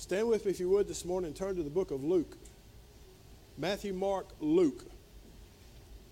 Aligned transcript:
Stand 0.00 0.28
with 0.28 0.46
me, 0.46 0.50
if 0.50 0.58
you 0.58 0.70
would, 0.70 0.88
this 0.88 1.04
morning 1.04 1.34
turn 1.34 1.56
to 1.56 1.62
the 1.62 1.68
book 1.68 1.90
of 1.90 2.02
Luke. 2.02 2.34
Matthew, 3.58 3.92
Mark, 3.92 4.28
Luke. 4.40 4.82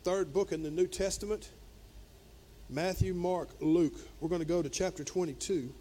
Third 0.04 0.30
book 0.30 0.53
in 0.53 0.63
the 0.63 0.71
New 0.71 0.87
Testament. 0.87 1.49
Matthew, 2.69 3.15
Mark, 3.15 3.49
Luke. 3.61 3.95
We're 4.21 4.29
going 4.29 4.43
to 4.43 4.47
go 4.47 4.61
to 4.61 4.69
chapter 4.69 5.05
22. 5.05 5.73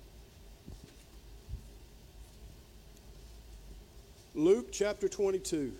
Luke 4.36 4.71
chapter 4.71 5.10
22. 5.10 5.74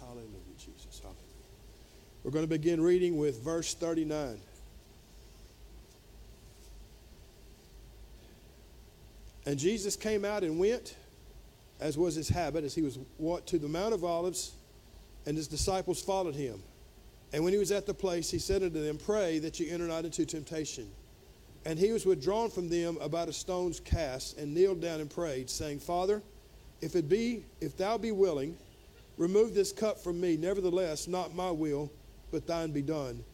Hallelujah, 0.00 0.26
Jesus. 0.58 0.98
Hallelujah. 0.98 1.20
We're 2.24 2.32
going 2.32 2.44
to 2.44 2.48
begin 2.48 2.80
reading 2.80 3.16
with 3.16 3.40
verse 3.44 3.74
39. 3.74 4.40
And 9.50 9.58
Jesus 9.58 9.96
came 9.96 10.24
out 10.24 10.44
and 10.44 10.60
went, 10.60 10.94
as 11.80 11.98
was 11.98 12.14
his 12.14 12.28
habit, 12.28 12.62
as 12.62 12.72
he 12.72 12.82
was 12.82 13.00
wont 13.18 13.48
to 13.48 13.58
the 13.58 13.66
Mount 13.66 13.92
of 13.92 14.04
Olives, 14.04 14.52
and 15.26 15.36
his 15.36 15.48
disciples 15.48 16.00
followed 16.00 16.36
him. 16.36 16.62
And 17.32 17.42
when 17.42 17.52
he 17.52 17.58
was 17.58 17.72
at 17.72 17.84
the 17.84 17.92
place, 17.92 18.30
he 18.30 18.38
said 18.38 18.62
unto 18.62 18.80
them, 18.80 18.96
Pray 18.96 19.40
that 19.40 19.58
ye 19.58 19.68
enter 19.68 19.88
not 19.88 20.04
into 20.04 20.24
temptation. 20.24 20.88
And 21.64 21.80
he 21.80 21.90
was 21.90 22.06
withdrawn 22.06 22.48
from 22.48 22.68
them 22.68 22.96
about 23.00 23.28
a 23.28 23.32
stone's 23.32 23.80
cast, 23.80 24.38
and 24.38 24.54
kneeled 24.54 24.80
down 24.80 25.00
and 25.00 25.10
prayed, 25.10 25.50
saying, 25.50 25.80
Father, 25.80 26.22
if 26.80 26.94
it 26.94 27.08
be, 27.08 27.44
if 27.60 27.76
thou 27.76 27.98
be 27.98 28.12
willing, 28.12 28.56
remove 29.16 29.52
this 29.52 29.72
cup 29.72 29.98
from 29.98 30.20
me. 30.20 30.36
Nevertheless, 30.36 31.08
not 31.08 31.34
my 31.34 31.50
will, 31.50 31.90
but 32.30 32.46
thine 32.46 32.70
be 32.70 32.82
done. 32.82 33.24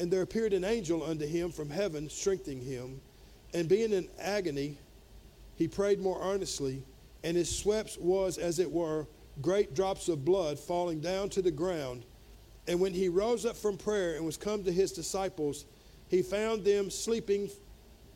And 0.00 0.10
there 0.10 0.20
appeared 0.20 0.52
an 0.52 0.64
angel 0.64 1.02
unto 1.02 1.26
him 1.26 1.50
from 1.50 1.70
heaven, 1.70 2.10
strengthening 2.10 2.60
him. 2.60 3.00
And 3.54 3.70
being 3.70 3.94
in 3.94 4.10
agony, 4.20 4.76
he 5.56 5.68
prayed 5.68 6.00
more 6.00 6.20
earnestly, 6.22 6.82
and 7.24 7.36
his 7.36 7.54
sweat 7.54 7.96
was, 8.00 8.38
as 8.38 8.58
it 8.58 8.70
were, 8.70 9.06
great 9.42 9.74
drops 9.74 10.08
of 10.08 10.24
blood 10.24 10.58
falling 10.58 11.00
down 11.00 11.28
to 11.30 11.42
the 11.42 11.50
ground. 11.50 12.04
And 12.68 12.80
when 12.80 12.94
he 12.94 13.08
rose 13.08 13.46
up 13.46 13.56
from 13.56 13.76
prayer 13.76 14.16
and 14.16 14.24
was 14.24 14.36
come 14.36 14.64
to 14.64 14.72
his 14.72 14.92
disciples, 14.92 15.64
he 16.08 16.22
found 16.22 16.64
them 16.64 16.90
sleeping 16.90 17.50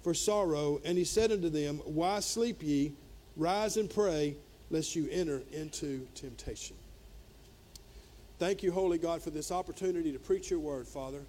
for 0.02 0.14
sorrow, 0.14 0.80
and 0.84 0.96
he 0.96 1.04
said 1.04 1.32
unto 1.32 1.48
them, 1.48 1.78
Why 1.84 2.20
sleep 2.20 2.62
ye? 2.62 2.94
Rise 3.36 3.76
and 3.76 3.88
pray, 3.88 4.36
lest 4.70 4.94
you 4.94 5.08
enter 5.10 5.42
into 5.52 6.06
temptation. 6.14 6.76
Thank 8.38 8.62
you, 8.62 8.72
Holy 8.72 8.98
God, 8.98 9.22
for 9.22 9.30
this 9.30 9.50
opportunity 9.52 10.12
to 10.12 10.18
preach 10.18 10.50
your 10.50 10.60
word, 10.60 10.86
Father. 10.86 11.20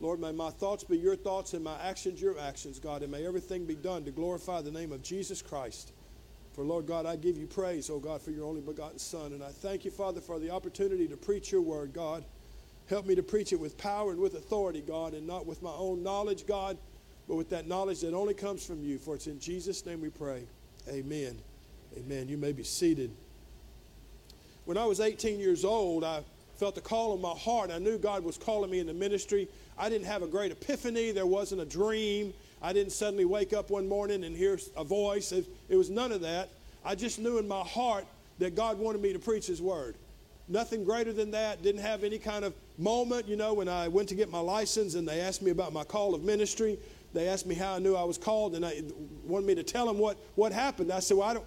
Lord, 0.00 0.20
may 0.20 0.32
my 0.32 0.50
thoughts 0.50 0.84
be 0.84 0.98
your 0.98 1.16
thoughts 1.16 1.54
and 1.54 1.64
my 1.64 1.78
actions 1.80 2.20
your 2.20 2.38
actions, 2.38 2.78
God, 2.78 3.02
and 3.02 3.10
may 3.10 3.26
everything 3.26 3.64
be 3.64 3.74
done 3.74 4.04
to 4.04 4.10
glorify 4.10 4.60
the 4.60 4.70
name 4.70 4.92
of 4.92 5.02
Jesus 5.02 5.40
Christ. 5.40 5.92
For, 6.52 6.64
Lord 6.64 6.86
God, 6.86 7.06
I 7.06 7.16
give 7.16 7.36
you 7.36 7.46
praise, 7.46 7.90
oh 7.90 7.98
God, 7.98 8.22
for 8.22 8.30
your 8.30 8.46
only 8.46 8.60
begotten 8.60 8.98
Son. 8.98 9.32
And 9.32 9.42
I 9.42 9.48
thank 9.48 9.84
you, 9.84 9.90
Father, 9.90 10.20
for 10.20 10.38
the 10.38 10.50
opportunity 10.50 11.06
to 11.08 11.16
preach 11.16 11.52
your 11.52 11.60
word, 11.60 11.92
God. 11.92 12.24
Help 12.88 13.04
me 13.04 13.14
to 13.14 13.22
preach 13.22 13.52
it 13.52 13.60
with 13.60 13.76
power 13.76 14.12
and 14.12 14.20
with 14.20 14.34
authority, 14.34 14.80
God, 14.80 15.12
and 15.12 15.26
not 15.26 15.44
with 15.44 15.60
my 15.60 15.72
own 15.72 16.02
knowledge, 16.02 16.46
God, 16.46 16.78
but 17.28 17.34
with 17.34 17.50
that 17.50 17.66
knowledge 17.66 18.00
that 18.00 18.14
only 18.14 18.34
comes 18.34 18.64
from 18.64 18.82
you. 18.82 18.98
For 18.98 19.16
it's 19.16 19.26
in 19.26 19.40
Jesus' 19.40 19.84
name 19.84 20.00
we 20.00 20.10
pray. 20.10 20.44
Amen. 20.88 21.38
Amen. 21.98 22.28
You 22.28 22.36
may 22.36 22.52
be 22.52 22.62
seated. 22.62 23.10
When 24.64 24.78
I 24.78 24.84
was 24.84 25.00
18 25.00 25.38
years 25.40 25.64
old, 25.64 26.04
I 26.04 26.22
felt 26.56 26.74
the 26.74 26.80
call 26.80 27.12
on 27.12 27.20
my 27.20 27.38
heart. 27.38 27.70
I 27.70 27.78
knew 27.78 27.98
God 27.98 28.24
was 28.24 28.38
calling 28.38 28.70
me 28.70 28.78
in 28.78 28.86
the 28.86 28.94
ministry. 28.94 29.48
I 29.78 29.88
didn't 29.88 30.06
have 30.06 30.22
a 30.22 30.26
great 30.26 30.52
epiphany. 30.52 31.12
There 31.12 31.26
wasn't 31.26 31.60
a 31.60 31.64
dream. 31.64 32.32
I 32.62 32.72
didn't 32.72 32.92
suddenly 32.92 33.24
wake 33.24 33.52
up 33.52 33.70
one 33.70 33.88
morning 33.88 34.24
and 34.24 34.36
hear 34.36 34.58
a 34.76 34.84
voice. 34.84 35.32
It, 35.32 35.46
it 35.68 35.76
was 35.76 35.90
none 35.90 36.12
of 36.12 36.22
that. 36.22 36.48
I 36.84 36.94
just 36.94 37.18
knew 37.18 37.38
in 37.38 37.46
my 37.46 37.62
heart 37.62 38.06
that 38.38 38.54
God 38.54 38.78
wanted 38.78 39.02
me 39.02 39.12
to 39.12 39.18
preach 39.18 39.46
His 39.46 39.60
word. 39.60 39.96
Nothing 40.48 40.84
greater 40.84 41.12
than 41.12 41.32
that. 41.32 41.62
Didn't 41.62 41.82
have 41.82 42.04
any 42.04 42.18
kind 42.18 42.44
of 42.44 42.54
moment, 42.78 43.28
you 43.28 43.36
know, 43.36 43.54
when 43.54 43.68
I 43.68 43.88
went 43.88 44.08
to 44.10 44.14
get 44.14 44.30
my 44.30 44.38
license 44.38 44.94
and 44.94 45.06
they 45.06 45.20
asked 45.20 45.42
me 45.42 45.50
about 45.50 45.72
my 45.72 45.84
call 45.84 46.14
of 46.14 46.22
ministry. 46.22 46.78
They 47.12 47.28
asked 47.28 47.46
me 47.46 47.54
how 47.54 47.74
I 47.74 47.78
knew 47.78 47.96
I 47.96 48.04
was 48.04 48.18
called 48.18 48.54
and 48.54 48.64
they 48.64 48.84
wanted 49.24 49.46
me 49.46 49.54
to 49.56 49.62
tell 49.62 49.86
them 49.86 49.98
what, 49.98 50.16
what 50.36 50.52
happened. 50.52 50.92
I 50.92 51.00
said, 51.00 51.16
well, 51.16 51.28
I 51.28 51.34
don't, 51.34 51.46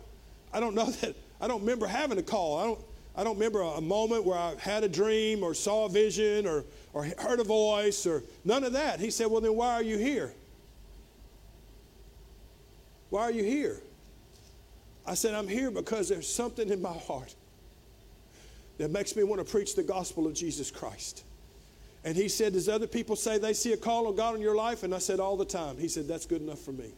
I 0.54 0.60
don't 0.60 0.76
know 0.76 0.86
that, 1.02 1.16
I 1.40 1.48
don't 1.48 1.62
remember 1.62 1.88
having 1.88 2.18
a 2.18 2.24
call. 2.24 2.58
I 2.58 2.64
don't, 2.66 2.80
I 3.16 3.24
don't 3.24 3.36
remember 3.36 3.62
a, 3.62 3.82
moment 3.82 4.24
where 4.24 4.38
I 4.38 4.56
had 4.60 4.84
a 4.84 4.90
dream 4.90 5.44
or 5.44 5.54
saw 5.54 5.86
a 5.86 5.90
vision 5.90 6.46
or, 6.48 6.64
or 6.94 7.06
heard 7.18 7.40
a 7.40 7.44
voice 7.44 8.06
or 8.06 8.24
none 8.46 8.64
of 8.64 8.74
that. 8.74 9.00
He 9.00 9.10
said, 9.10 9.28
Well, 9.28 9.42
then 9.42 9.56
why 9.56 9.74
are 9.74 9.84
you 9.84 9.98
here? 9.98 10.34
Why 13.10 13.24
are 13.24 13.32
you 13.32 13.44
here? 13.44 13.82
I 15.06 15.16
said, 15.16 15.34
I'm 15.34 15.48
here 15.48 15.72
because 15.72 16.08
there's 16.08 16.32
something 16.32 16.70
in 16.70 16.82
my 16.82 16.94
heart 16.94 17.34
that 18.78 18.92
makes 18.92 19.16
me 19.16 19.24
want 19.24 19.46
to 19.46 19.52
preach 19.52 19.76
the 19.76 19.84
gospel 19.84 20.28
of 20.28 20.34
Jesus 20.34 20.72
Christ. 20.72 21.24
And 22.04 22.16
he 22.16 22.30
said, 22.30 22.54
Does 22.54 22.70
other 22.70 22.88
people 22.88 23.16
say 23.16 23.38
they 23.38 23.54
see 23.54 23.74
a 23.74 23.78
call 23.78 24.08
of 24.08 24.16
God 24.16 24.36
in 24.36 24.42
your 24.42 24.56
life? 24.56 24.84
And 24.84 24.96
I 24.96 25.00
said, 25.00 25.20
All 25.20 25.36
the 25.36 25.46
time. 25.46 25.78
He 25.78 25.88
said, 25.88 26.08
That's 26.08 26.26
good 26.26 26.42
enough 26.42 26.60
for 26.60 26.72
me. 26.72 26.92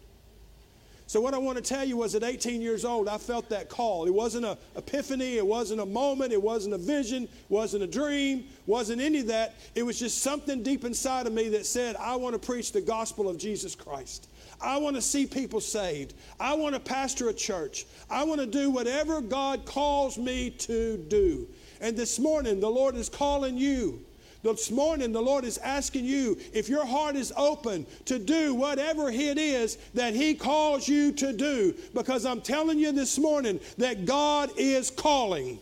So, 1.11 1.19
what 1.19 1.33
I 1.33 1.39
want 1.39 1.57
to 1.57 1.61
tell 1.61 1.83
you 1.83 1.97
was 1.97 2.15
at 2.15 2.23
18 2.23 2.61
years 2.61 2.85
old, 2.85 3.09
I 3.09 3.17
felt 3.17 3.49
that 3.49 3.67
call. 3.67 4.05
It 4.05 4.13
wasn't 4.13 4.45
an 4.45 4.55
epiphany, 4.77 5.35
it 5.35 5.45
wasn't 5.45 5.81
a 5.81 5.85
moment, 5.85 6.31
it 6.31 6.41
wasn't 6.41 6.73
a 6.73 6.77
vision, 6.77 7.27
wasn't 7.49 7.83
a 7.83 7.87
dream, 7.87 8.45
wasn't 8.65 9.01
any 9.01 9.19
of 9.19 9.27
that. 9.27 9.55
It 9.75 9.83
was 9.83 9.99
just 9.99 10.19
something 10.19 10.63
deep 10.63 10.85
inside 10.85 11.27
of 11.27 11.33
me 11.33 11.49
that 11.49 11.65
said, 11.65 11.97
I 11.97 12.15
want 12.15 12.35
to 12.35 12.39
preach 12.39 12.71
the 12.71 12.79
gospel 12.79 13.27
of 13.27 13.37
Jesus 13.37 13.75
Christ. 13.75 14.29
I 14.61 14.77
want 14.77 14.95
to 14.95 15.01
see 15.01 15.25
people 15.25 15.59
saved. 15.59 16.13
I 16.39 16.53
want 16.53 16.75
to 16.75 16.79
pastor 16.79 17.27
a 17.27 17.33
church. 17.33 17.87
I 18.09 18.23
want 18.23 18.39
to 18.39 18.47
do 18.47 18.69
whatever 18.69 19.19
God 19.19 19.65
calls 19.65 20.17
me 20.17 20.49
to 20.49 20.95
do. 21.09 21.45
And 21.81 21.97
this 21.97 22.19
morning, 22.19 22.61
the 22.61 22.71
Lord 22.71 22.95
is 22.95 23.09
calling 23.09 23.57
you 23.57 24.01
this 24.43 24.71
morning, 24.71 25.11
the 25.11 25.21
Lord 25.21 25.45
is 25.45 25.57
asking 25.59 26.05
you 26.05 26.37
if 26.53 26.67
your 26.67 26.85
heart 26.85 27.15
is 27.15 27.31
open 27.37 27.85
to 28.05 28.17
do 28.17 28.55
whatever 28.55 29.09
it 29.09 29.37
is 29.37 29.77
that 29.93 30.15
He 30.15 30.33
calls 30.33 30.87
you 30.87 31.11
to 31.13 31.33
do. 31.33 31.75
Because 31.93 32.25
I'm 32.25 32.41
telling 32.41 32.79
you 32.79 32.91
this 32.91 33.19
morning 33.19 33.59
that 33.77 34.05
God 34.05 34.51
is 34.57 34.89
calling. 34.89 35.59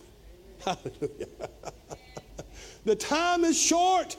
Hallelujah. 0.64 1.26
the 2.84 2.96
time 2.96 3.44
is 3.44 3.60
short. 3.60 4.16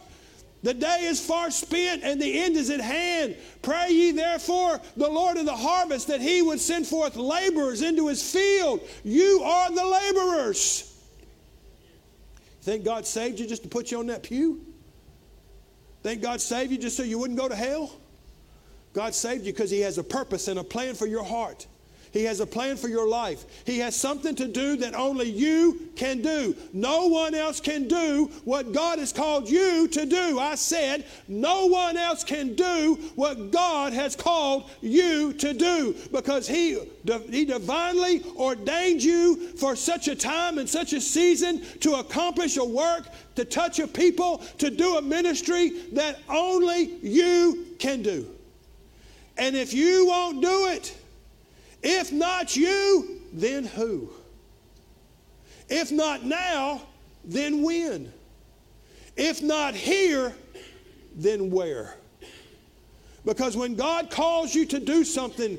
The 0.64 0.76
day 0.76 1.06
is 1.06 1.20
far 1.26 1.50
spent 1.50 2.04
and 2.04 2.22
the 2.22 2.40
end 2.40 2.56
is 2.56 2.70
at 2.70 2.82
hand. 2.82 3.36
Pray 3.64 3.90
ye 3.90 4.12
therefore 4.12 4.80
the 4.96 5.10
Lord 5.10 5.38
of 5.38 5.46
the 5.46 5.56
harvest 5.56 6.08
that 6.08 6.22
he 6.22 6.44
would 6.44 6.60
send 6.60 6.86
forth 6.86 7.16
laborers 7.16 7.82
into 7.82 8.08
his 8.08 8.32
field. 8.32 8.82
You 9.04 9.42
are 9.44 9.72
the 9.72 9.84
laborers. 9.84 10.91
Think 12.62 12.86
God 12.86 13.06
saved 13.06 13.40
you 13.40 13.48
just 13.48 13.64
to 13.64 13.70
put 13.70 13.92
you 13.92 14.00
on 14.00 14.08
that 14.08 14.24
pew? 14.24 14.62
Think 16.04 16.22
God 16.22 16.42
saved 16.42 16.72
you 16.72 16.78
just 16.78 16.98
so 16.98 17.04
you 17.04 17.18
wouldn't 17.20 17.40
go 17.40 17.48
to 17.48 17.56
hell? 17.56 18.00
God 18.94 19.16
saved 19.16 19.46
you 19.46 19.54
because 19.54 19.72
He 19.72 19.80
has 19.82 19.98
a 19.98 20.04
purpose 20.04 20.48
and 20.48 20.60
a 20.60 20.64
plan 20.64 20.96
for 20.96 21.08
your 21.08 21.24
heart. 21.24 21.68
He 22.12 22.26
has 22.26 22.42
a 22.42 22.46
plan 22.46 22.76
for 22.76 22.90
your 22.90 23.08
life. 23.08 23.46
He 23.66 23.80
has 23.80 23.96
something 23.96 24.36
to 24.36 24.48
do 24.48 24.76
that 24.78 24.94
only 24.94 25.30
you 25.30 25.90
can 25.96 26.22
do. 26.22 26.56
No 26.74 27.08
one 27.08 27.34
else 27.34 27.62
can 27.62 27.88
do 27.88 28.30
what 28.44 28.74
God 28.74 29.00
has 29.00 29.14
called 29.14 29.50
you 29.50 29.88
to 29.88 30.06
do. 30.06 30.38
I 30.38 30.56
said, 30.56 31.06
no 31.30 31.68
one 31.68 31.96
else 31.96 32.26
can 32.26 32.54
do 32.56 32.96
what 33.16 33.52
God 33.52 33.94
has 33.94 34.18
called 34.18 34.70
you 34.82 35.32
to 35.34 35.54
do 35.54 35.96
because 36.12 36.48
He, 36.48 36.78
he 37.30 37.46
divinely 37.46 38.24
ordained 38.36 39.02
you 39.02 39.48
for 39.58 39.78
such 39.78 40.10
a 40.10 40.16
time 40.16 40.58
and 40.58 40.68
such 40.68 40.92
a 40.92 41.00
season 41.00 41.62
to 41.80 41.96
accomplish 41.96 42.58
a 42.58 42.66
work, 42.66 43.08
to 43.36 43.46
touch 43.46 43.80
a 43.80 43.88
people, 43.88 44.40
to 44.58 44.70
do 44.70 44.98
a 44.98 45.02
ministry 45.02 45.70
that 45.94 46.20
only 46.28 46.98
you 47.02 47.68
can 47.80 48.02
do. 48.02 48.28
And 49.38 49.56
if 49.56 49.74
you 49.74 50.08
won't 50.08 50.42
do 50.42 50.68
it, 50.68 50.98
if 51.84 52.12
not 52.12 52.56
you, 52.56 53.22
then 53.34 53.66
who? 53.66 54.10
If 55.70 55.92
not 55.92 56.24
now, 56.24 56.82
then 57.24 57.62
when? 57.62 58.12
If 59.16 59.42
not 59.42 59.74
here, 59.74 60.34
then 61.16 61.52
where? 61.52 61.96
Because 63.26 63.56
when 63.56 63.76
God 63.76 64.10
calls 64.10 64.56
you 64.56 64.66
to 64.68 64.80
do 64.80 65.04
something, 65.04 65.58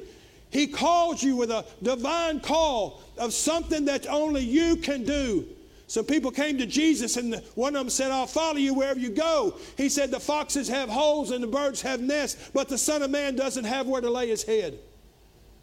He 0.50 0.66
calls 0.66 1.22
you 1.22 1.36
with 1.36 1.50
a 1.50 1.64
divine 1.82 2.40
call 2.40 3.02
of 3.18 3.32
something 3.32 3.84
that 3.86 4.06
only 4.06 4.42
you 4.42 4.76
can 4.76 5.04
do. 5.04 5.46
Some 5.86 6.06
people 6.06 6.30
came 6.30 6.56
to 6.58 6.66
Jesus, 6.66 7.18
and 7.18 7.34
one 7.54 7.76
of 7.76 7.80
them 7.80 7.90
said, 7.90 8.10
I'll 8.10 8.26
follow 8.26 8.56
you 8.56 8.72
wherever 8.72 8.98
you 8.98 9.10
go. 9.10 9.58
He 9.76 9.90
said, 9.90 10.10
The 10.10 10.20
foxes 10.20 10.66
have 10.68 10.88
holes 10.88 11.30
and 11.30 11.42
the 11.42 11.48
birds 11.48 11.82
have 11.82 12.00
nests, 12.00 12.50
but 12.54 12.68
the 12.68 12.78
Son 12.78 13.02
of 13.02 13.10
Man 13.10 13.36
doesn't 13.36 13.64
have 13.64 13.86
where 13.86 14.00
to 14.00 14.10
lay 14.10 14.28
his 14.28 14.42
head. 14.42 14.78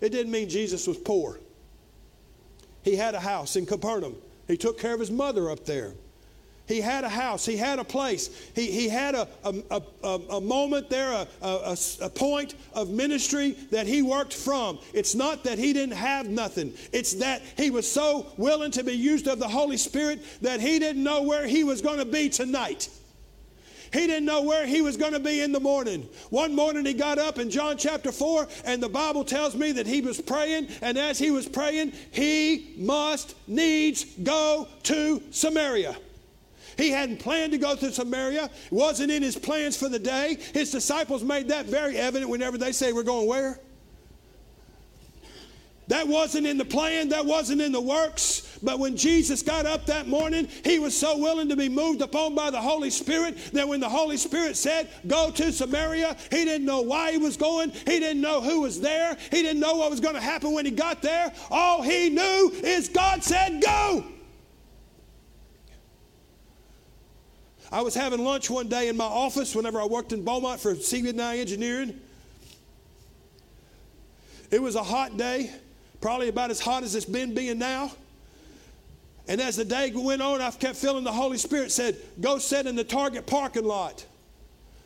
It 0.01 0.10
didn't 0.10 0.31
mean 0.31 0.50
Jesus 0.50 0.88
was 0.88 0.98
poor. 0.98 1.40
He 2.84 2.96
had 2.96 3.16
a 3.16 3.19
house 3.19 3.56
in 3.56 3.66
Capernaum. 3.66 4.16
He 4.48 4.57
took 4.57 4.80
care 4.80 4.94
of 4.94 5.00
his 5.00 5.12
mother 5.12 5.50
up 5.50 5.66
there. 5.66 5.94
He 6.69 6.81
had 6.81 7.04
a 7.04 7.10
house. 7.10 7.48
He 7.48 7.57
had 7.57 7.80
a 7.80 7.84
place. 7.84 8.30
He, 8.54 8.72
he 8.72 8.88
had 8.88 9.16
a, 9.16 9.28
a, 9.44 9.81
a, 10.04 10.10
a 10.30 10.42
moment 10.42 10.88
there, 10.90 11.12
a, 11.12 11.28
a, 11.42 11.78
a 12.01 12.10
point 12.10 12.54
of 12.74 12.92
ministry 12.92 13.57
that 13.72 13.88
he 13.88 14.04
worked 14.04 14.36
from. 14.36 14.78
It's 14.94 15.16
not 15.16 15.44
that 15.46 15.57
he 15.57 15.74
didn't 15.74 15.96
have 15.96 16.30
nothing, 16.30 16.74
it's 16.94 17.16
that 17.16 17.42
he 17.57 17.72
was 17.72 17.92
so 17.92 18.28
willing 18.38 18.69
to 18.72 18.84
be 18.84 18.94
used 18.94 19.28
of 19.28 19.40
the 19.40 19.48
Holy 19.48 19.78
Spirit 19.78 20.24
that 20.44 20.62
he 20.62 20.78
didn't 20.78 21.04
know 21.04 21.24
where 21.24 21.48
he 21.48 21.63
was 21.63 21.81
going 21.81 21.98
to 21.98 22.06
be 22.06 22.30
tonight. 22.30 22.88
He 23.91 24.07
didn't 24.07 24.25
know 24.25 24.44
where 24.44 24.65
he 24.65 24.81
was 24.81 24.97
going 24.97 25.13
to 25.13 25.19
be 25.19 25.41
in 25.41 25.51
the 25.51 25.59
morning. 25.59 26.07
One 26.30 26.56
morning 26.56 26.86
he 26.86 26.94
got 26.94 27.18
up 27.18 27.39
in 27.39 27.50
John 27.50 27.77
chapter 27.77 28.12
4, 28.12 28.47
and 28.65 28.81
the 28.81 28.89
Bible 28.89 29.24
tells 29.24 29.56
me 29.56 29.71
that 29.74 29.88
he 29.88 30.01
was 30.01 30.21
praying, 30.21 30.68
and 30.81 30.97
as 30.97 31.18
he 31.18 31.31
was 31.31 31.47
praying, 31.47 31.94
he 32.12 32.74
must 32.77 33.36
needs 33.47 34.06
go 34.24 34.68
to 34.83 35.21
Samaria. 35.31 35.95
He 36.77 36.91
hadn't 36.91 37.19
planned 37.19 37.51
to 37.51 37.57
go 37.57 37.75
to 37.75 37.91
Samaria. 37.91 38.45
It 38.45 38.71
wasn't 38.71 39.12
in 39.12 39.21
his 39.21 39.36
plans 39.36 39.75
for 39.75 39.89
the 39.89 40.00
day. 40.00 40.38
His 40.53 40.71
disciples 40.71 41.24
made 41.24 41.50
that 41.50 41.65
very 41.65 41.97
evident 41.97 42.31
whenever 42.31 42.57
they 42.57 42.71
say, 42.71 42.94
We're 42.94 43.03
going 43.03 43.27
where? 43.27 43.59
That 45.89 46.07
wasn't 46.07 46.45
in 46.45 46.59
the 46.59 46.65
plan, 46.65 47.09
that 47.09 47.25
wasn't 47.25 47.62
in 47.62 47.71
the 47.71 47.81
works. 47.81 48.59
But 48.62 48.77
when 48.77 48.95
Jesus 48.95 49.41
got 49.41 49.65
up 49.65 49.88
that 49.88 50.07
morning, 50.07 50.47
he 50.63 50.77
was 50.77 50.95
so 50.95 51.18
willing 51.18 51.50
to 51.50 51.56
be 51.56 51.68
moved 51.68 52.03
upon 52.03 52.36
by 52.36 52.51
the 52.51 52.62
Holy 52.62 52.91
Spirit 52.91 53.36
that 53.53 53.68
when 53.68 53.80
the 53.80 53.89
Holy 53.89 54.15
Spirit 54.15 54.56
said, 54.56 54.88
Go 55.07 55.31
to 55.31 55.51
Samaria, 55.51 56.15
he 56.30 56.45
didn't 56.45 56.65
know 56.65 56.81
why 56.81 57.12
he 57.12 57.18
was 57.18 57.38
going. 57.38 57.71
He 57.71 58.00
didn't 58.00 58.21
know 58.21 58.39
who 58.39 58.62
was 58.62 58.80
there. 58.80 59.18
He 59.31 59.41
didn't 59.41 59.59
know 59.59 59.77
what 59.77 59.89
was 59.89 60.00
going 60.00 60.13
to 60.13 60.21
happen 60.21 60.53
when 60.53 60.63
he 60.63 60.71
got 60.71 61.01
there. 61.01 61.33
All 61.50 61.81
he 61.81 62.09
knew 62.09 62.51
is 62.63 62.88
God 62.88 63.24
said, 63.24 63.59
Go. 63.59 64.06
I 67.71 67.81
was 67.81 67.95
having 67.95 68.24
lunch 68.24 68.47
one 68.47 68.68
day 68.68 68.89
in 68.89 68.97
my 68.97 69.06
office 69.06 69.56
whenever 69.56 69.81
I 69.81 69.86
worked 69.86 70.13
in 70.13 70.24
Beaumont 70.24 70.59
for 70.59 70.75
CB&I 70.75 71.39
Engineering. 71.39 72.00
It 74.51 74.62
was 74.62 74.75
a 74.75 74.83
hot 74.83 75.18
day, 75.18 75.51
probably 76.01 76.30
about 76.30 76.51
as 76.51 76.60
hot 76.60 76.84
as 76.84 76.96
it's 76.96 77.06
been 77.06 77.34
being 77.34 77.60
now. 77.60 77.92
And 79.28 79.40
as 79.40 79.56
the 79.56 79.66
day 79.66 79.92
went 79.94 80.22
on, 80.22 80.42
I 80.42 80.50
kept 80.51 80.75
feeling 80.75 81.04
the 81.04 81.12
Holy 81.12 81.38
Spirit 81.38 81.72
said, 81.72 81.98
Go 82.19 82.40
sit 82.40 82.66
in 82.66 82.75
the 82.75 82.84
Target 82.84 83.28
parking 83.28 83.66
lot. 83.66 84.06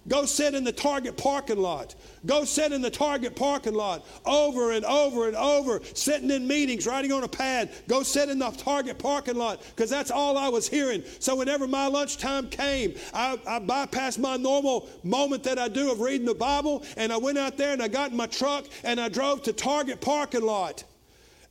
Go 0.08 0.26
sit 0.26 0.54
in 0.54 0.66
the 0.66 0.72
Target 0.74 1.16
parking 1.16 1.58
lot. 1.58 1.96
Go 2.26 2.44
sit 2.44 2.74
in 2.74 2.82
the 2.82 2.90
Target 2.90 3.38
parking 3.38 3.74
lot 3.74 4.06
over 4.26 4.74
and 4.74 4.84
over 4.84 5.28
and 5.28 5.38
over, 5.38 5.80
sitting 5.94 6.30
in 6.30 6.46
meetings, 6.46 6.86
writing 6.86 7.14
on 7.14 7.24
a 7.24 7.28
pad. 7.28 7.70
Go 7.88 8.04
sit 8.04 8.28
in 8.28 8.40
the 8.40 8.52
Target 8.52 9.00
parking 9.00 9.36
lot 9.36 9.62
because 9.74 9.90
that's 9.90 10.12
all 10.12 10.38
I 10.38 10.50
was 10.50 10.68
hearing. 10.68 11.04
So 11.20 11.38
whenever 11.38 11.68
my 11.68 11.88
lunchtime 11.88 12.50
came, 12.50 12.96
I, 13.14 13.40
I 13.48 13.60
bypassed 13.60 14.20
my 14.20 14.36
normal 14.36 14.90
moment 15.04 15.44
that 15.44 15.58
I 15.58 15.70
do 15.70 15.90
of 15.92 16.02
reading 16.02 16.28
the 16.28 16.36
Bible 16.36 16.84
and 16.98 17.14
I 17.14 17.18
went 17.18 17.38
out 17.38 17.58
there 17.58 17.72
and 17.72 17.82
I 17.82 17.88
got 17.88 18.12
in 18.12 18.18
my 18.18 18.28
truck 18.28 18.66
and 18.84 19.00
I 19.00 19.08
drove 19.08 19.44
to 19.44 19.54
Target 19.54 20.02
parking 20.02 20.44
lot. 20.44 20.84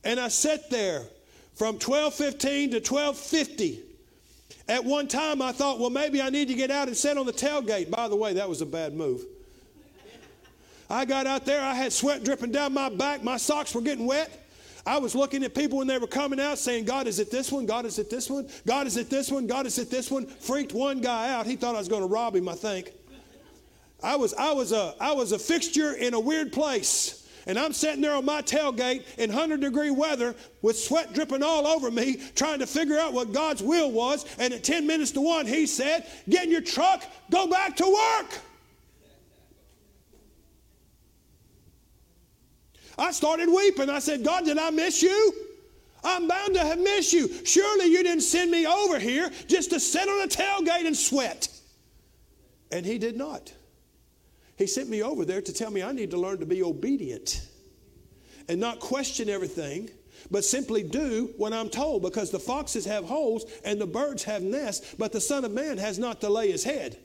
And 0.03 0.19
I 0.19 0.27
sat 0.27 0.69
there 0.69 1.01
from 1.55 1.75
1215 1.75 2.71
to 2.71 2.77
1250 2.77 3.83
at 4.67 4.85
one 4.85 5.07
time, 5.07 5.41
I 5.41 5.51
thought, 5.51 5.79
well, 5.79 5.89
maybe 5.89 6.21
I 6.21 6.29
need 6.29 6.47
to 6.47 6.53
get 6.53 6.71
out 6.71 6.87
and 6.87 6.95
sit 6.95 7.17
on 7.17 7.25
the 7.25 7.33
tailgate. 7.33 7.89
By 7.89 8.07
the 8.07 8.15
way, 8.15 8.33
that 8.33 8.47
was 8.47 8.61
a 8.61 8.65
bad 8.65 8.93
move. 8.93 9.25
I 10.89 11.05
got 11.05 11.27
out 11.27 11.45
there, 11.45 11.61
I 11.61 11.73
had 11.73 11.91
sweat 11.91 12.23
dripping 12.23 12.51
down 12.51 12.73
my 12.73 12.89
back, 12.89 13.23
my 13.23 13.37
socks 13.37 13.73
were 13.73 13.81
getting 13.81 14.05
wet. 14.05 14.39
I 14.85 14.97
was 14.99 15.15
looking 15.15 15.43
at 15.43 15.55
people 15.55 15.77
when 15.77 15.87
they 15.87 15.97
were 15.97 16.07
coming 16.07 16.39
out 16.39 16.57
saying, 16.57 16.85
God, 16.85 17.07
is 17.07 17.19
it 17.19 17.31
this 17.31 17.51
one? 17.51 17.65
God, 17.65 17.85
is 17.85 17.99
it 17.99 18.09
this 18.09 18.29
one? 18.29 18.47
God, 18.67 18.85
is 18.85 18.97
it 18.97 19.09
this 19.09 19.31
one? 19.31 19.47
God, 19.47 19.65
is 19.65 19.79
it 19.79 19.89
this 19.89 20.11
one? 20.11 20.27
Freaked 20.27 20.73
one 20.73 20.99
guy 20.99 21.31
out. 21.31 21.45
He 21.45 21.55
thought 21.55 21.75
I 21.75 21.79
was 21.79 21.87
going 21.87 22.01
to 22.01 22.07
rob 22.07 22.35
him, 22.35 22.49
I 22.49 22.53
think. 22.53 22.91
I 24.03 24.17
was, 24.17 24.33
I, 24.33 24.51
was 24.51 24.73
a, 24.73 24.93
I 24.99 25.13
was 25.13 25.31
a 25.31 25.39
fixture 25.39 25.93
in 25.93 26.13
a 26.13 26.19
weird 26.19 26.51
place. 26.51 27.22
And 27.45 27.59
I'm 27.59 27.73
sitting 27.73 28.01
there 28.01 28.15
on 28.15 28.25
my 28.25 28.41
tailgate 28.41 29.03
in 29.17 29.29
100 29.29 29.59
degree 29.61 29.91
weather 29.91 30.35
with 30.61 30.77
sweat 30.77 31.13
dripping 31.13 31.43
all 31.43 31.67
over 31.67 31.91
me, 31.91 32.21
trying 32.35 32.59
to 32.59 32.67
figure 32.67 32.97
out 32.97 33.13
what 33.13 33.33
God's 33.33 33.61
will 33.61 33.91
was. 33.91 34.25
And 34.39 34.53
at 34.53 34.63
10 34.63 34.87
minutes 34.87 35.11
to 35.11 35.21
1, 35.21 35.45
he 35.45 35.65
said, 35.65 36.07
Get 36.29 36.45
in 36.45 36.51
your 36.51 36.61
truck, 36.61 37.03
go 37.29 37.47
back 37.47 37.75
to 37.77 37.85
work. 37.85 38.39
I 42.97 43.11
started 43.11 43.49
weeping. 43.49 43.89
I 43.89 43.99
said, 43.99 44.23
God, 44.23 44.45
did 44.45 44.57
I 44.57 44.69
miss 44.69 45.01
you? 45.01 45.33
I'm 46.03 46.27
bound 46.27 46.53
to 46.55 46.59
have 46.59 46.79
missed 46.79 47.13
you. 47.13 47.29
Surely 47.45 47.85
you 47.85 48.03
didn't 48.03 48.23
send 48.23 48.51
me 48.51 48.67
over 48.67 48.99
here 48.99 49.31
just 49.47 49.69
to 49.71 49.79
sit 49.79 50.07
on 50.07 50.21
a 50.21 50.27
tailgate 50.27 50.85
and 50.85 50.95
sweat. 50.95 51.47
And 52.71 52.85
he 52.85 52.97
did 52.97 53.15
not. 53.15 53.53
He 54.57 54.67
sent 54.67 54.89
me 54.89 55.01
over 55.01 55.25
there 55.25 55.41
to 55.41 55.53
tell 55.53 55.71
me 55.71 55.81
I 55.81 55.91
need 55.91 56.11
to 56.11 56.17
learn 56.17 56.39
to 56.39 56.45
be 56.45 56.63
obedient 56.63 57.47
and 58.47 58.59
not 58.59 58.79
question 58.79 59.29
everything, 59.29 59.89
but 60.29 60.43
simply 60.43 60.83
do 60.83 61.33
what 61.37 61.53
I'm 61.53 61.69
told 61.69 62.01
because 62.01 62.29
the 62.29 62.39
foxes 62.39 62.85
have 62.85 63.05
holes 63.05 63.45
and 63.65 63.79
the 63.79 63.87
birds 63.87 64.23
have 64.23 64.43
nests, 64.43 64.95
but 64.97 65.11
the 65.11 65.21
Son 65.21 65.45
of 65.45 65.51
Man 65.51 65.77
has 65.77 65.97
not 65.97 66.21
to 66.21 66.29
lay 66.29 66.51
his 66.51 66.63
head. 66.63 66.97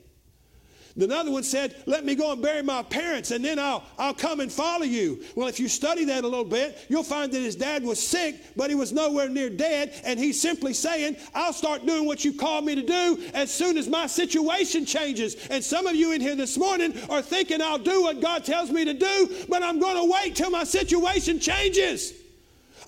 Another 0.99 1.31
one 1.31 1.45
said, 1.45 1.77
Let 1.87 2.05
me 2.05 2.15
go 2.15 2.33
and 2.33 2.43
bury 2.43 2.63
my 2.63 2.83
parents 2.83 3.31
and 3.31 3.45
then 3.45 3.59
I'll, 3.59 3.85
I'll 3.99 4.15
come 4.15 4.41
and 4.41 4.51
follow 4.51 4.85
you. 4.85 5.23
Well, 5.37 5.49
if 5.49 5.61
you 5.61 5.69
study 5.69 6.05
that 6.07 6.25
a 6.25 6.29
little 6.29 6.45
bit, 6.45 6.79
you'll 6.89 7.05
find 7.05 7.33
that 7.33 7.41
his 7.41 7.55
dad 7.57 7.85
was 7.85 8.05
sick, 8.05 8.37
but 8.57 8.69
he 8.69 8.75
was 8.75 8.93
nowhere 8.93 9.29
near 9.29 9.51
dead. 9.51 9.95
And 10.05 10.19
he's 10.19 10.41
simply 10.41 10.75
saying, 10.75 11.17
I'll 11.35 11.53
start 11.53 11.87
doing 11.87 12.07
what 12.07 12.25
you 12.25 12.33
called 12.33 12.65
me 12.65 12.75
to 12.75 12.83
do 12.83 13.23
as 13.35 13.53
soon 13.53 13.79
as 13.79 13.89
my 13.89 14.07
situation 14.07 14.85
changes. 14.85 15.37
And 15.51 15.63
some 15.63 15.87
of 15.87 15.95
you 15.95 16.13
in 16.13 16.21
here 16.21 16.35
this 16.37 16.59
morning 16.59 16.95
are 17.09 17.23
thinking, 17.23 17.63
I'll 17.63 17.79
do 17.79 18.03
what 18.03 18.21
God 18.21 18.45
tells 18.45 18.71
me 18.71 18.85
to 18.85 18.95
do, 18.95 19.45
but 19.49 19.63
I'm 19.63 19.79
going 19.79 19.97
to 19.97 20.13
wait 20.13 20.35
till 20.35 20.51
my 20.51 20.65
situation 20.65 21.39
changes. 21.39 22.13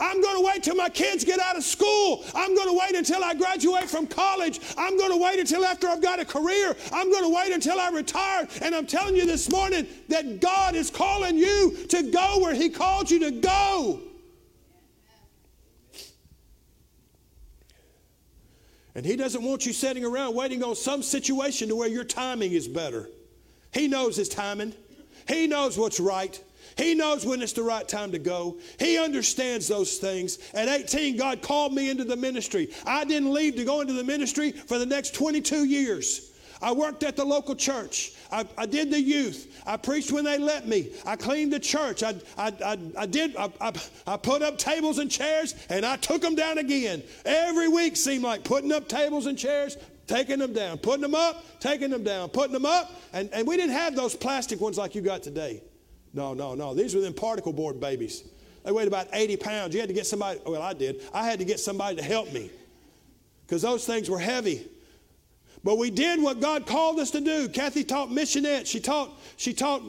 I'm 0.01 0.23
going 0.23 0.37
to 0.37 0.47
wait 0.47 0.63
till 0.63 0.75
my 0.75 0.89
kids 0.89 1.25
get 1.25 1.39
out 1.39 1.57
of 1.57 1.63
school. 1.63 2.25
I'm 2.35 2.55
going 2.55 2.69
to 2.69 2.79
wait 2.79 2.97
until 2.97 3.23
I 3.23 3.35
graduate 3.35 3.89
from 3.89 4.07
college. 4.07 4.61
I'm 4.79 4.97
going 4.97 5.11
to 5.11 5.17
wait 5.19 5.39
until 5.39 5.65
after 5.65 5.89
I've 5.89 6.01
got 6.01 6.19
a 6.19 6.25
career. 6.25 6.75
I'm 6.93 7.11
going 7.11 7.25
to 7.25 7.35
wait 7.35 7.53
until 7.53 7.79
I 7.79 7.91
retire. 7.91 8.49
And 8.63 8.75
I'm 8.75 8.87
telling 8.87 9.15
you 9.15 9.27
this 9.27 9.51
morning 9.51 9.87
that 10.09 10.41
God 10.41 10.75
is 10.75 10.91
calling 10.91 11.37
you 11.37 11.77
to 11.89 12.11
go 12.11 12.39
where 12.41 12.55
He 12.55 12.71
called 12.71 13.11
you 13.11 13.19
to 13.21 13.31
go. 13.31 14.01
And 18.95 19.05
He 19.05 19.17
doesn't 19.17 19.43
want 19.43 19.67
you 19.67 19.73
sitting 19.73 20.05
around 20.05 20.35
waiting 20.35 20.65
on 20.65 20.75
some 20.75 21.03
situation 21.03 21.69
to 21.69 21.77
where 21.77 21.89
your 21.89 22.05
timing 22.05 22.53
is 22.53 22.67
better. 22.67 23.09
He 23.73 23.87
knows 23.87 24.17
His 24.17 24.31
timing, 24.31 24.75
He 25.29 25.47
knows 25.47 25.77
what's 25.77 26.01
right. 26.01 26.43
He 26.77 26.95
knows 26.95 27.25
when 27.25 27.43
it's 27.43 27.53
the 27.53 27.63
right 27.63 27.87
time 27.87 28.13
to 28.13 28.19
go. 28.19 28.59
He 28.79 28.99
understands 28.99 29.69
those 29.69 29.99
things. 29.99 30.39
At 30.55 30.69
18, 30.69 31.17
God 31.17 31.43
called 31.43 31.75
me 31.75 31.91
into 31.91 32.05
the 32.05 32.17
ministry. 32.17 32.71
I 32.87 33.05
didn't 33.05 33.33
leave 33.33 33.57
to 33.57 33.65
go 33.65 33.81
into 33.81 33.93
the 33.93 34.05
ministry 34.05 34.53
for 34.53 34.79
the 34.79 34.87
next 34.87 35.15
22 35.15 35.65
years. 35.65 36.31
I 36.63 36.73
worked 36.73 37.03
at 37.03 37.17
the 37.17 37.25
local 37.25 37.55
church. 37.55 38.13
I, 38.31 38.45
I, 38.57 38.67
did 38.67 38.91
the 38.91 39.01
youth. 39.01 39.63
I 39.67 39.77
preached 39.77 40.13
when 40.13 40.25
they 40.25 40.39
let 40.39 40.69
me. 40.69 40.93
I 41.07 41.17
cleaned 41.17 41.53
the 41.53 41.59
church. 41.59 42.03
I, 42.03 42.15
I, 42.37 42.53
I, 42.65 42.79
I 42.99 43.07
did. 43.07 43.35
I, 43.37 43.51
I, 43.61 43.73
I 44.07 44.17
put 44.17 44.43
up 44.43 44.59
tables 44.59 44.99
and 44.99 45.11
chairs, 45.11 45.55
and 45.71 45.87
I 45.87 45.97
took 45.97 46.21
them 46.21 46.35
down 46.35 46.59
again. 46.59 47.03
Every 47.25 47.69
week 47.69 47.97
seemed 47.97 48.25
like 48.25 48.45
putting 48.45 48.73
up 48.73 48.89
tables 48.89 49.27
and 49.27 49.39
chairs, 49.39 49.79
taking 50.07 50.39
them 50.39 50.53
down, 50.53 50.79
putting 50.79 51.03
them 51.03 51.15
up, 51.15 51.61
taking 51.61 51.91
them 51.91 52.05
down, 52.05 52.29
putting 52.29 52.53
them 52.53 52.67
up. 52.67 52.93
And, 53.13 53.31
and 53.33 53.47
we 53.47 53.57
didn't 53.57 53.73
have 53.73 53.97
those 53.97 54.15
plastic 54.15 54.61
ones 54.61 54.77
like 54.77 54.95
you 54.95 55.01
got 55.01 55.23
today. 55.23 55.63
No, 56.13 56.35
no, 56.35 56.55
no. 56.55 56.75
These 56.75 56.95
were 56.95 57.01
them 57.01 57.15
particle 57.15 57.53
board 57.53 57.81
babies. 57.81 58.25
They 58.65 58.73
weighed 58.73 58.89
about 58.89 59.09
80 59.13 59.37
pounds. 59.37 59.75
You 59.75 59.81
had 59.81 59.89
to 59.89 59.95
get 59.95 60.07
somebody, 60.07 60.41
well, 60.45 60.63
I 60.63 60.73
did. 60.73 61.03
I 61.15 61.25
had 61.25 61.39
to 61.39 61.45
get 61.45 61.61
somebody 61.61 61.97
to 61.97 62.03
help 62.03 62.33
me 62.33 62.51
because 63.47 63.63
those 63.63 63.87
things 63.87 64.11
were 64.11 64.19
heavy. 64.19 64.69
But 65.63 65.79
we 65.79 65.91
did 65.91 66.23
what 66.23 66.41
God 66.41 66.67
called 66.67 66.99
us 67.01 67.11
to 67.13 67.21
do. 67.21 67.49
Kathy 67.49 67.85
taught 67.85 68.09
missionette. 68.09 68.67
She 68.67 68.81
taught, 68.81 69.19
she 69.37 69.53
taught, 69.53 69.83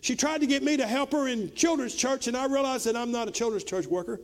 she 0.00 0.16
tried 0.16 0.40
to 0.40 0.46
get 0.46 0.62
me 0.62 0.76
to 0.76 0.86
help 0.86 1.12
her 1.12 1.28
in 1.28 1.52
children's 1.54 1.94
church, 1.94 2.26
and 2.26 2.36
I 2.36 2.46
realized 2.46 2.86
that 2.86 2.96
I'm 2.96 3.12
not 3.12 3.28
a 3.28 3.30
children's 3.30 3.64
church 3.64 3.86
worker. 3.86 4.20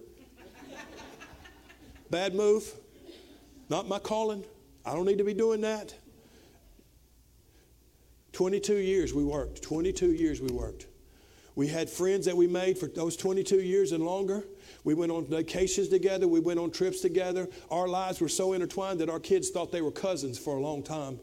Bad 2.11 2.35
move. 2.35 2.73
Not 3.69 3.89
my 3.89 3.99
calling. 3.99 4.45
I 4.85 4.93
don't 4.95 5.07
need 5.07 5.19
to 5.19 5.25
be 5.25 5.35
doing 5.35 5.61
that. 5.61 5.95
22 8.33 8.75
years 8.75 9.15
we 9.15 9.25
worked. 9.25 9.63
22 9.63 10.13
years 10.13 10.41
we 10.41 10.51
worked. 10.51 10.87
We 11.55 11.69
had 11.69 11.91
friends 11.91 12.27
that 12.27 12.37
we 12.37 12.47
made 12.47 12.79
for 12.79 12.87
those 12.87 13.17
22 13.17 13.57
years 13.57 13.93
and 13.93 14.05
longer. 14.05 14.45
We 14.85 14.95
went 14.95 15.13
on 15.13 15.27
vacations 15.27 15.89
together. 15.89 16.27
We 16.27 16.41
went 16.41 16.59
on 16.59 16.71
trips 16.71 17.01
together. 17.01 17.49
Our 17.71 17.89
lives 17.89 18.21
were 18.21 18.29
so 18.29 18.55
intertwined 18.55 19.01
that 19.01 19.11
our 19.11 19.21
kids 19.21 19.51
thought 19.51 19.71
they 19.71 19.83
were 19.83 19.91
cousins 19.91 20.39
for 20.39 20.57
a 20.57 20.61
long 20.61 20.83
time. 20.83 21.21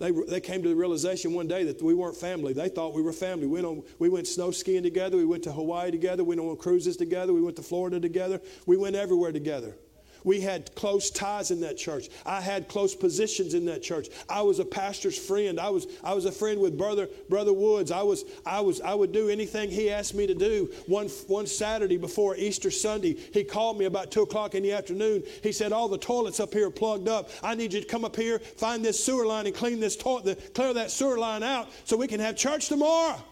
They, 0.00 0.10
they 0.10 0.40
came 0.40 0.62
to 0.62 0.68
the 0.68 0.74
realization 0.74 1.32
one 1.32 1.46
day 1.46 1.64
that 1.64 1.80
we 1.80 1.94
weren't 1.94 2.16
family. 2.16 2.52
They 2.52 2.68
thought 2.68 2.94
we 2.94 3.02
were 3.02 3.12
family. 3.12 3.46
We 3.46 3.62
went, 3.62 3.66
on, 3.66 3.82
we 4.00 4.08
went 4.08 4.26
snow 4.26 4.50
skiing 4.50 4.82
together. 4.82 5.16
We 5.16 5.24
went 5.24 5.44
to 5.44 5.52
Hawaii 5.52 5.92
together. 5.92 6.24
We 6.24 6.36
went 6.36 6.50
on 6.50 6.56
cruises 6.56 6.96
together. 6.96 7.32
We 7.32 7.42
went 7.42 7.56
to 7.56 7.62
Florida 7.62 8.00
together. 8.00 8.40
We 8.66 8.76
went 8.76 8.96
everywhere 8.96 9.30
together. 9.30 9.76
We 10.24 10.40
had 10.40 10.74
close 10.74 11.10
ties 11.10 11.50
in 11.50 11.60
that 11.60 11.76
church. 11.76 12.08
I 12.24 12.40
had 12.40 12.66
close 12.66 12.94
positions 12.94 13.52
in 13.52 13.66
that 13.66 13.82
church. 13.82 14.08
I 14.28 14.40
was 14.40 14.58
a 14.58 14.64
pastor's 14.64 15.18
friend. 15.18 15.60
I 15.60 15.68
was, 15.68 15.86
I 16.02 16.14
was 16.14 16.24
a 16.24 16.32
friend 16.32 16.60
with 16.60 16.78
brother, 16.78 17.08
brother 17.28 17.52
Woods. 17.52 17.92
I 17.92 18.02
was, 18.02 18.24
I 18.46 18.60
was, 18.60 18.80
I 18.80 18.94
would 18.94 19.12
do 19.12 19.28
anything 19.28 19.70
he 19.70 19.90
asked 19.90 20.14
me 20.14 20.26
to 20.26 20.34
do. 20.34 20.72
One, 20.86 21.08
one 21.28 21.46
Saturday 21.46 21.98
before 21.98 22.36
Easter 22.36 22.70
Sunday, 22.70 23.14
he 23.14 23.44
called 23.44 23.78
me 23.78 23.84
about 23.84 24.10
two 24.10 24.22
o'clock 24.22 24.54
in 24.54 24.62
the 24.62 24.72
afternoon. 24.72 25.22
He 25.42 25.52
said, 25.52 25.72
all 25.72 25.88
the 25.88 25.98
toilets 25.98 26.40
up 26.40 26.54
here 26.54 26.68
are 26.68 26.70
plugged 26.70 27.08
up. 27.08 27.28
I 27.42 27.54
need 27.54 27.74
you 27.74 27.82
to 27.82 27.86
come 27.86 28.04
up 28.04 28.16
here, 28.16 28.38
find 28.38 28.82
this 28.82 29.04
sewer 29.04 29.26
line 29.26 29.46
and 29.46 29.54
clean 29.54 29.78
this 29.78 29.94
toilet, 29.94 30.54
clear 30.54 30.72
that 30.72 30.90
sewer 30.90 31.18
line 31.18 31.42
out 31.42 31.68
so 31.84 31.98
we 31.98 32.08
can 32.08 32.20
have 32.20 32.34
church 32.34 32.68
tomorrow. 32.68 33.22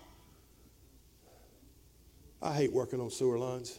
I 2.42 2.52
hate 2.54 2.72
working 2.72 3.00
on 3.00 3.11
sewer 3.11 3.38
lines. 3.38 3.78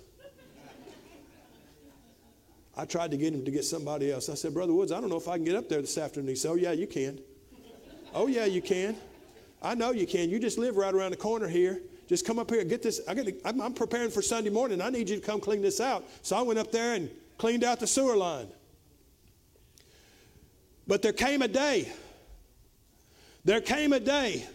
I 2.76 2.86
tried 2.86 3.12
to 3.12 3.18
get 3.18 3.34
him 3.34 3.46
to 3.46 3.52
get 3.52 3.66
somebody 3.66 4.12
else. 4.12 4.30
I 4.30 4.34
said, 4.34 4.54
Brother 4.54 4.74
Woods, 4.74 4.92
I 4.92 5.00
don't 5.00 5.10
know 5.10 5.18
if 5.18 5.28
I 5.28 5.36
can 5.36 5.46
get 5.46 5.56
up 5.56 5.70
there 5.70 5.82
this 5.82 5.98
afternoon. 5.98 6.30
He 6.30 6.36
said, 6.36 6.52
Oh, 6.52 6.56
yeah, 6.56 6.72
you 6.72 6.88
can. 6.88 7.20
oh, 8.14 8.28
yeah, 8.28 8.46
you 8.46 8.62
can. 8.62 8.96
I 9.62 9.76
know 9.76 9.92
you 9.92 10.08
can. 10.08 10.30
You 10.30 10.40
just 10.40 10.58
live 10.58 10.76
right 10.76 10.94
around 10.94 11.12
the 11.12 11.18
corner 11.18 11.48
here. 11.48 11.82
Just 12.08 12.26
come 12.26 12.40
up 12.40 12.50
here. 12.50 12.64
Get 12.64 12.82
this. 12.82 13.00
I 13.08 13.14
get, 13.14 13.40
I'm, 13.46 13.62
I'm 13.62 13.74
preparing 13.74 14.10
for 14.10 14.22
Sunday 14.22 14.50
morning. 14.50 14.82
I 14.82 14.90
need 14.90 15.10
you 15.10 15.16
to 15.16 15.22
come 15.22 15.40
clean 15.40 15.62
this 15.62 15.80
out. 15.80 16.04
So 16.22 16.36
I 16.36 16.42
went 16.42 16.60
up 16.60 16.72
there 16.72 16.96
and 16.96 17.10
cleaned 17.38 17.64
out 17.64 17.80
the 17.80 17.88
sewer 17.88 18.16
line. 18.16 18.48
But 20.88 21.02
there 21.02 21.14
came 21.14 21.42
a 21.42 21.48
day. 21.48 21.92
There 23.46 23.62
came 23.62 23.94
a 23.94 24.00
day 24.00 24.46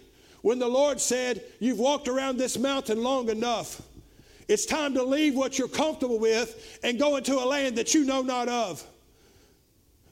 when 0.42 0.58
the 0.58 0.68
Lord 0.68 1.00
said, 1.00 1.42
You've 1.58 1.78
walked 1.78 2.08
around 2.08 2.36
this 2.36 2.58
mountain 2.58 3.02
long 3.02 3.28
enough. 3.28 3.80
It's 4.48 4.64
time 4.64 4.94
to 4.94 5.02
leave 5.02 5.34
what 5.34 5.58
you're 5.58 5.68
comfortable 5.68 6.18
with 6.18 6.78
and 6.82 6.98
go 6.98 7.16
into 7.16 7.34
a 7.34 7.44
land 7.44 7.76
that 7.76 7.94
you 7.94 8.04
know 8.04 8.22
not 8.22 8.48
of. 8.48 8.84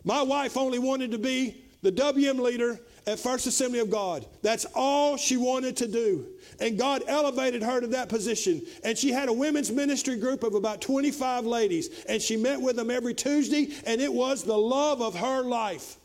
My 0.04 0.22
wife 0.22 0.56
only 0.56 0.78
wanted 0.78 1.10
to 1.12 1.18
be 1.18 1.64
the 1.82 1.90
WM 1.90 2.38
leader 2.38 2.78
at 3.06 3.18
First 3.18 3.46
Assembly 3.46 3.78
of 3.78 3.90
God. 3.90 4.26
That's 4.42 4.66
all 4.74 5.16
she 5.16 5.36
wanted 5.36 5.76
to 5.78 5.88
do. 5.88 6.26
And 6.60 6.78
God 6.78 7.02
elevated 7.06 7.62
her 7.62 7.80
to 7.80 7.86
that 7.88 8.08
position. 8.08 8.62
And 8.84 8.98
she 8.98 9.10
had 9.12 9.28
a 9.28 9.32
women's 9.32 9.70
ministry 9.70 10.16
group 10.16 10.42
of 10.42 10.54
about 10.54 10.80
25 10.80 11.46
ladies. 11.46 12.04
And 12.08 12.20
she 12.20 12.36
met 12.36 12.60
with 12.60 12.76
them 12.76 12.90
every 12.90 13.14
Tuesday, 13.14 13.72
and 13.86 14.00
it 14.00 14.12
was 14.12 14.42
the 14.42 14.56
love 14.56 15.00
of 15.00 15.14
her 15.14 15.42
life. 15.42 15.96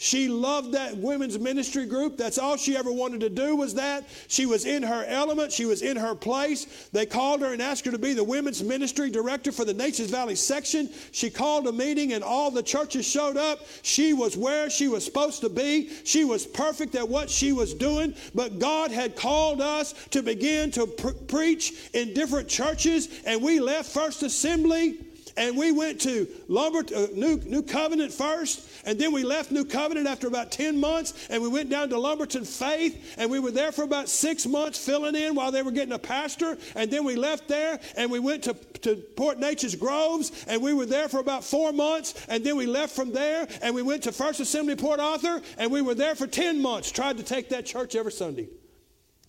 She 0.00 0.28
loved 0.28 0.72
that 0.72 0.96
women's 0.96 1.36
ministry 1.40 1.84
group. 1.84 2.16
That's 2.16 2.38
all 2.38 2.56
she 2.56 2.76
ever 2.76 2.92
wanted 2.92 3.20
to 3.22 3.28
do 3.28 3.56
was 3.56 3.74
that. 3.74 4.04
She 4.28 4.46
was 4.46 4.64
in 4.64 4.84
her 4.84 5.04
element. 5.08 5.50
She 5.50 5.64
was 5.64 5.82
in 5.82 5.96
her 5.96 6.14
place. 6.14 6.88
They 6.92 7.04
called 7.04 7.40
her 7.40 7.52
and 7.52 7.60
asked 7.60 7.84
her 7.84 7.90
to 7.90 7.98
be 7.98 8.12
the 8.12 8.22
women's 8.22 8.62
ministry 8.62 9.10
director 9.10 9.50
for 9.50 9.64
the 9.64 9.74
Neches 9.74 10.08
Valley 10.08 10.36
section. 10.36 10.88
She 11.10 11.30
called 11.30 11.66
a 11.66 11.72
meeting 11.72 12.12
and 12.12 12.22
all 12.22 12.52
the 12.52 12.62
churches 12.62 13.08
showed 13.08 13.36
up. 13.36 13.58
She 13.82 14.12
was 14.12 14.36
where 14.36 14.70
she 14.70 14.86
was 14.86 15.04
supposed 15.04 15.40
to 15.40 15.48
be. 15.48 15.90
She 16.04 16.24
was 16.24 16.46
perfect 16.46 16.94
at 16.94 17.08
what 17.08 17.28
she 17.28 17.50
was 17.50 17.74
doing. 17.74 18.14
But 18.36 18.60
God 18.60 18.92
had 18.92 19.16
called 19.16 19.60
us 19.60 19.94
to 20.10 20.22
begin 20.22 20.70
to 20.72 20.86
pr- 20.86 21.08
preach 21.26 21.90
in 21.92 22.14
different 22.14 22.48
churches 22.48 23.08
and 23.26 23.42
we 23.42 23.58
left 23.58 23.90
First 23.90 24.22
Assembly 24.22 25.07
and 25.38 25.56
we 25.56 25.70
went 25.70 26.00
to 26.00 26.26
Lumber, 26.48 26.80
uh, 26.94 27.06
New, 27.14 27.36
New 27.46 27.62
Covenant 27.62 28.12
first, 28.12 28.68
and 28.84 28.98
then 28.98 29.12
we 29.12 29.22
left 29.22 29.52
New 29.52 29.64
Covenant 29.64 30.08
after 30.08 30.26
about 30.26 30.50
10 30.50 30.78
months, 30.78 31.28
and 31.30 31.40
we 31.40 31.48
went 31.48 31.70
down 31.70 31.88
to 31.90 31.98
Lumberton 31.98 32.44
Faith, 32.44 33.14
and 33.16 33.30
we 33.30 33.38
were 33.38 33.52
there 33.52 33.70
for 33.70 33.84
about 33.84 34.08
six 34.08 34.46
months 34.46 34.84
filling 34.84 35.14
in 35.14 35.36
while 35.36 35.52
they 35.52 35.62
were 35.62 35.70
getting 35.70 35.94
a 35.94 35.98
pastor, 35.98 36.58
and 36.74 36.90
then 36.90 37.04
we 37.04 37.14
left 37.14 37.46
there, 37.46 37.78
and 37.96 38.10
we 38.10 38.18
went 38.18 38.42
to, 38.42 38.54
to 38.82 38.96
Port 38.96 39.38
Neches 39.38 39.78
Groves, 39.78 40.44
and 40.48 40.60
we 40.60 40.74
were 40.74 40.86
there 40.86 41.08
for 41.08 41.20
about 41.20 41.44
four 41.44 41.72
months, 41.72 42.26
and 42.28 42.44
then 42.44 42.56
we 42.56 42.66
left 42.66 42.94
from 42.94 43.12
there, 43.12 43.46
and 43.62 43.76
we 43.76 43.82
went 43.82 44.02
to 44.02 44.12
First 44.12 44.40
Assembly 44.40 44.74
Port 44.74 44.98
Arthur, 44.98 45.40
and 45.56 45.70
we 45.70 45.82
were 45.82 45.94
there 45.94 46.16
for 46.16 46.26
10 46.26 46.60
months, 46.60 46.90
tried 46.90 47.16
to 47.16 47.22
take 47.22 47.48
that 47.50 47.64
church 47.64 47.94
every 47.94 48.12
Sunday, 48.12 48.48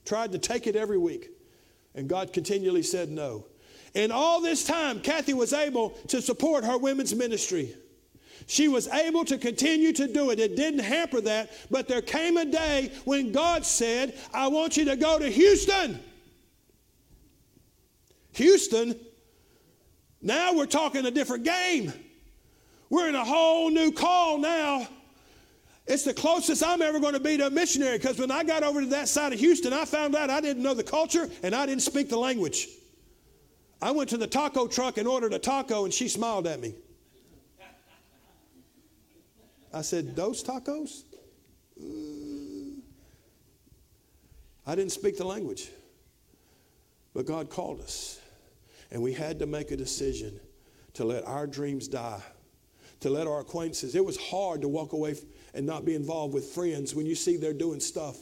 tried 0.05 0.31
to 0.31 0.39
take 0.39 0.65
it 0.65 0.75
every 0.75 0.97
week, 0.97 1.29
and 1.93 2.09
God 2.09 2.33
continually 2.33 2.81
said 2.81 3.11
no. 3.11 3.45
And 3.96 4.12
all 4.12 4.41
this 4.41 4.63
time, 4.63 5.00
Kathy 5.01 5.34
was 5.34 5.53
able 5.53 5.91
to 6.08 6.22
support 6.22 6.63
her 6.63 6.77
women's 6.77 7.15
ministry. 7.15 7.75
She 8.48 8.67
was 8.67 8.88
able 8.88 9.25
to 9.25 9.38
continue 9.38 9.93
to 9.93 10.08
do 10.08 10.31
it. 10.31 10.39
It 10.39 10.55
didn't 10.55 10.79
hamper 10.79 11.22
that, 11.22 11.51
but 11.69 11.88
there 11.88 12.01
came 12.01 12.38
a 12.38 12.46
day 12.46 12.91
when 13.05 13.31
God 13.31 13.65
said, 13.65 14.17
I 14.34 14.48
want 14.48 14.77
you 14.77 14.86
to 14.86 14.96
go 14.96 15.19
to 15.19 15.29
Houston. 15.29 16.00
Houston, 18.34 19.00
now 20.22 20.53
we're 20.53 20.65
talking 20.65 21.05
a 21.05 21.12
different 21.12 21.43
game. 21.43 21.93
We're 22.89 23.10
in 23.10 23.15
a 23.15 23.25
whole 23.25 23.69
new 23.69 23.91
call 23.91 24.38
now. 24.38 24.88
It's 25.86 26.03
the 26.03 26.13
closest 26.13 26.63
I'm 26.63 26.81
ever 26.81 27.00
going 27.00 27.13
to 27.13 27.19
be 27.19 27.38
to 27.38 27.48
a 27.48 27.50
missionary 27.50 27.98
because 27.98 28.19
when 28.19 28.31
I 28.31 28.43
got 28.43 28.63
over 28.63 28.81
to 28.81 28.88
that 28.88 29.08
side 29.08 29.34
of 29.34 29.39
Houston, 29.39 29.74
I 29.74 29.86
found 29.86 30.15
out 30.15 30.29
I 30.29 30.39
didn't 30.39 30.62
know 30.62 30.74
the 30.74 30.84
culture 30.84 31.27
and 31.41 31.55
I 31.55 31.65
didn't 31.65 31.81
speak 31.81 32.10
the 32.10 32.17
language. 32.17 32.67
I 33.81 33.91
went 33.91 34.09
to 34.09 34.17
the 34.17 34.27
taco 34.27 34.67
truck 34.67 34.98
and 34.98 35.07
ordered 35.07 35.33
a 35.33 35.39
taco, 35.39 35.86
and 35.86 35.93
she 35.93 36.07
smiled 36.07 36.48
at 36.48 36.59
me. 36.59 36.75
I 39.74 39.81
said, 39.81 40.15
Those 40.15 40.43
tacos? 40.43 41.03
Uh, 41.79 42.81
I 44.65 44.75
didn't 44.75 44.91
speak 44.91 45.17
the 45.17 45.25
language. 45.25 45.69
But 47.13 47.25
God 47.25 47.50
called 47.50 47.81
us, 47.81 48.19
and 48.91 49.01
we 49.01 49.13
had 49.13 49.39
to 49.39 49.45
make 49.45 49.71
a 49.71 49.77
decision 49.77 50.39
to 50.93 51.05
let 51.05 51.25
our 51.25 51.48
dreams 51.48 51.88
die, 51.88 52.21
to 53.00 53.09
let 53.09 53.27
our 53.27 53.39
acquaintances. 53.39 53.95
It 53.95 54.05
was 54.05 54.17
hard 54.17 54.62
to 54.62 54.67
walk 54.67 54.93
away 54.93 55.15
and 55.53 55.65
not 55.65 55.86
be 55.86 55.95
involved 55.95 56.33
with 56.33 56.45
friends 56.45 56.93
when 56.93 57.05
you 57.05 57.15
see 57.15 57.38
they're 57.38 57.53
doing 57.53 57.79
stuff 57.79 58.17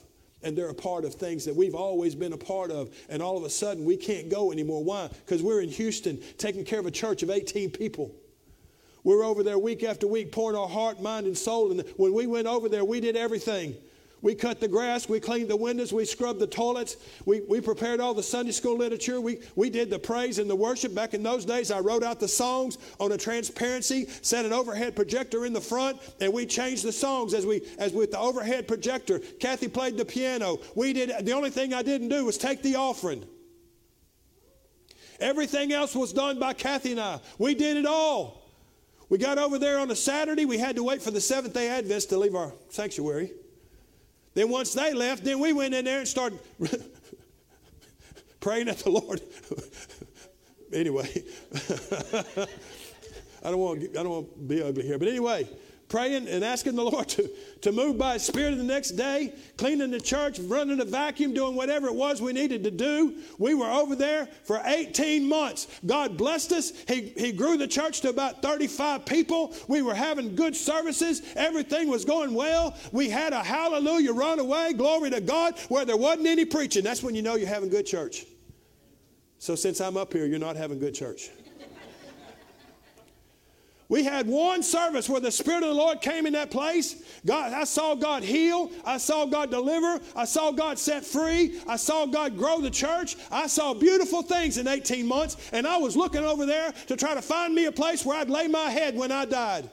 and 0.48 0.58
they're 0.58 0.70
a 0.70 0.74
part 0.74 1.04
of 1.04 1.14
things 1.14 1.44
that 1.44 1.54
we've 1.54 1.76
always 1.76 2.16
been 2.16 2.32
a 2.32 2.38
part 2.38 2.72
of, 2.72 2.96
and 3.10 3.22
all 3.22 3.38
of 3.38 3.44
a 3.44 3.50
sudden 3.50 3.84
we 3.84 3.98
can't 3.98 4.30
go 4.30 4.54
anymore. 4.54 4.82
Why? 4.82 5.10
Because 5.10 5.44
we're 5.44 5.62
in 5.62 5.68
Houston 5.68 6.20
taking 6.38 6.64
care 6.64 6.80
of 6.80 6.86
a 6.86 6.92
church 6.92 7.22
of 7.22 7.30
18 7.30 7.70
people. 7.70 8.16
We're 9.04 9.26
over 9.26 9.44
there 9.44 9.60
week 9.60 9.84
after 9.84 10.08
week 10.08 10.32
pouring 10.32 10.58
our 10.58 10.68
heart, 10.68 11.02
mind, 11.02 11.28
and 11.28 11.38
soul. 11.38 11.72
And 11.72 11.82
when 11.98 12.14
we 12.14 12.28
went 12.28 12.48
over 12.48 12.70
there, 12.70 12.86
we 12.86 13.02
did 13.02 13.18
everything. 13.18 13.76
We 14.22 14.34
cut 14.34 14.60
the 14.60 14.68
grass, 14.68 15.08
we 15.08 15.20
cleaned 15.20 15.50
the 15.50 15.56
windows, 15.56 15.94
we 15.94 16.04
scrubbed 16.04 16.40
the 16.40 16.48
toilets, 16.48 16.98
we, 17.26 17.42
we 17.42 17.62
prepared 17.62 18.00
all 18.00 18.16
the 18.16 18.24
Sunday 18.24 18.52
school 18.52 18.76
literature, 18.76 19.22
we, 19.22 19.40
we 19.56 19.70
did 19.70 19.92
the 19.92 20.00
praise 20.00 20.40
and 20.40 20.50
the 20.50 20.56
worship. 20.56 20.96
Back 20.96 21.14
in 21.14 21.22
those 21.22 21.46
days, 21.46 21.70
I 21.70 21.80
wrote 21.80 22.04
out 22.04 22.20
the 22.20 22.28
songs 22.28 22.80
on 23.00 23.12
a 23.12 23.18
transparency, 23.18 24.08
set 24.24 24.44
an 24.44 24.54
overhead 24.54 24.96
projector 24.96 25.46
in 25.46 25.54
the 25.54 25.62
front, 25.62 26.00
and 26.20 26.34
we 26.34 26.48
changed 26.48 26.84
the 26.84 26.92
songs 26.92 27.36
as 27.36 27.46
we 27.46 27.62
as 27.78 27.94
with 27.94 28.12
the 28.12 28.20
overhead 28.20 28.68
projector. 28.68 29.20
Kathy 29.20 29.68
played 29.68 29.98
the 29.98 30.06
piano. 30.06 30.58
We 30.74 30.94
did 30.94 31.12
the 31.26 31.34
only 31.34 31.52
thing 31.52 31.74
I 31.74 31.84
didn't 31.84 32.10
do 32.10 32.26
was 32.26 32.40
take 32.40 32.64
the 32.64 32.76
offering. 32.76 33.24
Everything 35.20 35.72
else 35.74 35.96
was 35.96 36.12
done 36.12 36.40
by 36.40 36.54
Kathy 36.54 36.92
and 36.92 37.00
I. 37.00 37.20
We 37.38 37.56
did 37.56 37.78
it 37.78 37.86
all. 37.86 38.50
We 39.10 39.18
got 39.18 39.38
over 39.38 39.58
there 39.58 39.80
on 39.80 39.90
a 39.90 39.96
Saturday. 39.96 40.46
We 40.46 40.58
had 40.58 40.76
to 40.76 40.84
wait 40.84 41.02
for 41.02 41.12
the 41.12 41.22
Seventh 41.22 41.54
day 41.54 41.70
Adventists 41.70 42.08
to 42.08 42.18
leave 42.18 42.36
our 42.36 42.54
sanctuary. 42.70 43.32
Then 44.38 44.50
once 44.50 44.72
they 44.76 44.94
left, 44.94 45.24
then 45.24 45.40
we 45.40 45.52
went 45.52 45.74
in 45.74 45.86
there 45.86 45.98
and 45.98 46.08
started 46.08 46.38
praying 48.40 48.70
at 48.70 48.78
the 48.78 48.92
Lord. 48.92 49.20
anyway, 50.72 51.24
I 53.44 53.50
don't 53.50 53.58
want 53.58 53.82
I 53.82 54.04
don't 54.04 54.10
want 54.10 54.34
to 54.36 54.40
be 54.40 54.62
ugly 54.62 54.84
here, 54.86 55.00
but 55.00 55.08
anyway, 55.08 55.50
praying 55.90 56.28
and 56.28 56.44
asking 56.44 56.76
the 56.76 56.84
Lord 56.84 57.08
to, 57.10 57.30
to 57.62 57.72
move 57.72 57.98
by 57.98 58.14
His 58.14 58.24
Spirit 58.24 58.58
the 58.58 58.64
next 58.64 58.92
day, 58.92 59.34
cleaning 59.58 59.92
the 59.92 60.00
church, 60.00 60.40
running 60.40 60.80
a 60.80 60.86
vacuum, 60.86 61.34
doing 61.34 61.56
whatever 61.56 61.88
it 61.88 61.96
was 61.96 62.22
we 62.22 62.34
needed 62.34 62.64
to 62.64 62.72
do. 62.72 63.16
We 63.38 63.54
were 63.54 63.70
over 63.70 63.96
there 63.96 64.28
for 64.44 64.62
18 64.64 65.28
months. 65.28 65.68
God 65.86 66.18
blessed 66.18 66.52
us. 66.54 66.74
He, 66.88 67.14
he 67.18 67.32
grew 67.32 67.58
the 67.58 67.68
church 67.68 68.02
to 68.02 68.10
about 68.10 68.42
35 68.42 69.06
people. 69.06 69.54
We 69.68 69.82
were 69.82 69.96
having 69.96 70.36
good 70.36 70.56
services. 70.56 71.22
Everything 71.36 71.90
was 71.90 72.06
going 72.06 72.34
well. 72.34 72.76
We 72.92 73.10
had 73.10 73.34
a 73.34 73.44
hallelujah 73.44 74.14
run 74.14 74.40
away, 74.40 74.74
glory 74.74 75.10
to 75.12 75.22
God, 75.22 75.58
where 75.70 75.86
there 75.86 75.98
wasn't 75.98 76.28
any 76.28 76.46
preaching. 76.46 76.84
That's 76.84 77.04
when 77.04 77.16
you 77.16 77.22
know 77.22 77.36
you're 77.36 77.48
having 77.48 77.70
good 77.70 77.86
church. 77.86 78.26
So 79.40 79.56
since 79.56 79.80
I'm 79.82 79.98
up 79.98 80.14
here, 80.14 80.26
you're 80.26 80.40
not 80.40 80.56
having 80.56 80.80
good 80.80 80.96
church. 80.96 81.30
We 83.90 84.04
had 84.04 84.28
one 84.28 84.64
service 84.64 85.08
where 85.08 85.22
the 85.22 85.32
Spirit 85.32 85.64
of 85.64 85.70
the 85.70 85.76
Lord 85.76 86.02
came 86.02 86.26
in 86.26 86.34
that 86.34 86.52
place. 86.52 87.04
God, 87.26 87.54
I 87.54 87.64
saw 87.64 87.96
God 87.96 88.22
heal. 88.22 88.70
I 88.84 88.98
saw 88.98 89.26
God 89.26 89.50
deliver. 89.50 90.02
I 90.14 90.26
saw 90.26 90.52
God 90.52 90.78
set 90.78 91.06
free. 91.06 91.62
I 91.68 91.78
saw 91.78 92.06
God 92.06 92.38
grow 92.38 92.60
the 92.60 92.70
church. 92.70 93.16
I 93.32 93.48
saw 93.48 93.74
beautiful 93.74 94.22
things 94.22 94.58
in 94.58 94.68
18 94.68 95.08
months, 95.08 95.38
and 95.54 95.66
I 95.66 95.78
was 95.78 95.96
looking 95.96 96.26
over 96.26 96.46
there 96.46 96.74
to 96.88 96.98
try 96.98 97.14
to 97.14 97.22
find 97.22 97.56
me 97.56 97.66
a 97.66 97.72
place 97.72 98.06
where 98.06 98.18
I'd 98.18 98.30
lay 98.30 98.48
my 98.48 98.70
head 98.70 98.96
when 98.96 99.12
I 99.12 99.24
died. 99.24 99.70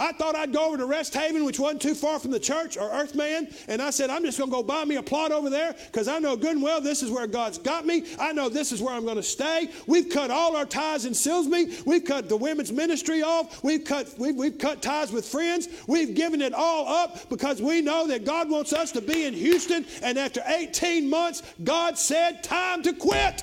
I 0.00 0.12
thought 0.12 0.34
I'd 0.34 0.50
go 0.50 0.68
over 0.68 0.78
to 0.78 0.86
Rest 0.86 1.12
Haven, 1.12 1.44
which 1.44 1.60
wasn't 1.60 1.82
too 1.82 1.94
far 1.94 2.18
from 2.18 2.30
the 2.30 2.40
church 2.40 2.78
or 2.78 2.90
Earthman, 2.90 3.48
and 3.68 3.82
I 3.82 3.90
said, 3.90 4.08
I'm 4.08 4.24
just 4.24 4.38
going 4.38 4.50
to 4.50 4.56
go 4.56 4.62
buy 4.62 4.86
me 4.86 4.96
a 4.96 5.02
plot 5.02 5.30
over 5.30 5.50
there 5.50 5.74
because 5.86 6.08
I 6.08 6.18
know 6.18 6.36
good 6.36 6.52
and 6.52 6.62
well 6.62 6.80
this 6.80 7.02
is 7.02 7.10
where 7.10 7.26
God's 7.26 7.58
got 7.58 7.84
me. 7.84 8.06
I 8.18 8.32
know 8.32 8.48
this 8.48 8.72
is 8.72 8.80
where 8.80 8.94
I'm 8.94 9.04
going 9.04 9.16
to 9.16 9.22
stay. 9.22 9.68
We've 9.86 10.08
cut 10.08 10.30
all 10.30 10.56
our 10.56 10.64
ties 10.64 11.04
in 11.04 11.12
Silsbee. 11.12 11.84
We've 11.84 12.04
cut 12.04 12.30
the 12.30 12.36
women's 12.36 12.72
ministry 12.72 13.22
off. 13.22 13.62
We've 13.62 13.84
cut, 13.84 14.14
we've, 14.16 14.34
we've 14.34 14.56
cut 14.56 14.80
ties 14.80 15.12
with 15.12 15.26
friends. 15.26 15.68
We've 15.86 16.14
given 16.14 16.40
it 16.40 16.54
all 16.54 16.88
up 16.88 17.28
because 17.28 17.60
we 17.60 17.82
know 17.82 18.06
that 18.06 18.24
God 18.24 18.48
wants 18.48 18.72
us 18.72 18.92
to 18.92 19.02
be 19.02 19.26
in 19.26 19.34
Houston. 19.34 19.84
And 20.02 20.18
after 20.18 20.42
18 20.46 21.10
months, 21.10 21.42
God 21.62 21.98
said, 21.98 22.42
Time 22.42 22.82
to 22.84 22.94
quit. 22.94 23.42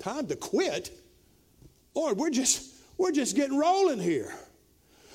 Time 0.00 0.26
to 0.26 0.34
quit? 0.34 0.90
Lord, 1.94 2.18
we're 2.18 2.30
just 2.30 2.73
we're 2.96 3.12
just 3.12 3.36
getting 3.36 3.58
rolling 3.58 4.00
here. 4.00 4.32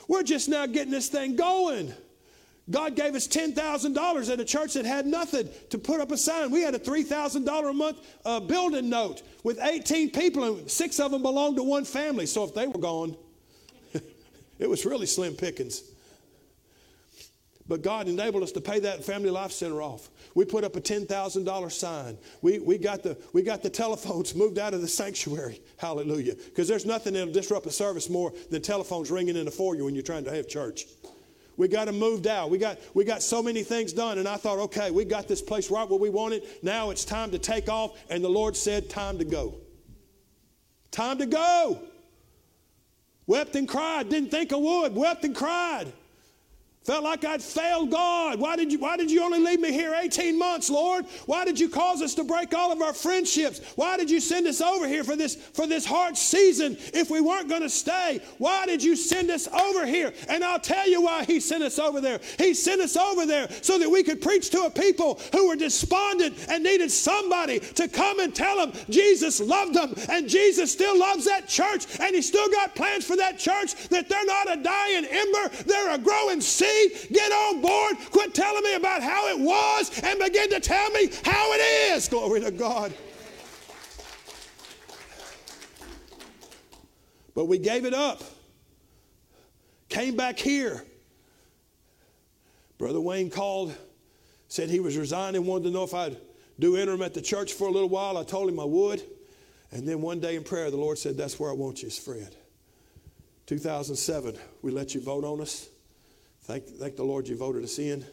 We're 0.08 0.24
just 0.24 0.50
now 0.50 0.66
getting 0.66 0.92
this 0.92 1.08
thing 1.08 1.36
going. 1.36 1.94
God 2.70 2.96
gave 2.96 3.16
us 3.16 3.28
$10,000 3.28 4.32
at 4.32 4.40
a 4.40 4.46
church 4.46 4.74
that 4.74 4.86
had 4.86 5.08
nothing 5.08 5.50
to 5.72 5.78
put 5.78 6.00
up 6.00 6.12
a 6.12 6.18
sign. 6.18 6.52
We 6.52 6.62
had 6.62 6.76
a 6.76 6.80
$3,000 6.80 7.70
a 7.70 7.74
month 7.74 7.98
uh, 8.26 8.40
building 8.40 8.90
note 8.90 9.24
with 9.44 9.60
18 9.60 10.12
people, 10.12 10.44
and 10.44 10.70
six 10.70 11.00
of 11.00 11.12
them 11.12 11.24
belonged 11.24 11.58
to 11.58 11.64
one 11.64 11.86
family. 11.86 12.28
So 12.28 12.44
if 12.44 12.54
they 12.54 12.68
were 12.68 12.80
gone, 12.80 13.16
it 14.60 14.70
was 14.70 14.86
really 14.86 15.08
slim 15.08 15.34
pickings. 15.34 15.82
But 17.68 17.82
God 17.82 18.08
enabled 18.08 18.44
us 18.44 18.52
to 18.54 18.62
pay 18.62 18.80
that 18.82 19.04
Family 19.04 19.30
Life 19.30 19.52
Center 19.52 19.82
off. 19.82 20.10
We 20.40 20.46
put 20.46 20.64
up 20.64 20.78
a 20.78 20.80
$10,000 20.80 21.72
sign. 21.74 22.18
We, 22.42 22.60
we, 22.60 22.78
got 22.78 23.04
the, 23.04 23.18
we 23.34 23.42
got 23.42 23.62
the 23.62 23.70
telephones 23.70 24.34
moved 24.34 24.58
out 24.58 24.74
of 24.74 24.80
the 24.80 24.88
sanctuary. 24.88 25.62
Hallelujah. 25.78 26.36
Because 26.36 26.66
there's 26.66 26.86
nothing 26.86 27.12
that'll 27.12 27.34
disrupt 27.34 27.66
a 27.66 27.72
service 27.72 28.10
more 28.10 28.32
than 28.50 28.62
telephones 28.62 29.12
ringing 29.12 29.36
in 29.36 29.44
the 29.44 29.52
foyer 29.52 29.84
when 29.84 29.96
you're 29.96 30.02
trying 30.02 30.24
to 30.24 30.34
have 30.34 30.48
church. 30.48 30.86
We 31.58 31.68
got 31.68 31.88
them 31.88 32.00
moved 32.00 32.26
out. 32.26 32.50
We 32.50 32.58
got, 32.58 32.80
we 32.94 33.04
got 33.04 33.22
so 33.22 33.44
many 33.44 33.64
things 33.64 33.92
done. 33.92 34.18
And 34.18 34.30
I 34.30 34.38
thought, 34.38 34.60
okay, 34.60 34.92
we 34.92 35.04
got 35.04 35.28
this 35.28 35.42
place 35.42 35.70
right 35.70 35.90
where 35.90 36.00
we 36.00 36.10
want 36.10 36.34
it. 36.34 36.64
Now 36.64 36.90
it's 36.92 37.04
time 37.04 37.32
to 37.32 37.38
take 37.38 37.68
off. 37.68 38.00
And 38.10 38.24
the 38.24 38.30
Lord 38.30 38.56
said, 38.56 38.90
time 38.90 39.18
to 39.18 39.26
go. 39.26 39.56
Time 40.90 41.18
to 41.18 41.26
go. 41.26 41.82
Wept 43.28 43.58
and 43.58 43.68
cried. 43.68 44.08
Didn't 44.08 44.32
think 44.32 44.54
I 44.54 44.56
would. 44.56 44.96
Wept 44.96 45.26
and 45.26 45.36
cried. 45.36 45.92
Felt 46.90 47.04
like 47.04 47.24
I'd 47.24 47.44
failed 47.44 47.92
God. 47.92 48.40
Why 48.40 48.56
did, 48.56 48.72
you, 48.72 48.80
why 48.80 48.98
did 48.98 49.12
you 49.12 49.22
only 49.22 49.38
leave 49.38 49.60
me 49.60 49.72
here 49.72 49.94
18 49.94 50.36
months, 50.40 50.72
Lord? 50.72 51.06
Why 51.28 51.46
did 51.46 51.60
you 51.60 51.70
cause 51.70 52.02
us 52.02 52.16
to 52.16 52.24
break 52.24 52.52
all 52.56 52.72
of 52.72 52.82
our 52.82 52.94
friendships? 52.94 53.62
Why 53.76 53.96
did 53.96 54.10
you 54.10 54.20
send 54.20 54.48
us 54.48 54.60
over 54.60 54.88
here 54.88 55.04
for 55.04 55.16
this, 55.16 55.36
for 55.36 55.68
this 55.68 55.86
hard 55.86 56.18
season 56.18 56.78
if 56.92 57.12
we 57.12 57.22
weren't 57.22 57.48
going 57.48 57.62
to 57.62 57.70
stay? 57.70 58.22
Why 58.40 58.66
did 58.66 58.82
you 58.82 58.96
send 58.96 59.30
us 59.30 59.48
over 59.50 59.86
here? 59.86 60.12
And 60.30 60.44
I'll 60.44 60.60
tell 60.60 60.90
you 60.90 61.04
why 61.04 61.26
He 61.26 61.40
sent 61.40 61.62
us 61.62 61.78
over 61.78 62.02
there. 62.02 62.22
He 62.40 62.56
sent 62.56 62.82
us 62.82 62.98
over 62.98 63.28
there 63.28 63.48
so 63.62 63.78
that 63.78 63.88
we 63.88 64.02
could 64.02 64.20
preach 64.20 64.50
to 64.50 64.64
a 64.64 64.72
people 64.72 65.22
who 65.32 65.48
were 65.48 65.56
despondent 65.56 66.48
and 66.50 66.64
needed 66.64 66.90
somebody 66.90 67.60
to 67.60 67.88
come 67.88 68.20
and 68.20 68.34
tell 68.34 68.66
them 68.66 68.74
Jesus 68.90 69.40
loved 69.40 69.76
them 69.76 69.94
and 70.10 70.28
Jesus 70.28 70.72
still 70.72 70.98
loves 70.98 71.26
that 71.26 71.48
church 71.48 71.86
and 72.00 72.16
He 72.16 72.24
still 72.24 72.50
got 72.50 72.74
plans 72.74 73.06
for 73.06 73.16
that 73.16 73.38
church, 73.38 73.76
that 73.90 74.10
they're 74.10 74.26
not 74.26 74.58
a 74.58 74.64
dying 74.64 75.06
ember, 75.06 75.56
they're 75.68 75.94
a 75.94 76.00
growing 76.00 76.42
seed 76.42 76.79
get 77.12 77.32
on 77.32 77.62
board, 77.62 77.98
quit 78.12 78.34
telling 78.34 78.64
me 78.64 78.76
about 78.76 79.02
how 79.02 79.28
it 79.28 79.40
was, 79.40 80.00
and 80.04 80.20
begin 80.20 80.50
to 80.50 80.60
tell 80.60 80.90
me 80.92 81.10
how 81.24 81.52
it 81.54 81.94
is. 81.94 82.08
Glory 82.08 82.42
to 82.42 82.52
God. 82.52 82.94
But 87.36 87.46
we 87.46 87.58
gave 87.58 87.86
it 87.86 87.94
up. 87.94 88.22
Came 89.90 90.16
back 90.16 90.38
here. 90.38 90.84
Brother 92.78 93.02
Wayne 93.02 93.30
called, 93.30 93.76
said 94.48 94.70
he 94.70 94.80
was 94.80 94.98
resigning, 94.98 95.46
wanted 95.46 95.66
to 95.66 95.72
know 95.72 95.84
if 95.84 95.94
I'd 95.94 96.18
do 96.60 96.78
interim 96.78 97.02
at 97.02 97.14
the 97.14 97.22
church 97.22 97.54
for 97.54 97.68
a 97.68 97.72
little 97.72 97.90
while. 97.90 98.18
I 98.18 98.24
told 98.24 98.50
him 98.50 98.60
I 98.60 98.66
would. 98.66 99.02
And 99.72 99.88
then 99.88 100.02
one 100.02 100.20
day 100.20 100.36
in 100.36 100.44
prayer, 100.44 100.72
the 100.72 100.78
Lord 100.78 100.98
said, 100.98 101.18
That's 101.18 101.40
where 101.40 101.50
I 101.50 101.54
want 101.54 101.82
you, 101.82 101.88
is 101.88 101.98
Fred. 101.98 102.36
2007, 103.46 104.36
we 104.62 104.72
let 104.72 104.94
you 104.94 105.02
vote 105.02 105.24
on 105.24 105.42
us. 105.42 105.70
Thank, 106.50 106.66
thank 106.66 106.96
the 106.96 107.04
Lord 107.04 107.28
you 107.28 107.38
voted 107.38 107.64
us 107.64 107.78
in 107.78 108.04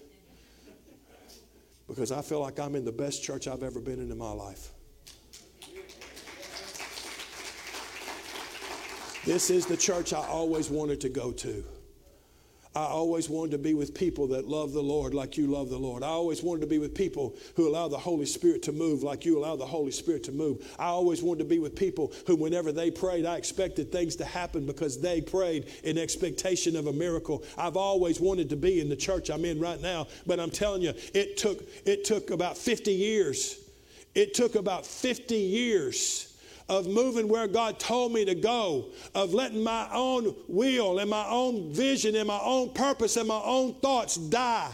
because 1.88 2.12
I 2.12 2.20
feel 2.20 2.38
like 2.38 2.60
I'm 2.60 2.74
in 2.74 2.84
the 2.84 2.92
best 2.92 3.24
church 3.24 3.48
I've 3.48 3.62
ever 3.62 3.80
been 3.80 3.98
in 3.98 4.12
in 4.12 4.18
my 4.18 4.30
life. 4.30 4.72
This 9.24 9.48
is 9.48 9.64
the 9.64 9.76
church 9.78 10.12
I 10.12 10.22
always 10.26 10.68
wanted 10.68 11.00
to 11.00 11.08
go 11.08 11.32
to. 11.32 11.64
I 12.76 12.84
always 12.88 13.30
wanted 13.30 13.52
to 13.52 13.58
be 13.58 13.72
with 13.72 13.94
people 13.94 14.26
that 14.28 14.46
love 14.46 14.74
the 14.74 14.82
Lord 14.82 15.14
like 15.14 15.38
you 15.38 15.46
love 15.46 15.70
the 15.70 15.78
Lord. 15.78 16.02
I 16.02 16.08
always 16.08 16.42
wanted 16.42 16.60
to 16.60 16.66
be 16.66 16.78
with 16.78 16.94
people 16.94 17.34
who 17.54 17.66
allow 17.66 17.88
the 17.88 17.96
Holy 17.96 18.26
Spirit 18.26 18.62
to 18.64 18.72
move 18.72 19.02
like 19.02 19.24
you 19.24 19.38
allow 19.38 19.56
the 19.56 19.64
Holy 19.64 19.90
Spirit 19.90 20.24
to 20.24 20.32
move. 20.32 20.70
I 20.78 20.88
always 20.88 21.22
wanted 21.22 21.38
to 21.38 21.48
be 21.48 21.58
with 21.58 21.74
people 21.74 22.12
who, 22.26 22.36
whenever 22.36 22.72
they 22.72 22.90
prayed, 22.90 23.24
I 23.24 23.36
expected 23.36 23.90
things 23.90 24.14
to 24.16 24.26
happen 24.26 24.66
because 24.66 25.00
they 25.00 25.22
prayed 25.22 25.72
in 25.84 25.96
expectation 25.96 26.76
of 26.76 26.86
a 26.86 26.92
miracle. 26.92 27.44
I've 27.56 27.78
always 27.78 28.20
wanted 28.20 28.50
to 28.50 28.56
be 28.56 28.78
in 28.78 28.90
the 28.90 28.96
church 28.96 29.30
I'm 29.30 29.46
in 29.46 29.58
right 29.58 29.80
now, 29.80 30.06
but 30.26 30.38
I'm 30.38 30.50
telling 30.50 30.82
you, 30.82 30.92
it 31.14 31.38
took, 31.38 31.62
it 31.86 32.04
took 32.04 32.28
about 32.28 32.58
50 32.58 32.92
years. 32.92 33.58
It 34.14 34.34
took 34.34 34.54
about 34.54 34.84
50 34.84 35.34
years 35.34 36.25
of 36.68 36.86
moving 36.86 37.28
where 37.28 37.46
God 37.46 37.78
told 37.78 38.12
me 38.12 38.24
to 38.24 38.34
go, 38.34 38.86
of 39.14 39.32
letting 39.32 39.62
my 39.62 39.88
own 39.92 40.34
will 40.48 40.98
and 40.98 41.08
my 41.08 41.26
own 41.28 41.72
vision 41.72 42.16
and 42.16 42.26
my 42.26 42.40
own 42.42 42.70
purpose 42.70 43.16
and 43.16 43.28
my 43.28 43.40
own 43.44 43.74
thoughts 43.74 44.16
die. 44.16 44.72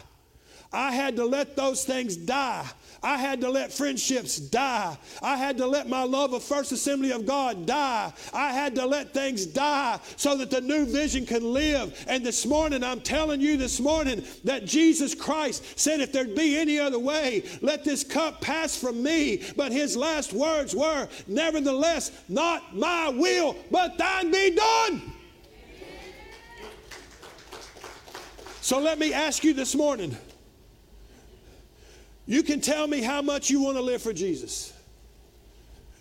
I 0.73 0.93
had 0.93 1.17
to 1.17 1.25
let 1.27 1.55
those 1.55 1.85
things 1.85 2.17
die 2.17 2.67
I 3.03 3.17
had 3.17 3.41
to 3.41 3.51
let 3.51 3.73
friendships 3.73 4.37
die. 4.37 4.97
I 5.23 5.37
had 5.37 5.57
to 5.59 5.67
let 5.67 5.89
my 5.89 6.05
love 6.05 6.33
of 6.33 6.43
First 6.43 6.71
Assembly 6.73 7.11
of 7.11 7.27
God 7.27 7.67
die. 7.67 8.13
I 8.33 8.53
had 8.53 8.75
to 8.77 8.87
let 8.87 9.13
things 9.13 9.45
die 9.45 9.99
so 10.17 10.37
that 10.37 10.51
the 10.51 10.61
new 10.61 10.87
vision 10.87 11.27
can 11.27 11.53
live. 11.53 12.05
And 12.07 12.25
this 12.25 12.47
morning, 12.47 12.85
I'm 12.85 13.01
telling 13.01 13.41
you 13.41 13.57
this 13.57 13.81
morning 13.81 14.25
that 14.45 14.65
Jesus 14.65 15.15
Christ 15.15 15.79
said, 15.79 16.01
if 16.01 16.13
there'd 16.13 16.37
be 16.37 16.57
any 16.57 16.79
other 16.79 16.99
way, 16.99 17.45
let 17.61 17.85
this 17.85 18.05
cup 18.05 18.41
pass 18.41 18.77
from 18.77 19.03
me. 19.03 19.43
But 19.57 19.73
his 19.73 19.97
last 19.97 20.33
words 20.33 20.75
were, 20.75 21.09
nevertheless, 21.27 22.13
not 22.29 22.77
my 22.77 23.09
will, 23.09 23.57
but 23.71 23.99
thine 23.99 24.31
be 24.31 24.55
done. 24.55 25.13
So 28.61 28.79
let 28.79 28.99
me 29.01 29.13
ask 29.13 29.43
you 29.43 29.55
this 29.55 29.75
morning 29.75 30.17
you 32.27 32.43
can 32.43 32.61
tell 32.61 32.87
me 32.87 33.03
how 33.03 33.23
much 33.23 33.51
you 33.51 33.61
want 33.61 33.77
to 33.77 33.83
live 33.83 34.03
for 34.03 34.13
Jesus. 34.13 34.73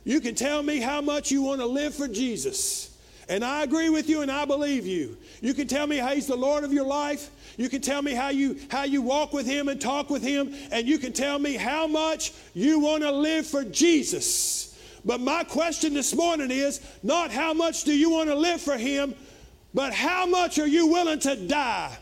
You 0.04 0.20
can 0.20 0.36
tell 0.36 0.64
me 0.64 0.80
how 0.80 1.02
much 1.02 1.32
you 1.32 1.42
want 1.42 1.62
to 1.62 1.66
live 1.66 1.94
for 1.94 2.08
Jesus. 2.08 2.98
And 3.30 3.46
I 3.46 3.64
agree 3.64 3.90
with 3.90 4.10
you 4.10 4.22
and 4.22 4.32
I 4.32 4.46
believe 4.46 4.86
you. 4.86 5.18
You 5.42 5.54
can 5.54 5.68
tell 5.68 5.88
me 5.88 5.98
how 5.98 6.10
he's 6.10 6.28
the 6.28 6.36
Lord 6.36 6.64
of 6.64 6.74
your 6.74 6.86
life. 6.86 7.30
You 7.58 7.70
can 7.70 7.82
tell 7.82 8.02
me 8.02 8.14
how 8.14 8.30
you 8.30 8.58
how 8.70 8.84
you 8.84 9.02
walk 9.02 9.32
with 9.32 9.46
him 9.46 9.70
and 9.70 9.80
talk 9.80 10.10
with 10.10 10.24
him 10.24 10.54
and 10.72 10.88
you 10.88 10.98
can 10.98 11.14
tell 11.14 11.40
me 11.40 11.56
how 11.56 11.88
much 11.88 12.34
you 12.54 12.80
want 12.80 13.04
to 13.04 13.12
live 13.12 13.46
for 13.46 13.64
Jesus. 13.64 14.78
But 15.06 15.20
my 15.22 15.44
question 15.44 15.94
this 15.94 16.16
morning 16.16 16.52
is 16.52 16.82
not 17.04 17.32
how 17.32 17.54
much 17.54 17.84
do 17.84 17.94
you 17.94 18.10
want 18.10 18.30
to 18.30 18.36
live 18.36 18.62
for 18.62 18.78
him, 18.78 19.16
but 19.74 19.94
how 19.94 20.26
much 20.26 20.60
are 20.60 20.68
you 20.68 20.88
willing 20.88 21.20
to 21.20 21.36
die 21.36 21.98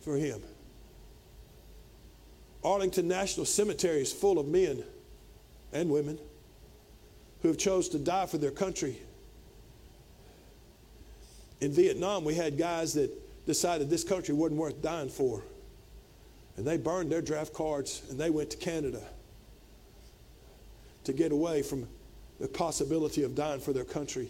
for 0.00 0.16
him? 0.16 0.42
Arlington 2.66 3.06
National 3.06 3.46
Cemetery 3.46 4.02
is 4.02 4.12
full 4.12 4.40
of 4.40 4.48
men 4.48 4.82
and 5.72 5.88
women 5.88 6.18
who 7.40 7.48
have 7.48 7.58
chose 7.58 7.88
to 7.90 7.98
die 7.98 8.26
for 8.26 8.38
their 8.38 8.50
country. 8.50 8.98
In 11.60 11.70
Vietnam, 11.70 12.24
we 12.24 12.34
had 12.34 12.58
guys 12.58 12.92
that 12.94 13.08
decided 13.46 13.88
this 13.88 14.02
country 14.02 14.34
wasn't 14.34 14.58
worth 14.58 14.82
dying 14.82 15.08
for. 15.08 15.44
And 16.56 16.66
they 16.66 16.76
burned 16.76 17.12
their 17.12 17.22
draft 17.22 17.54
cards 17.54 18.02
and 18.10 18.18
they 18.18 18.30
went 18.30 18.50
to 18.50 18.56
Canada 18.56 19.02
to 21.04 21.12
get 21.12 21.30
away 21.30 21.62
from 21.62 21.86
the 22.40 22.48
possibility 22.48 23.22
of 23.22 23.36
dying 23.36 23.60
for 23.60 23.72
their 23.72 23.84
country. 23.84 24.28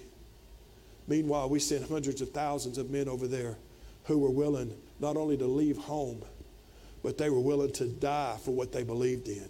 Meanwhile, 1.08 1.48
we 1.48 1.58
sent 1.58 1.88
hundreds 1.88 2.20
of 2.20 2.32
thousands 2.32 2.76
of 2.76 2.90
men 2.90 3.08
over 3.08 3.26
there 3.26 3.56
who 4.04 4.18
were 4.18 4.30
willing 4.30 4.76
not 5.00 5.16
only 5.16 5.38
to 5.38 5.46
leave 5.46 5.78
home, 5.78 6.22
but 7.06 7.16
they 7.16 7.30
were 7.30 7.38
willing 7.38 7.70
to 7.70 7.86
die 7.86 8.36
for 8.44 8.50
what 8.50 8.72
they 8.72 8.82
believed 8.82 9.28
in. 9.28 9.48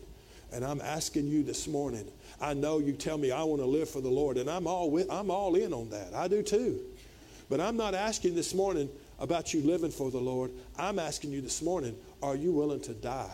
And 0.53 0.63
I'm 0.63 0.83
asking 0.83 1.27
you 1.27 1.43
this 1.43 1.67
morning, 1.67 2.07
I 2.39 2.53
know 2.53 2.81
you 2.81 2.93
tell 2.93 3.17
me 3.17 3.31
I 3.31 3.45
want 3.45 3.63
to 3.63 3.67
live 3.67 3.89
for 3.89 4.03
the 4.03 4.11
Lord, 4.11 4.37
and 4.37 4.51
I'm 4.51 4.67
all, 4.67 4.91
with, 4.91 5.11
I'm 5.11 5.31
all 5.31 5.55
in 5.55 5.73
on 5.73 5.89
that. 5.89 6.13
I 6.13 6.29
do 6.29 6.43
too. 6.43 6.79
But 7.49 7.63
I'm 7.63 7.79
not 7.79 7.95
asking 7.95 8.35
this 8.35 8.53
morning 8.53 8.91
about 9.19 9.55
you 9.55 9.63
living 9.63 9.91
for 9.91 10.11
the 10.11 10.19
Lord. 10.19 10.51
I'm 10.79 10.99
asking 10.99 11.33
you 11.33 11.41
this 11.41 11.63
morning, 11.63 11.97
are 12.23 12.37
you 12.37 12.53
willing 12.53 12.83
to 12.83 12.93
die 12.93 13.33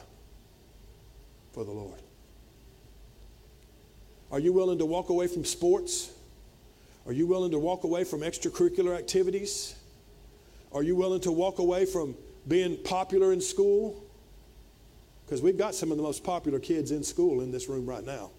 for 1.51 1.65
the 1.65 1.73
Lord? 1.73 1.99
Are 4.31 4.39
you 4.39 4.53
willing 4.53 4.79
to 4.79 4.87
walk 4.87 5.09
away 5.09 5.27
from 5.27 5.45
sports? 5.45 6.13
Are 7.07 7.13
you 7.13 7.27
willing 7.27 7.51
to 7.51 7.59
walk 7.59 7.83
away 7.83 8.05
from 8.05 8.21
extracurricular 8.21 8.97
activities? 8.97 9.75
Are 10.73 10.85
you 10.85 10.95
willing 10.95 11.23
to 11.23 11.33
walk 11.33 11.59
away 11.59 11.87
from 11.87 12.15
being 12.47 12.77
popular 12.85 13.33
in 13.33 13.41
school? 13.41 14.05
Because 15.25 15.43
we've 15.43 15.59
got 15.59 15.75
some 15.75 15.91
of 15.91 15.97
the 15.97 16.03
most 16.03 16.25
popular 16.25 16.59
kids 16.59 16.91
in 16.91 17.03
school 17.03 17.41
in 17.41 17.51
this 17.51 17.69
room 17.69 17.87
right 17.87 18.05
now. 18.05 18.31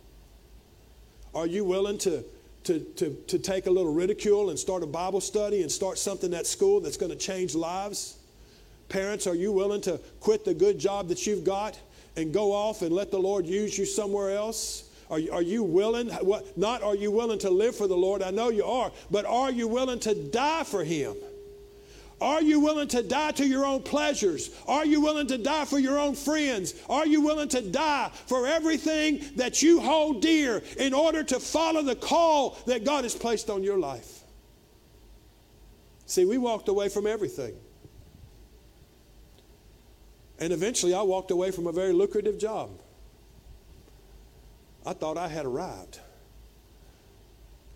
Are 1.33 1.47
you 1.47 1.65
willing 1.65 1.97
to, 1.99 2.23
to, 2.65 2.79
to, 2.79 3.17
to 3.27 3.39
take 3.39 3.65
a 3.65 3.71
little 3.71 3.93
ridicule 3.93 4.49
and 4.49 4.59
start 4.59 4.83
a 4.83 4.87
Bible 4.87 5.21
study 5.21 5.61
and 5.61 5.71
start 5.71 5.97
something 5.97 6.33
at 6.33 6.45
school 6.45 6.79
that's 6.79 6.97
going 6.97 7.11
to 7.11 7.17
change 7.17 7.55
lives? 7.55 8.17
Parents, 8.89 9.25
are 9.25 9.35
you 9.35 9.51
willing 9.51 9.81
to 9.81 9.99
quit 10.19 10.45
the 10.45 10.53
good 10.53 10.77
job 10.77 11.07
that 11.07 11.25
you've 11.25 11.43
got 11.43 11.79
and 12.15 12.31
go 12.33 12.51
off 12.51 12.83
and 12.83 12.93
let 12.93 13.09
the 13.09 13.17
Lord 13.17 13.47
use 13.47 13.77
you 13.77 13.85
somewhere 13.85 14.31
else? 14.31 14.89
Are 15.09 15.19
you, 15.19 15.31
are 15.31 15.41
you 15.41 15.63
willing? 15.63 16.09
What, 16.09 16.57
not 16.57 16.83
are 16.83 16.95
you 16.95 17.11
willing 17.11 17.39
to 17.39 17.49
live 17.49 17.75
for 17.75 17.87
the 17.87 17.97
Lord? 17.97 18.21
I 18.21 18.31
know 18.31 18.49
you 18.49 18.65
are, 18.65 18.91
but 19.09 19.25
are 19.25 19.51
you 19.51 19.67
willing 19.67 19.99
to 20.01 20.13
die 20.13 20.63
for 20.63 20.83
Him? 20.83 21.15
Are 22.23 22.41
you 22.41 22.61
willing 22.61 22.87
to 22.87 23.03
die 23.03 23.31
to 23.31 23.45
your 23.45 23.65
own 23.65 23.83
pleasures? 23.83 24.49
Are 24.65 24.85
you 24.85 25.01
willing 25.01 25.27
to 25.27 25.37
die 25.37 25.65
for 25.65 25.77
your 25.77 25.99
own 25.99 26.15
friends? 26.15 26.73
Are 26.89 27.05
you 27.05 27.19
willing 27.19 27.49
to 27.49 27.61
die 27.61 28.11
for 28.27 28.47
everything 28.47 29.21
that 29.35 29.61
you 29.61 29.81
hold 29.81 30.21
dear 30.21 30.63
in 30.77 30.93
order 30.93 31.21
to 31.25 31.39
follow 31.41 31.81
the 31.81 31.97
call 31.97 32.57
that 32.65 32.85
God 32.85 33.03
has 33.03 33.13
placed 33.13 33.49
on 33.49 33.61
your 33.61 33.77
life? 33.77 34.21
See, 36.05 36.23
we 36.23 36.37
walked 36.37 36.69
away 36.69 36.87
from 36.87 37.07
everything. 37.07 37.55
And 40.39 40.53
eventually 40.53 40.93
I 40.93 41.01
walked 41.01 41.31
away 41.31 41.51
from 41.51 41.67
a 41.67 41.73
very 41.73 41.91
lucrative 41.91 42.39
job. 42.39 42.69
I 44.85 44.93
thought 44.93 45.17
I 45.17 45.27
had 45.27 45.45
arrived. 45.45 45.99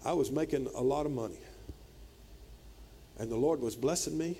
I 0.06 0.14
was 0.14 0.32
making 0.32 0.70
a 0.74 0.82
lot 0.82 1.06
of 1.06 1.12
money. 1.12 1.40
And 3.18 3.32
the 3.32 3.36
Lord 3.36 3.62
was 3.62 3.76
blessing 3.76 4.18
me. 4.18 4.40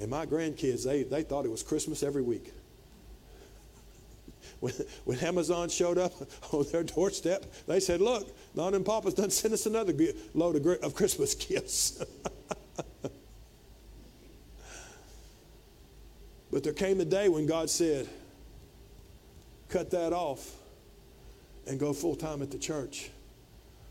And 0.00 0.10
my 0.10 0.26
grandkids, 0.26 0.84
they, 0.84 1.04
they 1.04 1.22
thought 1.22 1.44
it 1.44 1.50
was 1.50 1.62
Christmas 1.62 2.02
every 2.02 2.22
week. 2.22 2.52
When, 4.60 4.72
when 5.04 5.18
Amazon 5.18 5.68
showed 5.68 5.98
up 5.98 6.12
on 6.52 6.64
their 6.70 6.84
doorstep, 6.84 7.44
they 7.66 7.80
said, 7.80 8.00
Look, 8.00 8.32
Nana 8.54 8.76
and 8.76 8.86
Papa's 8.86 9.14
done 9.14 9.30
sent 9.30 9.54
us 9.54 9.66
another 9.66 9.92
load 10.34 10.54
of, 10.54 10.66
of 10.84 10.94
Christmas 10.94 11.34
gifts. 11.48 12.00
but 16.52 16.62
there 16.62 16.72
came 16.72 17.00
a 17.00 17.04
day 17.04 17.28
when 17.28 17.46
God 17.46 17.70
said, 17.70 18.08
Cut 19.68 19.90
that 19.90 20.12
off 20.12 20.48
and 21.66 21.80
go 21.80 21.92
full 21.92 22.14
time 22.14 22.40
at 22.40 22.52
the 22.52 22.58
church. 22.58 23.10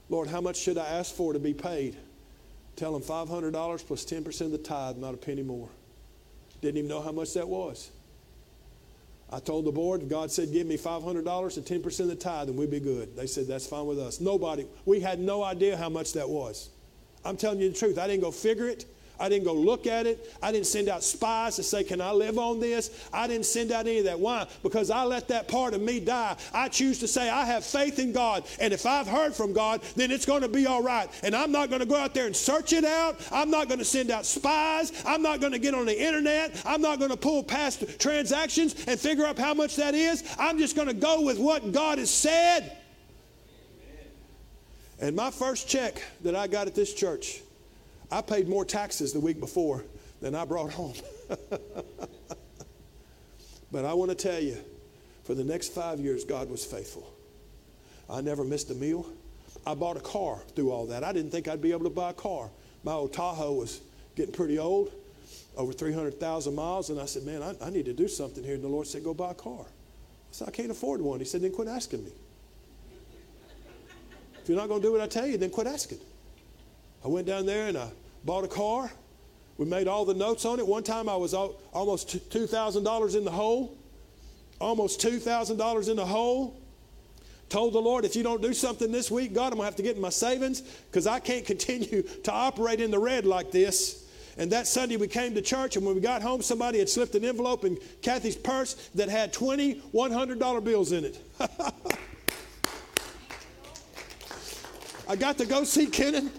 Lord, 0.09 0.29
how 0.29 0.39
much 0.39 0.57
should 0.57 0.77
I 0.77 0.85
ask 0.85 1.13
for 1.13 1.33
to 1.33 1.39
be 1.39 1.53
paid? 1.53 1.97
Tell 2.75 2.97
them 2.97 3.01
$500 3.01 3.87
plus 3.87 4.05
10% 4.05 4.41
of 4.41 4.51
the 4.51 4.57
tithe, 4.57 4.97
not 4.97 5.13
a 5.13 5.17
penny 5.17 5.43
more. 5.43 5.69
Didn't 6.61 6.77
even 6.77 6.89
know 6.89 7.01
how 7.01 7.11
much 7.11 7.33
that 7.33 7.47
was. 7.47 7.91
I 9.33 9.39
told 9.39 9.65
the 9.65 9.71
board, 9.71 10.09
God 10.09 10.29
said, 10.29 10.51
give 10.51 10.67
me 10.67 10.77
$500 10.77 11.15
and 11.15 11.83
10% 11.83 11.99
of 12.01 12.07
the 12.07 12.15
tithe, 12.15 12.49
and 12.49 12.57
we'd 12.57 12.69
be 12.69 12.79
good. 12.79 13.15
They 13.15 13.27
said, 13.27 13.47
that's 13.47 13.65
fine 13.65 13.85
with 13.85 13.99
us. 13.99 14.19
Nobody, 14.19 14.67
we 14.85 14.99
had 14.99 15.19
no 15.19 15.41
idea 15.43 15.77
how 15.77 15.89
much 15.89 16.13
that 16.13 16.29
was. 16.29 16.69
I'm 17.23 17.37
telling 17.37 17.59
you 17.59 17.69
the 17.69 17.77
truth. 17.77 17.97
I 17.97 18.07
didn't 18.07 18.21
go 18.21 18.31
figure 18.31 18.67
it. 18.67 18.85
I 19.21 19.29
didn't 19.29 19.45
go 19.45 19.53
look 19.53 19.85
at 19.85 20.07
it. 20.07 20.33
I 20.41 20.51
didn't 20.51 20.65
send 20.65 20.89
out 20.89 21.03
spies 21.03 21.55
to 21.57 21.63
say, 21.63 21.83
Can 21.83 22.01
I 22.01 22.11
live 22.11 22.39
on 22.39 22.59
this? 22.59 23.07
I 23.13 23.27
didn't 23.27 23.45
send 23.45 23.71
out 23.71 23.85
any 23.85 23.99
of 23.99 24.05
that. 24.05 24.19
Why? 24.19 24.47
Because 24.63 24.89
I 24.89 25.03
let 25.03 25.27
that 25.27 25.47
part 25.47 25.75
of 25.75 25.81
me 25.81 25.99
die. 25.99 26.35
I 26.53 26.67
choose 26.69 26.97
to 26.99 27.07
say, 27.07 27.29
I 27.29 27.45
have 27.45 27.63
faith 27.63 27.99
in 27.99 28.13
God. 28.13 28.43
And 28.59 28.73
if 28.73 28.85
I've 28.85 29.07
heard 29.07 29.35
from 29.35 29.53
God, 29.53 29.81
then 29.95 30.09
it's 30.09 30.25
going 30.25 30.41
to 30.41 30.47
be 30.47 30.65
all 30.65 30.81
right. 30.81 31.07
And 31.23 31.35
I'm 31.35 31.51
not 31.51 31.69
going 31.69 31.81
to 31.81 31.85
go 31.85 31.95
out 31.95 32.15
there 32.15 32.25
and 32.25 32.35
search 32.35 32.73
it 32.73 32.83
out. 32.83 33.19
I'm 33.31 33.51
not 33.51 33.67
going 33.67 33.79
to 33.79 33.85
send 33.85 34.09
out 34.09 34.25
spies. 34.25 34.91
I'm 35.05 35.21
not 35.21 35.39
going 35.39 35.53
to 35.53 35.59
get 35.59 35.75
on 35.75 35.85
the 35.85 36.01
internet. 36.01 36.59
I'm 36.65 36.81
not 36.81 36.97
going 36.97 37.11
to 37.11 37.17
pull 37.17 37.43
past 37.43 37.99
transactions 37.99 38.75
and 38.87 38.99
figure 38.99 39.25
out 39.25 39.37
how 39.37 39.53
much 39.53 39.75
that 39.75 39.93
is. 39.93 40.23
I'm 40.39 40.57
just 40.57 40.75
going 40.75 40.87
to 40.87 40.95
go 40.95 41.21
with 41.21 41.37
what 41.37 41.71
God 41.71 41.99
has 41.99 42.09
said. 42.09 42.75
And 44.99 45.15
my 45.15 45.29
first 45.29 45.67
check 45.67 46.01
that 46.21 46.35
I 46.35 46.47
got 46.47 46.65
at 46.67 46.75
this 46.75 46.93
church 46.93 47.41
I 48.11 48.21
paid 48.21 48.49
more 48.49 48.65
taxes 48.65 49.13
the 49.13 49.19
week 49.19 49.39
before 49.39 49.85
than 50.21 50.35
I 50.35 50.43
brought 50.45 50.71
home. 50.71 50.93
but 53.71 53.85
I 53.85 53.93
want 53.93 54.11
to 54.11 54.15
tell 54.15 54.39
you, 54.39 54.57
for 55.23 55.33
the 55.33 55.43
next 55.43 55.73
five 55.73 55.99
years, 55.99 56.25
God 56.25 56.49
was 56.49 56.65
faithful. 56.65 57.09
I 58.09 58.21
never 58.21 58.43
missed 58.43 58.69
a 58.69 58.75
meal. 58.75 59.05
I 59.65 59.75
bought 59.75 59.95
a 59.95 60.01
car 60.01 60.39
through 60.55 60.71
all 60.71 60.87
that. 60.87 61.03
I 61.03 61.13
didn't 61.13 61.31
think 61.31 61.47
I'd 61.47 61.61
be 61.61 61.71
able 61.71 61.85
to 61.85 61.89
buy 61.89 62.09
a 62.09 62.13
car. 62.13 62.49
My 62.83 62.93
old 62.93 63.13
Tahoe 63.13 63.53
was 63.53 63.79
getting 64.15 64.33
pretty 64.33 64.59
old, 64.59 64.91
over 65.55 65.71
300,000 65.71 66.53
miles, 66.53 66.89
and 66.89 66.99
I 66.99 67.05
said, 67.05 67.23
Man, 67.23 67.41
I, 67.41 67.55
I, 67.63 67.69
need 67.69 67.85
to 67.85 67.93
do 67.93 68.07
something 68.07 68.43
here. 68.43 68.55
And 68.55 68.63
the 68.63 68.67
Lord 68.67 68.87
said, 68.87 69.03
Go 69.03 69.13
buy 69.13 69.31
a 69.31 69.35
car. 69.35 69.61
I 69.61 70.31
said, 70.31 70.47
I 70.47 70.51
can't 70.51 70.71
afford 70.71 71.01
one. 71.01 71.19
He 71.19 71.25
said, 71.25 71.41
Then 71.41 71.51
quit 71.51 71.67
asking 71.67 72.03
me. 72.03 72.11
If 74.41 74.49
you're 74.49 74.57
not 74.57 74.67
going 74.67 74.81
to 74.81 74.87
do 74.87 74.91
what 74.91 75.01
I 75.01 75.07
tell 75.07 75.27
you, 75.27 75.37
then 75.37 75.51
quit 75.51 75.67
asking. 75.67 75.99
I 77.05 77.07
went 77.07 77.27
down 77.27 77.45
there 77.45 77.67
and 77.67 77.77
I 77.77 77.89
bought 78.23 78.43
a 78.43 78.47
car. 78.47 78.91
We 79.57 79.65
made 79.65 79.87
all 79.87 80.05
the 80.05 80.13
notes 80.13 80.45
on 80.45 80.59
it. 80.59 80.67
One 80.67 80.83
time 80.83 81.07
I 81.07 81.15
was 81.15 81.33
almost 81.33 82.31
$2,000 82.31 83.15
in 83.15 83.23
the 83.23 83.31
hole. 83.31 83.77
Almost 84.59 85.01
$2,000 85.01 85.89
in 85.89 85.95
the 85.95 86.05
hole. 86.05 86.59
Told 87.49 87.73
the 87.73 87.79
Lord, 87.79 88.05
if 88.05 88.15
you 88.15 88.23
don't 88.23 88.41
do 88.41 88.53
something 88.53 88.91
this 88.91 89.11
week, 89.11 89.33
God, 89.33 89.47
I'm 89.47 89.57
going 89.57 89.59
to 89.59 89.65
have 89.65 89.75
to 89.75 89.83
get 89.83 89.97
in 89.97 90.01
my 90.01 90.09
savings 90.09 90.61
because 90.61 91.05
I 91.05 91.19
can't 91.19 91.45
continue 91.53 92.01
to 92.01 92.31
operate 92.31 92.79
in 92.79 92.91
the 92.91 92.99
red 92.99 93.25
like 93.25 93.51
this. 93.51 94.07
And 94.37 94.51
that 94.51 94.65
Sunday 94.65 94.95
we 94.95 95.07
came 95.07 95.35
to 95.35 95.41
church, 95.41 95.75
and 95.75 95.85
when 95.85 95.93
we 95.93 96.01
got 96.01 96.21
home, 96.21 96.41
somebody 96.41 96.79
had 96.79 96.87
slipped 96.87 97.13
an 97.15 97.25
envelope 97.25 97.65
in 97.65 97.77
Kathy's 98.01 98.37
purse 98.37 98.89
that 98.95 99.09
had 99.09 99.33
20 99.33 99.81
$100 99.93 100.63
bills 100.63 100.93
in 100.93 101.03
it. 101.05 101.21
I 105.09 105.15
got 105.17 105.37
to 105.39 105.45
go 105.45 105.65
see 105.65 105.87
Kenan. 105.87 106.31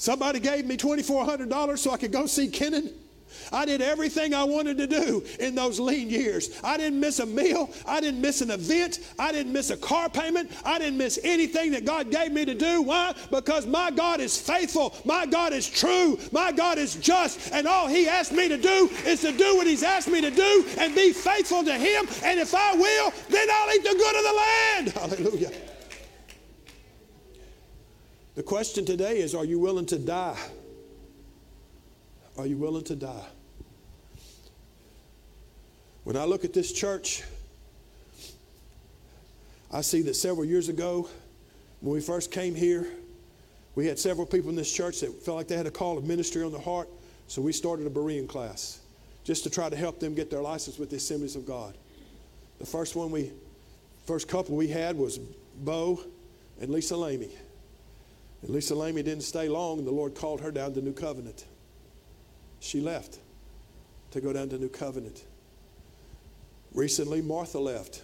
Somebody 0.00 0.40
gave 0.40 0.64
me 0.64 0.78
$2,400 0.78 1.78
so 1.78 1.90
I 1.90 1.98
could 1.98 2.10
go 2.10 2.24
see 2.24 2.48
Kenan. 2.48 2.90
I 3.52 3.66
did 3.66 3.82
everything 3.82 4.32
I 4.32 4.44
wanted 4.44 4.78
to 4.78 4.86
do 4.86 5.22
in 5.38 5.54
those 5.54 5.78
lean 5.78 6.08
years. 6.08 6.58
I 6.64 6.78
didn't 6.78 6.98
miss 6.98 7.18
a 7.18 7.26
meal. 7.26 7.68
I 7.84 8.00
didn't 8.00 8.22
miss 8.22 8.40
an 8.40 8.50
event. 8.50 9.00
I 9.18 9.30
didn't 9.30 9.52
miss 9.52 9.68
a 9.68 9.76
car 9.76 10.08
payment. 10.08 10.52
I 10.64 10.78
didn't 10.78 10.96
miss 10.96 11.18
anything 11.22 11.72
that 11.72 11.84
God 11.84 12.10
gave 12.10 12.32
me 12.32 12.46
to 12.46 12.54
do. 12.54 12.80
Why? 12.80 13.12
Because 13.30 13.66
my 13.66 13.90
God 13.90 14.22
is 14.22 14.40
faithful. 14.40 14.96
My 15.04 15.26
God 15.26 15.52
is 15.52 15.68
true. 15.68 16.18
My 16.32 16.50
God 16.50 16.78
is 16.78 16.96
just. 16.96 17.52
And 17.52 17.66
all 17.66 17.86
He 17.86 18.08
asked 18.08 18.32
me 18.32 18.48
to 18.48 18.56
do 18.56 18.88
is 19.04 19.20
to 19.20 19.32
do 19.32 19.56
what 19.56 19.66
He's 19.66 19.82
asked 19.82 20.08
me 20.08 20.22
to 20.22 20.30
do 20.30 20.64
and 20.78 20.94
be 20.94 21.12
faithful 21.12 21.62
to 21.62 21.74
Him. 21.74 22.06
And 22.24 22.40
if 22.40 22.54
I 22.54 22.74
will, 22.74 23.12
then 23.28 23.48
I'll 23.52 23.74
eat 23.74 23.82
the 23.82 23.90
good 23.90 24.16
of 24.16 24.24
the 24.24 24.32
land. 24.32 24.88
Hallelujah. 24.88 25.50
The 28.40 28.46
question 28.46 28.86
today 28.86 29.18
is 29.18 29.34
Are 29.34 29.44
you 29.44 29.58
willing 29.58 29.84
to 29.84 29.98
die? 29.98 30.38
Are 32.38 32.46
you 32.46 32.56
willing 32.56 32.84
to 32.84 32.96
die? 32.96 33.26
When 36.04 36.16
I 36.16 36.24
look 36.24 36.46
at 36.46 36.54
this 36.54 36.72
church, 36.72 37.22
I 39.70 39.82
see 39.82 40.00
that 40.00 40.14
several 40.14 40.46
years 40.46 40.70
ago, 40.70 41.10
when 41.82 41.92
we 41.92 42.00
first 42.00 42.32
came 42.32 42.54
here, 42.54 42.86
we 43.74 43.84
had 43.84 43.98
several 43.98 44.26
people 44.26 44.48
in 44.48 44.56
this 44.56 44.72
church 44.72 45.00
that 45.00 45.12
felt 45.22 45.36
like 45.36 45.46
they 45.46 45.58
had 45.58 45.66
a 45.66 45.70
call 45.70 45.98
of 45.98 46.04
ministry 46.04 46.42
on 46.42 46.50
their 46.50 46.62
heart, 46.62 46.88
so 47.26 47.42
we 47.42 47.52
started 47.52 47.86
a 47.86 47.90
Berean 47.90 48.26
class 48.26 48.80
just 49.22 49.44
to 49.44 49.50
try 49.50 49.68
to 49.68 49.76
help 49.76 50.00
them 50.00 50.14
get 50.14 50.30
their 50.30 50.40
license 50.40 50.78
with 50.78 50.88
the 50.88 50.96
Assemblies 50.96 51.36
of 51.36 51.44
God. 51.44 51.76
The 52.58 52.64
first 52.64 52.96
one 52.96 53.10
we, 53.10 53.32
first 54.06 54.28
couple 54.28 54.56
we 54.56 54.68
had 54.68 54.96
was 54.96 55.18
Bo 55.18 56.00
and 56.58 56.70
Lisa 56.70 56.96
Lamy. 56.96 57.28
And 58.42 58.50
Lisa 58.50 58.74
Lamy 58.74 59.02
didn't 59.02 59.24
stay 59.24 59.48
long, 59.48 59.78
and 59.78 59.86
the 59.86 59.92
Lord 59.92 60.14
called 60.14 60.40
her 60.40 60.50
down 60.50 60.72
to 60.74 60.80
New 60.80 60.92
Covenant. 60.92 61.44
She 62.60 62.80
left 62.80 63.18
to 64.12 64.20
go 64.20 64.32
down 64.32 64.48
to 64.50 64.58
New 64.58 64.68
Covenant. 64.68 65.24
Recently, 66.72 67.20
Martha 67.20 67.58
left 67.58 68.02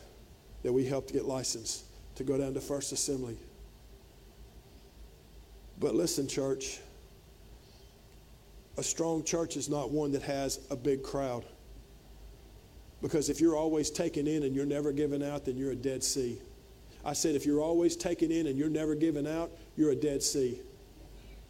that 0.63 0.73
we 0.73 0.85
helped 0.85 1.13
get 1.13 1.25
licensed 1.25 1.85
to 2.17 2.25
go 2.25 2.37
down 2.37 2.55
to 2.55 2.61
First 2.61 2.93
Assembly. 2.93 3.37
But 5.79 5.95
listen, 5.95 6.27
church, 6.27 6.81
a 8.77 8.83
strong 8.83 9.23
church 9.25 9.57
is 9.57 9.69
not 9.69 9.91
one 9.91 10.13
that 10.13 10.23
has 10.23 10.61
a 10.71 10.77
big 10.77 11.03
crowd. 11.03 11.45
Because 13.03 13.29
if 13.29 13.41
you're 13.41 13.57
always 13.57 13.91
taken 13.91 14.27
in 14.27 14.43
and 14.43 14.55
you're 14.55 14.67
never 14.67 14.91
giving 14.91 15.23
out, 15.23 15.45
then 15.45 15.57
you're 15.57 15.73
a 15.73 15.77
dead 15.77 16.03
sea. 16.03 16.39
I 17.07 17.13
said, 17.13 17.37
if 17.37 17.47
you're 17.47 17.61
always 17.61 17.97
taken 17.97 18.33
in 18.33 18.49
and 18.49 18.59
you're 18.59 18.69
never 18.69 18.97
giving 18.97 19.29
out, 19.29 19.53
you're 19.77 19.93
a 19.93 19.97
dead 19.97 20.25
sea. 20.25 20.59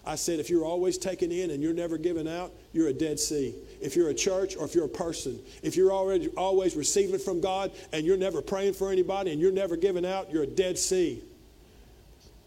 I 0.05 0.15
said, 0.15 0.39
if 0.39 0.51
you're 0.51 0.67
always 0.67 0.99
taken 0.99 1.33
in 1.33 1.51
and 1.51 1.63
you're 1.63 1.73
never 1.73 1.97
giving 1.97 2.29
out, 2.29 2.53
you're 2.75 2.89
a 2.89 2.93
dead 2.93 3.19
sea. 3.19 3.55
If 3.81 3.97
you're 3.97 4.11
a 4.11 4.15
church 4.15 4.55
or 4.55 4.67
if 4.67 4.75
you're 4.75 4.85
a 4.85 4.89
person, 4.89 5.41
if 5.63 5.75
you're 5.75 5.93
already 5.93 6.29
always 6.37 6.77
receiving 6.77 7.19
from 7.19 7.41
God 7.41 7.73
and 7.93 8.05
you're 8.05 8.19
never 8.19 8.43
praying 8.43 8.75
for 8.75 8.93
anybody 8.93 9.33
and 9.33 9.41
you're 9.41 9.51
never 9.51 9.77
giving 9.77 10.05
out, 10.05 10.31
you're 10.31 10.43
a 10.43 10.47
dead 10.47 10.79
sea. 10.79 11.23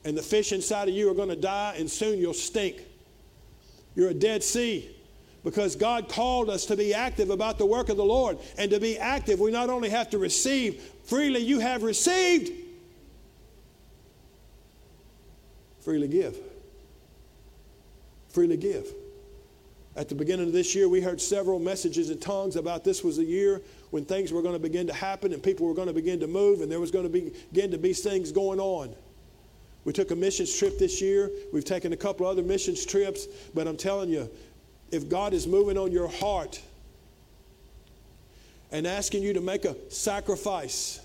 and 0.06 0.17
the 0.17 0.22
fish 0.22 0.52
inside 0.52 0.88
of 0.88 0.95
you 0.95 1.10
are 1.10 1.13
going 1.13 1.30
to 1.30 1.36
die, 1.36 1.76
and 1.78 1.89
soon 1.89 2.19
you'll 2.19 2.34
stink. 2.34 2.78
You're 3.95 4.10
a 4.10 4.13
dead 4.13 4.43
sea 4.43 4.89
because 5.43 5.76
God 5.76 6.10
called 6.10 6.50
us 6.50 6.65
to 6.67 6.76
be 6.76 6.93
active 6.93 7.30
about 7.30 7.58
the 7.58 7.65
work 7.65 7.89
of 7.89 7.98
the 7.98 8.06
Lord. 8.06 8.38
And 8.58 8.72
to 8.72 8.80
be 8.80 8.98
active, 8.98 9.39
we 9.39 9.52
not 9.52 9.69
only 9.69 9.89
have 9.89 10.10
to 10.12 10.17
receive, 10.17 10.82
freely 11.04 11.41
you 11.41 11.60
have 11.60 11.84
received, 11.84 12.52
freely 15.89 16.08
give. 16.08 16.38
Freely 18.30 18.58
give. 18.58 18.93
At 19.95 20.08
the 20.08 20.13
beginning 20.13 20.45
of 20.45 20.54
this 20.54 20.75
year, 20.75 20.88
we 20.88 21.02
heard 21.02 21.19
several 21.19 21.58
messages 21.58 22.12
in 22.12 22.19
tongues 22.19 22.58
about 22.58 22.84
this 22.84 23.04
was 23.04 23.17
a 23.17 23.23
year 23.23 23.63
when 23.89 24.06
things 24.06 24.32
were 24.32 24.43
going 24.43 24.54
to 24.54 24.60
begin 24.60 24.86
to 24.86 24.93
happen 24.93 25.34
and 25.34 25.41
people 25.41 25.65
were 25.65 25.73
going 25.73 25.88
to 25.88 25.93
begin 25.95 26.19
to 26.19 26.28
move 26.28 26.62
and 26.62 26.71
there 26.71 26.80
was 26.80 26.91
going 26.91 27.12
to 27.12 27.32
begin 27.32 27.71
to 27.71 27.80
be 27.80 27.93
things 27.93 28.32
going 28.32 28.60
on. 28.60 28.93
We 29.84 29.91
took 29.91 30.12
a 30.12 30.15
missions 30.15 30.56
trip 30.56 30.78
this 30.78 31.02
year. 31.02 31.32
We've 31.52 31.65
taken 31.65 31.91
a 31.91 31.97
couple 31.97 32.28
other 32.28 32.43
missions 32.43 32.86
trips, 32.86 33.25
but 33.56 33.67
I'm 33.67 33.75
telling 33.75 34.12
you, 34.12 34.30
if 34.91 35.10
God 35.10 35.34
is 35.34 35.47
moving 35.47 35.75
on 35.75 35.91
your 35.91 36.08
heart 36.08 36.62
and 38.71 38.86
asking 38.86 39.23
you 39.23 39.34
to 39.34 39.41
make 39.41 39.65
a 39.65 39.75
sacrifice, 39.89 40.99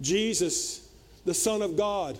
Jesus, 0.00 0.88
the 1.26 1.34
Son 1.34 1.60
of 1.60 1.76
God, 1.76 2.18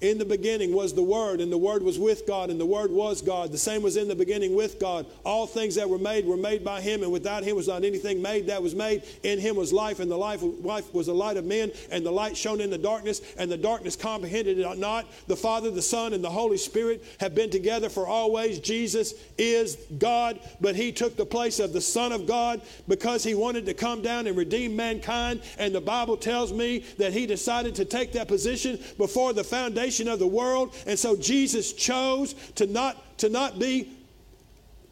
in 0.00 0.16
the 0.18 0.24
beginning 0.24 0.72
was 0.72 0.94
the 0.94 1.02
Word, 1.02 1.40
and 1.40 1.50
the 1.50 1.58
Word 1.58 1.82
was 1.82 1.98
with 1.98 2.26
God, 2.26 2.50
and 2.50 2.60
the 2.60 2.66
Word 2.66 2.90
was 2.90 3.20
God. 3.20 3.50
The 3.50 3.58
same 3.58 3.82
was 3.82 3.96
in 3.96 4.06
the 4.06 4.14
beginning 4.14 4.54
with 4.54 4.78
God. 4.78 5.06
All 5.24 5.46
things 5.46 5.74
that 5.74 5.88
were 5.88 5.98
made 5.98 6.24
were 6.24 6.36
made 6.36 6.64
by 6.64 6.80
Him, 6.80 7.02
and 7.02 7.10
without 7.10 7.42
Him 7.42 7.56
was 7.56 7.66
not 7.66 7.84
anything 7.84 8.22
made 8.22 8.46
that 8.46 8.62
was 8.62 8.76
made. 8.76 9.02
In 9.24 9.40
Him 9.40 9.56
was 9.56 9.72
life, 9.72 9.98
and 9.98 10.10
the 10.10 10.16
life, 10.16 10.40
life 10.42 10.92
was 10.94 11.06
the 11.06 11.14
light 11.14 11.36
of 11.36 11.44
men, 11.44 11.72
and 11.90 12.06
the 12.06 12.12
light 12.12 12.36
shone 12.36 12.60
in 12.60 12.70
the 12.70 12.78
darkness, 12.78 13.20
and 13.38 13.50
the 13.50 13.56
darkness 13.56 13.96
comprehended 13.96 14.58
it 14.58 14.78
not. 14.78 15.06
The 15.26 15.36
Father, 15.36 15.70
the 15.70 15.82
Son, 15.82 16.12
and 16.12 16.22
the 16.22 16.30
Holy 16.30 16.58
Spirit 16.58 17.04
have 17.18 17.34
been 17.34 17.50
together 17.50 17.88
for 17.88 18.06
always. 18.06 18.60
Jesus 18.60 19.14
is 19.36 19.76
God, 19.98 20.38
but 20.60 20.76
He 20.76 20.92
took 20.92 21.16
the 21.16 21.26
place 21.26 21.58
of 21.58 21.72
the 21.72 21.80
Son 21.80 22.12
of 22.12 22.26
God 22.26 22.60
because 22.86 23.24
He 23.24 23.34
wanted 23.34 23.66
to 23.66 23.74
come 23.74 24.00
down 24.02 24.28
and 24.28 24.36
redeem 24.36 24.76
mankind. 24.76 25.42
And 25.58 25.74
the 25.74 25.80
Bible 25.80 26.16
tells 26.16 26.52
me 26.52 26.84
that 26.98 27.12
He 27.12 27.26
decided 27.26 27.74
to 27.76 27.84
take 27.84 28.12
that 28.12 28.28
position 28.28 28.78
before 28.96 29.32
the 29.32 29.42
foundation 29.42 29.87
of 29.90 30.18
the 30.18 30.26
world. 30.26 30.74
And 30.86 30.98
so 30.98 31.16
Jesus 31.16 31.72
chose 31.72 32.34
to 32.56 32.66
not, 32.66 33.18
to 33.18 33.28
not 33.28 33.58
be 33.58 33.88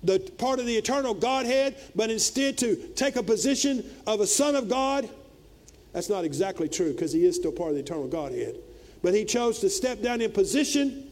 the 0.02 0.18
part 0.38 0.60
of 0.60 0.66
the 0.66 0.76
eternal 0.76 1.14
Godhead, 1.14 1.76
but 1.94 2.10
instead 2.10 2.56
to 2.58 2.76
take 2.94 3.16
a 3.16 3.22
position 3.22 3.84
of 4.06 4.20
a 4.20 4.26
Son 4.26 4.54
of 4.54 4.68
God. 4.68 5.08
That's 5.92 6.08
not 6.08 6.24
exactly 6.24 6.68
true 6.68 6.92
because 6.92 7.12
he 7.12 7.24
is 7.24 7.36
still 7.36 7.52
part 7.52 7.70
of 7.70 7.76
the 7.76 7.82
eternal 7.82 8.06
Godhead. 8.06 8.56
But 9.02 9.14
he 9.14 9.24
chose 9.24 9.58
to 9.60 9.70
step 9.70 10.02
down 10.02 10.20
in 10.20 10.32
position. 10.32 11.10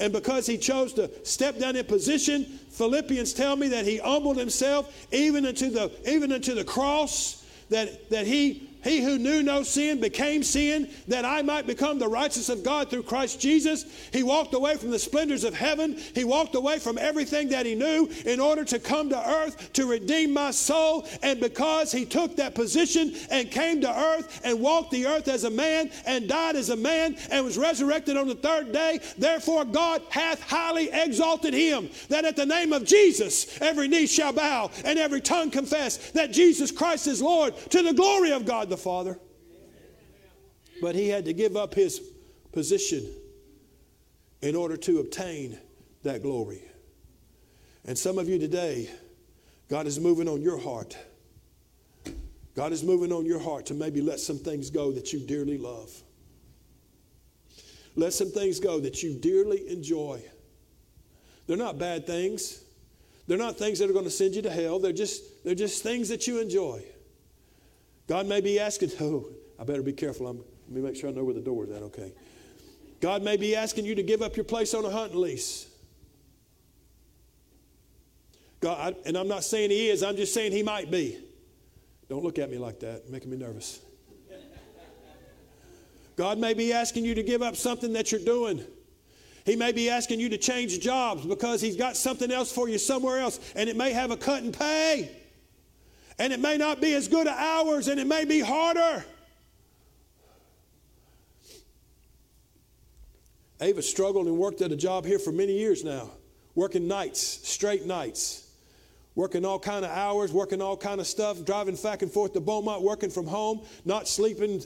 And 0.00 0.12
because 0.12 0.46
he 0.46 0.58
chose 0.58 0.92
to 0.94 1.10
step 1.24 1.58
down 1.58 1.76
in 1.76 1.84
position, 1.84 2.44
Philippians 2.70 3.32
tell 3.32 3.54
me 3.54 3.68
that 3.68 3.84
he 3.84 3.98
humbled 3.98 4.36
himself 4.36 5.06
even 5.12 5.46
unto 5.46 5.70
the, 5.70 5.92
even 6.06 6.32
unto 6.32 6.54
the 6.54 6.64
cross, 6.64 7.44
that, 7.70 8.10
that 8.10 8.26
he 8.26 8.63
he 8.84 9.02
who 9.02 9.18
knew 9.18 9.42
no 9.42 9.62
sin 9.62 9.98
became 9.98 10.42
sin 10.42 10.90
that 11.08 11.24
I 11.24 11.40
might 11.40 11.66
become 11.66 11.98
the 11.98 12.06
righteousness 12.06 12.50
of 12.50 12.62
God 12.62 12.90
through 12.90 13.04
Christ 13.04 13.40
Jesus. 13.40 13.86
He 14.12 14.22
walked 14.22 14.52
away 14.52 14.76
from 14.76 14.90
the 14.90 14.98
splendors 14.98 15.42
of 15.42 15.54
heaven. 15.54 15.98
He 16.14 16.24
walked 16.24 16.54
away 16.54 16.78
from 16.78 16.98
everything 16.98 17.48
that 17.48 17.64
he 17.64 17.74
knew 17.74 18.10
in 18.26 18.40
order 18.40 18.62
to 18.66 18.78
come 18.78 19.08
to 19.08 19.30
earth 19.30 19.72
to 19.72 19.86
redeem 19.86 20.34
my 20.34 20.50
soul. 20.50 21.08
And 21.22 21.40
because 21.40 21.90
he 21.90 22.04
took 22.04 22.36
that 22.36 22.54
position 22.54 23.14
and 23.30 23.50
came 23.50 23.80
to 23.80 23.90
earth 23.90 24.42
and 24.44 24.60
walked 24.60 24.90
the 24.90 25.06
earth 25.06 25.28
as 25.28 25.44
a 25.44 25.50
man 25.50 25.90
and 26.04 26.28
died 26.28 26.56
as 26.56 26.68
a 26.68 26.76
man 26.76 27.16
and 27.30 27.42
was 27.42 27.56
resurrected 27.56 28.18
on 28.18 28.28
the 28.28 28.34
third 28.34 28.70
day, 28.72 29.00
therefore 29.16 29.64
God 29.64 30.02
hath 30.10 30.42
highly 30.42 30.90
exalted 30.92 31.54
him 31.54 31.88
that 32.10 32.26
at 32.26 32.36
the 32.36 32.44
name 32.44 32.74
of 32.74 32.84
Jesus 32.84 33.60
every 33.62 33.88
knee 33.88 34.06
shall 34.06 34.34
bow 34.34 34.70
and 34.84 34.98
every 34.98 35.22
tongue 35.22 35.50
confess 35.50 36.10
that 36.10 36.32
Jesus 36.32 36.70
Christ 36.70 37.06
is 37.06 37.22
Lord 37.22 37.56
to 37.70 37.82
the 37.82 37.94
glory 37.94 38.32
of 38.32 38.44
God 38.44 38.68
the 38.74 38.82
Father. 38.82 39.18
But 40.82 40.94
he 40.94 41.08
had 41.08 41.24
to 41.26 41.32
give 41.32 41.56
up 41.56 41.74
his 41.74 42.00
position 42.52 43.06
in 44.42 44.56
order 44.56 44.76
to 44.76 44.98
obtain 44.98 45.58
that 46.02 46.22
glory. 46.22 46.62
And 47.86 47.96
some 47.96 48.18
of 48.18 48.28
you 48.28 48.38
today, 48.38 48.90
God 49.70 49.86
is 49.86 50.00
moving 50.00 50.28
on 50.28 50.42
your 50.42 50.58
heart. 50.58 50.96
God 52.56 52.72
is 52.72 52.82
moving 52.82 53.12
on 53.12 53.24
your 53.26 53.38
heart 53.38 53.66
to 53.66 53.74
maybe 53.74 54.00
let 54.00 54.20
some 54.20 54.38
things 54.38 54.70
go 54.70 54.92
that 54.92 55.12
you 55.12 55.20
dearly 55.20 55.58
love. 55.58 55.90
Let 57.96 58.12
some 58.12 58.30
things 58.30 58.58
go 58.58 58.80
that 58.80 59.02
you 59.02 59.14
dearly 59.14 59.68
enjoy. 59.70 60.22
They're 61.46 61.56
not 61.56 61.78
bad 61.78 62.06
things. 62.06 62.64
They're 63.26 63.38
not 63.38 63.56
things 63.56 63.78
that 63.78 63.88
are 63.88 63.92
going 63.92 64.04
to 64.04 64.10
send 64.10 64.34
you 64.34 64.42
to 64.42 64.50
hell. 64.50 64.78
They're 64.80 64.92
just, 64.92 65.44
they're 65.44 65.54
just 65.54 65.82
things 65.82 66.08
that 66.08 66.26
you 66.26 66.40
enjoy. 66.40 66.84
God 68.06 68.26
may 68.26 68.40
be 68.40 68.58
asking, 68.60 68.90
oh, 69.00 69.28
I 69.58 69.64
better 69.64 69.82
be 69.82 69.92
careful. 69.92 70.26
I'm, 70.26 70.38
let 70.38 70.70
me 70.70 70.80
make 70.80 70.96
sure 70.96 71.10
I 71.10 71.12
know 71.12 71.24
where 71.24 71.34
the 71.34 71.40
door 71.40 71.64
is 71.64 71.70
at, 71.70 71.82
okay. 71.82 72.12
God 73.00 73.22
may 73.22 73.36
be 73.36 73.54
asking 73.54 73.84
you 73.84 73.94
to 73.94 74.02
give 74.02 74.22
up 74.22 74.36
your 74.36 74.44
place 74.44 74.72
on 74.72 74.84
a 74.84 74.90
hunting 74.90 75.20
lease. 75.20 75.66
God, 78.60 78.94
I, 78.94 79.08
and 79.08 79.16
I'm 79.16 79.28
not 79.28 79.44
saying 79.44 79.70
he 79.70 79.90
is, 79.90 80.02
I'm 80.02 80.16
just 80.16 80.32
saying 80.32 80.52
he 80.52 80.62
might 80.62 80.90
be. 80.90 81.18
Don't 82.08 82.24
look 82.24 82.38
at 82.38 82.50
me 82.50 82.56
like 82.56 82.80
that, 82.80 83.10
making 83.10 83.30
me 83.30 83.36
nervous. 83.36 83.80
God 86.16 86.38
may 86.38 86.54
be 86.54 86.72
asking 86.72 87.04
you 87.04 87.14
to 87.14 87.22
give 87.22 87.42
up 87.42 87.56
something 87.56 87.92
that 87.92 88.10
you're 88.10 88.22
doing. 88.22 88.64
He 89.44 89.56
may 89.56 89.72
be 89.72 89.90
asking 89.90 90.20
you 90.20 90.30
to 90.30 90.38
change 90.38 90.80
jobs 90.80 91.26
because 91.26 91.60
he's 91.60 91.76
got 91.76 91.96
something 91.96 92.30
else 92.30 92.50
for 92.50 92.68
you 92.68 92.78
somewhere 92.78 93.18
else, 93.18 93.38
and 93.54 93.68
it 93.68 93.76
may 93.76 93.92
have 93.92 94.10
a 94.10 94.16
cut 94.16 94.42
and 94.42 94.56
pay. 94.56 95.10
And 96.18 96.32
it 96.32 96.40
may 96.40 96.56
not 96.56 96.80
be 96.80 96.94
as 96.94 97.08
good 97.08 97.26
as 97.26 97.36
ours, 97.36 97.88
and 97.88 97.98
it 97.98 98.06
may 98.06 98.24
be 98.24 98.40
harder. 98.40 99.04
Ava 103.60 103.82
struggled 103.82 104.26
and 104.26 104.36
worked 104.36 104.60
at 104.60 104.72
a 104.72 104.76
job 104.76 105.04
here 105.04 105.18
for 105.18 105.32
many 105.32 105.52
years 105.58 105.84
now, 105.84 106.10
working 106.54 106.86
nights, 106.86 107.20
straight 107.48 107.86
nights, 107.86 108.48
working 109.14 109.44
all 109.44 109.58
kind 109.58 109.84
of 109.84 109.90
hours, 109.90 110.32
working 110.32 110.60
all 110.60 110.76
kind 110.76 111.00
of 111.00 111.06
stuff, 111.06 111.44
driving 111.44 111.76
back 111.76 112.02
and 112.02 112.10
forth 112.10 112.32
to 112.34 112.40
Beaumont, 112.40 112.82
working 112.82 113.10
from 113.10 113.26
home, 113.26 113.62
not 113.84 114.06
sleeping 114.06 114.62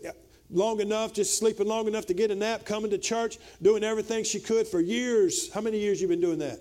long 0.50 0.80
enough, 0.80 1.12
just 1.12 1.38
sleeping 1.38 1.66
long 1.66 1.86
enough 1.86 2.06
to 2.06 2.14
get 2.14 2.30
a 2.30 2.34
nap, 2.34 2.64
coming 2.64 2.90
to 2.90 2.98
church, 2.98 3.38
doing 3.62 3.84
everything 3.84 4.24
she 4.24 4.40
could 4.40 4.66
for 4.66 4.80
years. 4.80 5.52
How 5.52 5.60
many 5.60 5.78
years 5.78 6.00
you 6.00 6.08
been 6.08 6.20
doing 6.20 6.38
that? 6.38 6.58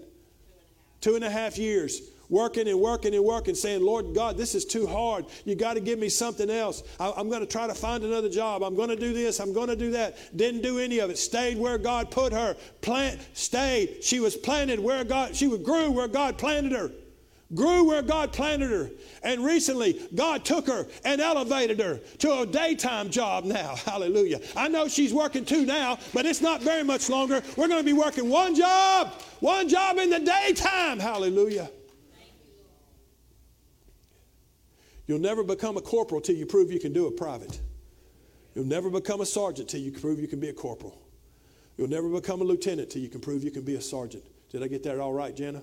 Two 1.00 1.16
and 1.16 1.24
a 1.24 1.30
half 1.30 1.58
years 1.58 2.02
working 2.30 2.68
and 2.68 2.80
working 2.80 3.16
and 3.16 3.24
working, 3.24 3.56
saying, 3.56 3.84
Lord 3.84 4.14
God, 4.14 4.38
this 4.38 4.56
is 4.56 4.66
too 4.66 4.86
hard. 4.86 5.26
You 5.46 5.56
got 5.56 5.76
to 5.76 5.80
give 5.80 6.00
me 6.00 6.10
something 6.10 6.50
else. 6.50 6.84
I, 7.00 7.14
am 7.18 7.30
going 7.30 7.42
to 7.42 7.48
try 7.48 7.68
to 7.68 7.74
find 7.74 8.04
another 8.04 8.30
job. 8.30 8.64
I'm 8.64 8.76
going 8.76 8.90
to 8.90 8.96
do 8.96 9.14
this. 9.14 9.40
I'm 9.40 9.54
going 9.54 9.70
to 9.70 9.76
do 9.76 9.92
that. 9.92 10.36
Didn't 10.36 10.62
do 10.62 10.80
any 10.80 11.00
of 11.00 11.10
it. 11.10 11.18
Stayed 11.18 11.58
where 11.58 11.78
God 11.78 12.12
put 12.12 12.34
her. 12.34 12.56
Plant, 12.82 13.20
stayed. 13.34 14.04
She 14.04 14.20
was 14.20 14.36
planted 14.36 14.80
where 14.80 15.04
God, 15.04 15.36
she 15.36 15.48
grew 15.58 15.92
where 15.92 16.08
God 16.08 16.38
planted 16.38 16.74
her. 16.74 16.92
Grew 17.56 17.86
where 17.86 18.02
God 18.02 18.34
planted 18.34 18.70
her. 18.72 18.92
And 19.24 19.44
recently, 19.44 20.06
God 20.14 20.44
took 20.44 20.68
her 20.68 20.86
and 21.06 21.22
elevated 21.22 21.80
her 21.80 21.98
to 22.20 22.40
a 22.42 22.46
daytime 22.46 23.10
job 23.10 23.46
now. 23.46 23.76
Hallelujah. 23.86 24.42
I 24.56 24.68
know 24.68 24.90
she's 24.90 25.14
working 25.14 25.46
two 25.46 25.66
now, 25.66 25.98
but 26.14 26.26
it's 26.26 26.42
not 26.42 26.62
very 26.62 26.84
much 26.84 27.10
longer. 27.10 27.42
We're 27.56 27.70
going 27.70 27.80
to 27.80 27.86
be 27.86 27.94
working 27.94 28.30
one 28.30 28.54
job, 28.54 29.14
one 29.40 29.70
job 29.70 29.98
in 29.98 30.10
the 30.10 30.20
daytime. 30.20 31.00
Hallelujah. 31.00 31.70
You'll 35.08 35.20
never 35.20 35.44
become 35.44 35.78
a 35.78 35.82
corporal 35.82 36.22
till 36.22 36.36
you 36.36 36.46
prove 36.46 36.72
you 36.72 36.80
can 36.80 36.94
do 36.94 37.08
a 37.08 37.12
private. 37.12 37.60
You'll 38.54 38.66
never 38.66 38.90
become 38.90 39.22
a 39.22 39.26
sergeant 39.26 39.70
till 39.70 39.80
you 39.80 39.92
prove 39.92 40.20
you 40.20 40.28
can 40.28 40.40
be 40.40 40.50
a 40.50 40.54
corporal. 40.54 41.02
You'll 41.78 41.88
never 41.88 42.10
become 42.10 42.42
a 42.42 42.44
lieutenant 42.44 42.90
till 42.90 43.02
you 43.02 43.08
can 43.08 43.22
prove 43.22 43.44
you 43.44 43.52
can 43.52 43.64
be 43.64 43.76
a 43.76 43.82
sergeant. 43.82 44.24
Did 44.50 44.64
I 44.64 44.68
get 44.68 44.84
that 44.84 45.00
all 45.00 45.14
right, 45.14 45.36
Jenna? 45.36 45.62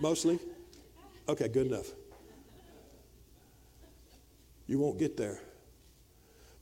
Mostly? 0.00 0.38
Okay, 1.28 1.48
good 1.48 1.66
enough. 1.66 1.86
You 4.66 4.78
won't 4.78 4.98
get 4.98 5.16
there. 5.16 5.40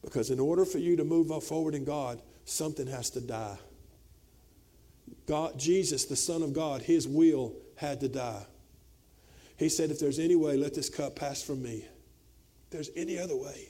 Because 0.03 0.31
in 0.31 0.41
order 0.41 0.65
for 0.65 0.79
you 0.79 0.97
to 0.97 1.05
move 1.05 1.31
forward 1.45 1.75
in 1.75 1.85
God, 1.85 2.21
something 2.45 2.89
has 2.89 3.11
to 3.11 3.21
die. 3.21 3.57
God, 5.27 5.59
Jesus, 5.59 6.05
the 6.05 6.17
Son 6.17 6.43
of 6.43 6.53
God, 6.53 6.83
his 6.83 7.07
will 7.07 7.55
had 7.77 8.01
to 8.01 8.09
die. 8.09 8.45
He 9.63 9.69
said, 9.69 9.91
If 9.91 10.01
there's 10.01 10.19
any 10.19 10.35
way, 10.35 10.57
let 10.57 10.75
this 10.75 10.89
cup 10.89 11.15
pass 11.15 11.41
from 11.41 11.63
me. 11.63 11.85
If 12.65 12.71
there's 12.71 12.91
any 12.97 13.19
other 13.19 13.37
way. 13.37 13.69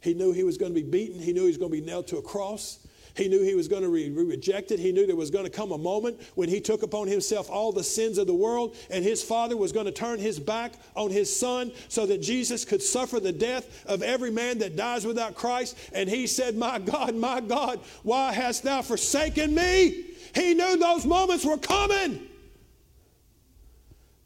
He 0.00 0.14
knew 0.14 0.32
he 0.32 0.44
was 0.44 0.58
going 0.58 0.72
to 0.72 0.80
be 0.80 0.88
beaten. 0.88 1.18
He 1.20 1.32
knew 1.32 1.40
he 1.40 1.48
was 1.48 1.56
going 1.56 1.72
to 1.72 1.80
be 1.80 1.84
nailed 1.84 2.06
to 2.08 2.18
a 2.18 2.22
cross. 2.22 2.86
He 3.16 3.26
knew 3.28 3.42
he 3.42 3.54
was 3.54 3.68
going 3.68 3.82
to 3.82 3.92
be 3.92 4.10
rejected. 4.10 4.78
He 4.78 4.92
knew 4.92 5.06
there 5.06 5.16
was 5.16 5.30
going 5.30 5.44
to 5.44 5.50
come 5.50 5.72
a 5.72 5.78
moment 5.78 6.20
when 6.34 6.48
he 6.48 6.60
took 6.60 6.82
upon 6.82 7.08
himself 7.08 7.48
all 7.48 7.72
the 7.72 7.82
sins 7.82 8.18
of 8.18 8.26
the 8.26 8.34
world, 8.34 8.76
and 8.90 9.04
his 9.04 9.22
father 9.22 9.56
was 9.56 9.72
going 9.72 9.86
to 9.86 9.92
turn 9.92 10.18
his 10.18 10.38
back 10.38 10.74
on 10.94 11.10
his 11.10 11.34
son 11.34 11.72
so 11.88 12.06
that 12.06 12.22
Jesus 12.22 12.64
could 12.64 12.82
suffer 12.82 13.18
the 13.18 13.32
death 13.32 13.84
of 13.86 14.02
every 14.02 14.30
man 14.30 14.58
that 14.58 14.76
dies 14.76 15.06
without 15.06 15.34
Christ. 15.34 15.76
And 15.92 16.08
he 16.08 16.26
said, 16.26 16.56
My 16.56 16.78
God, 16.78 17.14
my 17.14 17.40
God, 17.40 17.80
why 18.02 18.32
hast 18.32 18.62
thou 18.62 18.82
forsaken 18.82 19.54
me? 19.54 20.04
He 20.34 20.54
knew 20.54 20.76
those 20.76 21.06
moments 21.06 21.44
were 21.44 21.58
coming. 21.58 22.28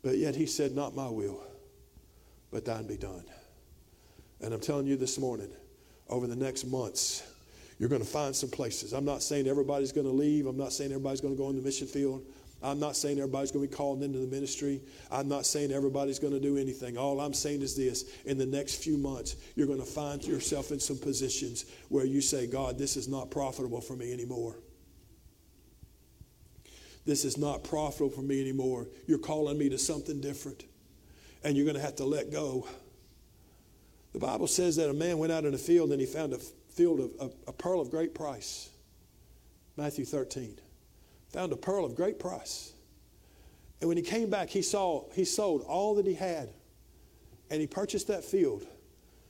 But 0.02 0.18
yet 0.18 0.34
he 0.36 0.46
said, 0.46 0.74
Not 0.74 0.94
my 0.94 1.08
will, 1.08 1.42
but 2.50 2.64
thine 2.64 2.86
be 2.86 2.96
done. 2.96 3.24
And 4.40 4.54
I'm 4.54 4.60
telling 4.60 4.86
you 4.86 4.96
this 4.96 5.18
morning, 5.18 5.50
over 6.08 6.26
the 6.26 6.36
next 6.36 6.64
months, 6.64 7.22
you're 7.78 7.88
going 7.88 8.02
to 8.02 8.08
find 8.08 8.34
some 8.34 8.50
places. 8.50 8.92
I'm 8.92 9.04
not 9.04 9.22
saying 9.22 9.46
everybody's 9.46 9.92
going 9.92 10.06
to 10.06 10.12
leave. 10.12 10.46
I'm 10.46 10.56
not 10.56 10.72
saying 10.72 10.90
everybody's 10.90 11.20
going 11.20 11.34
to 11.34 11.38
go 11.38 11.50
in 11.50 11.56
the 11.56 11.62
mission 11.62 11.86
field. 11.86 12.24
I'm 12.60 12.80
not 12.80 12.96
saying 12.96 13.18
everybody's 13.18 13.52
going 13.52 13.64
to 13.64 13.70
be 13.70 13.76
called 13.76 14.02
into 14.02 14.18
the 14.18 14.26
ministry. 14.26 14.80
I'm 15.12 15.28
not 15.28 15.46
saying 15.46 15.70
everybody's 15.70 16.18
going 16.18 16.32
to 16.32 16.40
do 16.40 16.58
anything. 16.58 16.98
All 16.98 17.20
I'm 17.20 17.34
saying 17.34 17.62
is 17.62 17.76
this 17.76 18.04
in 18.24 18.36
the 18.36 18.46
next 18.46 18.82
few 18.82 18.96
months, 18.96 19.36
you're 19.54 19.68
going 19.68 19.78
to 19.78 19.84
find 19.84 20.24
yourself 20.24 20.72
in 20.72 20.80
some 20.80 20.98
positions 20.98 21.66
where 21.88 22.04
you 22.04 22.20
say, 22.20 22.48
God, 22.48 22.76
this 22.76 22.96
is 22.96 23.06
not 23.06 23.30
profitable 23.30 23.80
for 23.80 23.94
me 23.94 24.12
anymore. 24.12 24.56
This 27.08 27.24
is 27.24 27.38
not 27.38 27.64
profitable 27.64 28.10
for 28.10 28.20
me 28.20 28.38
anymore. 28.38 28.86
You're 29.06 29.16
calling 29.16 29.56
me 29.56 29.70
to 29.70 29.78
something 29.78 30.20
different. 30.20 30.66
And 31.42 31.56
you're 31.56 31.64
going 31.64 31.74
to 31.74 31.80
have 31.80 31.96
to 31.96 32.04
let 32.04 32.30
go. 32.30 32.68
The 34.12 34.18
Bible 34.18 34.46
says 34.46 34.76
that 34.76 34.90
a 34.90 34.92
man 34.92 35.16
went 35.16 35.32
out 35.32 35.46
in 35.46 35.54
a 35.54 35.58
field 35.58 35.90
and 35.90 36.02
he 36.02 36.06
found 36.06 36.34
a 36.34 36.38
field 36.38 37.00
of 37.00 37.10
a, 37.18 37.48
a 37.48 37.52
pearl 37.54 37.80
of 37.80 37.90
great 37.90 38.14
price. 38.14 38.68
Matthew 39.78 40.04
13. 40.04 40.58
Found 41.32 41.50
a 41.54 41.56
pearl 41.56 41.86
of 41.86 41.94
great 41.94 42.18
price. 42.18 42.74
And 43.80 43.88
when 43.88 43.96
he 43.96 44.02
came 44.02 44.28
back, 44.28 44.50
he 44.50 44.60
saw 44.60 45.04
he 45.14 45.24
sold 45.24 45.62
all 45.62 45.94
that 45.94 46.04
he 46.04 46.12
had 46.12 46.50
and 47.50 47.58
he 47.58 47.66
purchased 47.66 48.08
that 48.08 48.22
field 48.22 48.66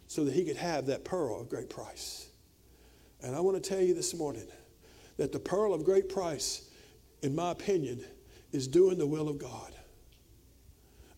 so 0.09 0.25
that 0.25 0.35
he 0.35 0.45
could 0.45 0.57
have 0.57 0.87
that 0.87 1.05
pearl 1.05 1.41
of 1.41 1.49
great 1.49 1.71
price. 1.71 2.27
And 3.23 3.37
I 3.37 3.41
want 3.41 3.63
to 3.63 3.71
tell 3.71 3.81
you 3.81 3.95
this 3.95 4.15
morning 4.15 4.49
that 5.17 5.31
the 5.31 5.39
pearl 5.39 5.73
of 5.73 5.85
great 5.85 6.09
price, 6.09 6.68
in 7.23 7.35
my 7.35 7.51
opinion, 7.51 8.05
is 8.53 8.67
doing 8.67 8.99
the 8.99 9.07
will 9.07 9.29
of 9.29 9.39
God, 9.39 9.73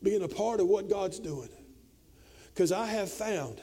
being 0.02 0.22
a 0.22 0.28
part 0.28 0.60
of 0.60 0.66
what 0.66 0.88
God's 0.88 1.18
doing. 1.18 1.50
Because 2.52 2.72
I 2.72 2.86
have 2.86 3.10
found 3.10 3.60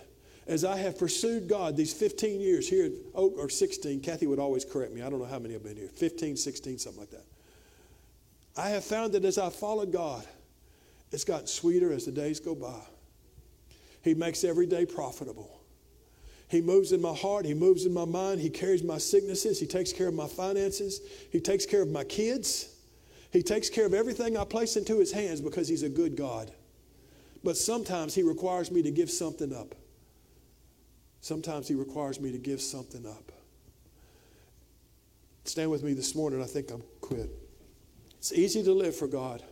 as 0.47 0.63
I 0.63 0.77
have 0.77 0.97
pursued 0.97 1.49
God 1.49 1.75
these 1.75 1.93
15 1.93 2.39
years 2.39 2.69
here 2.69 2.85
at 2.85 2.91
Oak, 3.13 3.35
or 3.37 3.49
16, 3.49 3.99
Kathy 3.99 4.27
would 4.27 4.39
always 4.39 4.63
correct 4.63 4.93
me. 4.93 5.01
I 5.01 5.09
don't 5.09 5.19
know 5.19 5.25
how 5.25 5.39
many 5.39 5.53
have 5.53 5.63
been 5.63 5.75
here 5.75 5.89
15, 5.89 6.37
16, 6.37 6.79
something 6.79 6.99
like 7.01 7.11
that. 7.11 7.25
I 8.55 8.69
have 8.69 8.83
found 8.83 9.13
that 9.13 9.25
as 9.25 9.37
I 9.37 9.49
followed 9.49 9.91
God, 9.91 10.25
it's 11.11 11.23
gotten 11.23 11.47
sweeter 11.47 11.91
as 11.91 12.05
the 12.05 12.11
days 12.11 12.39
go 12.39 12.55
by. 12.55 12.79
He 14.01 14.13
makes 14.13 14.43
every 14.43 14.65
day 14.65 14.85
profitable. 14.85 15.56
He 16.47 16.61
moves 16.61 16.93
in 16.93 17.01
my 17.01 17.13
heart. 17.13 17.45
He 17.45 17.53
moves 17.53 17.85
in 17.85 17.93
my 17.93 18.05
mind. 18.05 18.39
He 18.39 18.49
carries 18.49 18.83
my 18.83 18.97
sicknesses. 18.97 19.59
He 19.59 19.67
takes 19.67 19.91
care 19.91 20.07
of 20.07 20.13
my 20.13 20.27
finances. 20.27 21.01
He 21.31 21.41
takes 21.41 21.65
care 21.65 21.81
of 21.81 21.89
my 21.89 22.05
kids. 22.05 22.73
He 23.31 23.43
takes 23.43 23.69
care 23.69 23.85
of 23.85 23.93
everything 23.93 24.37
I 24.37 24.45
place 24.45 24.77
into 24.77 24.97
His 24.97 25.11
hands 25.11 25.41
because 25.41 25.67
He's 25.67 25.83
a 25.83 25.89
good 25.89 26.15
God. 26.15 26.51
But 27.43 27.57
sometimes 27.57 28.15
He 28.15 28.23
requires 28.23 28.71
me 28.71 28.81
to 28.81 28.91
give 28.91 29.11
something 29.11 29.53
up. 29.53 29.75
Sometimes 31.19 31.67
He 31.67 31.75
requires 31.75 32.19
me 32.21 32.31
to 32.31 32.37
give 32.37 32.61
something 32.61 33.05
up. 33.05 33.31
Stand 35.43 35.69
with 35.69 35.83
me 35.83 35.93
this 35.93 36.15
morning. 36.15 36.41
I 36.41 36.45
think 36.45 36.71
I'm 36.71 36.83
quit. 37.01 37.29
It's 38.17 38.31
easy 38.31 38.63
to 38.63 38.73
live 38.73 38.95
for 38.95 39.07
God, 39.07 39.43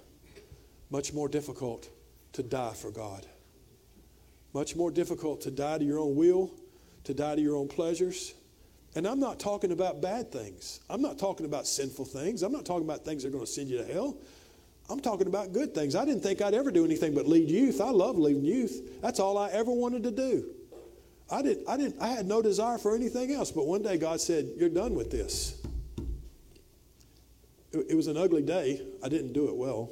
much 0.89 1.13
more 1.13 1.27
difficult 1.27 1.89
to 2.34 2.43
die 2.43 2.73
for 2.73 2.91
God. 2.91 3.25
Much 4.53 4.75
more 4.75 4.91
difficult 4.91 5.41
to 5.41 5.51
die 5.51 5.77
to 5.77 5.84
your 5.84 5.99
own 5.99 6.15
will, 6.15 6.51
to 7.05 7.13
die 7.13 7.35
to 7.35 7.41
your 7.41 7.55
own 7.55 7.67
pleasures. 7.67 8.33
And 8.95 9.05
I'm 9.05 9.19
not 9.19 9.39
talking 9.39 9.71
about 9.71 10.01
bad 10.01 10.31
things. 10.31 10.79
I'm 10.89 11.01
not 11.01 11.19
talking 11.19 11.45
about 11.45 11.67
sinful 11.67 12.05
things. 12.05 12.43
I'm 12.43 12.51
not 12.51 12.65
talking 12.65 12.85
about 12.85 13.03
things 13.03 13.23
that 13.23 13.29
are 13.29 13.31
going 13.31 13.45
to 13.45 13.51
send 13.51 13.69
you 13.69 13.77
to 13.77 13.85
hell. 13.85 14.17
I'm 14.89 14.99
talking 14.99 15.27
about 15.27 15.51
good 15.51 15.73
things. 15.73 15.95
I 15.95 16.05
didn't 16.05 16.21
think 16.21 16.41
I'd 16.41 16.53
ever 16.53 16.71
do 16.71 16.85
anything 16.85 17.13
but 17.13 17.27
lead 17.27 17.49
youth. 17.49 17.81
I 17.81 17.89
love 17.89 18.17
leading 18.17 18.45
youth. 18.45 19.01
That's 19.01 19.19
all 19.19 19.37
I 19.37 19.49
ever 19.49 19.71
wanted 19.71 20.03
to 20.03 20.11
do. 20.11 20.45
I 21.29 21.41
didn't, 21.41 21.67
I 21.67 21.75
didn't, 21.75 21.99
I 21.99 22.07
had 22.07 22.27
no 22.27 22.41
desire 22.41 22.77
for 22.77 22.95
anything 22.95 23.33
else. 23.33 23.51
But 23.51 23.65
one 23.65 23.81
day 23.81 23.97
God 23.97 24.21
said, 24.21 24.47
You're 24.57 24.69
done 24.69 24.93
with 24.93 25.09
this. 25.09 25.59
It, 27.71 27.87
it 27.89 27.95
was 27.95 28.07
an 28.07 28.15
ugly 28.15 28.43
day. 28.43 28.85
I 29.03 29.09
didn't 29.09 29.33
do 29.33 29.47
it 29.47 29.55
well. 29.55 29.89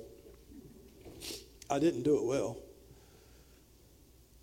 I 1.70 1.80
didn't 1.80 2.04
do 2.04 2.18
it 2.18 2.26
well. 2.26 2.58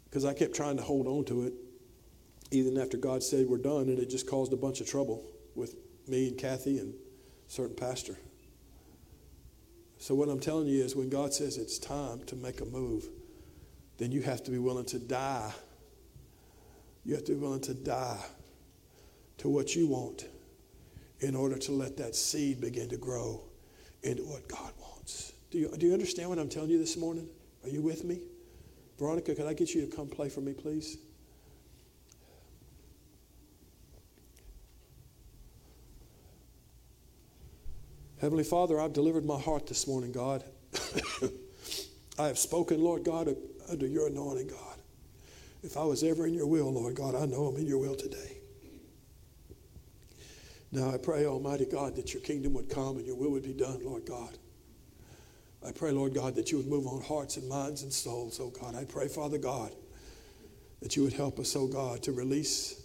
Because 0.05 0.25
I 0.25 0.35
kept 0.35 0.55
trying 0.55 0.77
to 0.79 0.83
hold 0.83 1.07
on 1.07 1.25
to 1.27 1.47
it, 1.47 1.55
even 2.51 2.79
after 2.79 2.97
God 2.97 3.23
said 3.23 3.47
we're 3.47 3.59
done, 3.59 3.89
and 3.89 3.99
it 3.99 4.11
just 4.11 4.27
caused 4.27 4.53
a 4.53 4.57
bunch 4.57 4.81
of 4.81 4.89
trouble 4.89 5.25
with 5.55 5.75
me 6.09 6.29
and 6.29 6.39
Kathy 6.39 6.79
and 6.79 6.95
certain 7.47 7.77
pastor. 7.77 8.17
So, 9.99 10.15
what 10.15 10.29
I'm 10.29 10.41
telling 10.41 10.67
you 10.67 10.83
is 10.83 10.97
when 10.97 11.11
God 11.11 11.35
says 11.35 11.59
it's 11.59 11.79
time 11.79 12.23
to 12.25 12.37
make 12.37 12.61
a 12.61 12.65
move, 12.65 13.09
then 13.99 14.13
you 14.13 14.23
have 14.23 14.43
to 14.45 14.51
be 14.51 14.59
willing 14.59 14.87
to 14.87 14.99
die 14.99 15.53
you 17.05 17.15
have 17.15 17.25
to 17.25 17.33
be 17.33 17.39
willing 17.39 17.61
to 17.63 17.75
die 17.75 18.23
to 19.39 19.49
what 19.49 19.75
you 19.75 19.89
want 19.89 20.27
in 21.21 21.35
order 21.35 21.59
to 21.59 21.73
let 21.73 21.97
that 21.97 22.15
seed 22.15 22.61
begin 22.61 22.89
to 22.91 22.97
grow 22.97 23.43
into 24.03 24.23
what 24.25 24.47
God 24.49 24.73
wants. 24.81 25.33
Do 25.51 25.59
you, 25.59 25.69
do 25.77 25.87
you 25.87 25.93
understand 25.93 26.29
what 26.29 26.39
I'm 26.39 26.49
telling 26.49 26.71
you 26.71 26.79
this 26.79 26.97
morning? 26.97 27.29
Are 27.65 27.69
you 27.69 27.83
with 27.83 28.05
me? 28.05 28.21
Veronica, 28.99 29.35
can 29.35 29.47
I 29.47 29.55
get 29.55 29.75
you 29.75 29.85
to 29.87 29.95
come 29.95 30.09
play 30.09 30.29
for 30.29 30.41
me, 30.41 30.53
please? 30.53 30.99
Heavenly 38.21 38.45
Father, 38.45 38.79
I've 38.79 38.93
delivered 38.93 39.25
my 39.25 39.41
heart 39.41 39.67
this 39.67 39.87
morning, 39.87 40.13
God. 40.13 40.45
I 42.19 42.27
have 42.27 42.39
spoken, 42.39 42.83
Lord 42.83 43.03
God, 43.03 43.35
under 43.71 43.87
your 43.87 44.09
anointing, 44.09 44.49
God. 44.49 44.79
If 45.63 45.79
I 45.79 45.85
was 45.85 46.03
ever 46.03 46.27
in 46.27 46.35
your 46.35 46.47
will, 46.47 46.71
Lord 46.71 46.95
God, 46.95 47.15
I 47.15 47.25
know 47.25 47.47
I'm 47.47 47.57
in 47.57 47.67
your 47.67 47.79
will 47.79 47.95
today. 47.95 48.37
Now 50.71 50.91
I 50.91 50.99
pray, 50.99 51.25
Almighty 51.25 51.65
God, 51.65 51.97
that 51.97 52.13
your 52.13 52.23
kingdom 52.23 52.53
would 52.55 52.69
come 52.69 52.99
and 52.99 53.07
your 53.07 53.17
will 53.17 53.31
would 53.31 53.43
be 53.43 53.55
done, 53.55 53.81
Lord 53.83 54.05
God. 54.05 54.37
I 55.67 55.73
pray, 55.73 55.91
Lord 55.91 56.15
God, 56.15 56.35
that 56.35 56.53
you 56.53 56.59
would 56.59 56.69
move 56.69 56.87
on 56.87 57.03
hearts 57.03 57.39
and 57.39 57.49
minds 57.49 57.83
and 57.83 57.93
souls, 57.93 58.39
oh 58.39 58.51
God. 58.51 58.75
I 58.75 58.85
pray, 58.85 59.09
Father 59.09 59.39
God, 59.39 59.73
that 60.81 60.95
you 60.95 61.03
would 61.03 61.13
help 61.15 61.39
us, 61.39 61.57
oh 61.57 61.67
God, 61.67 62.03
to 62.03 62.13
release 62.13 62.83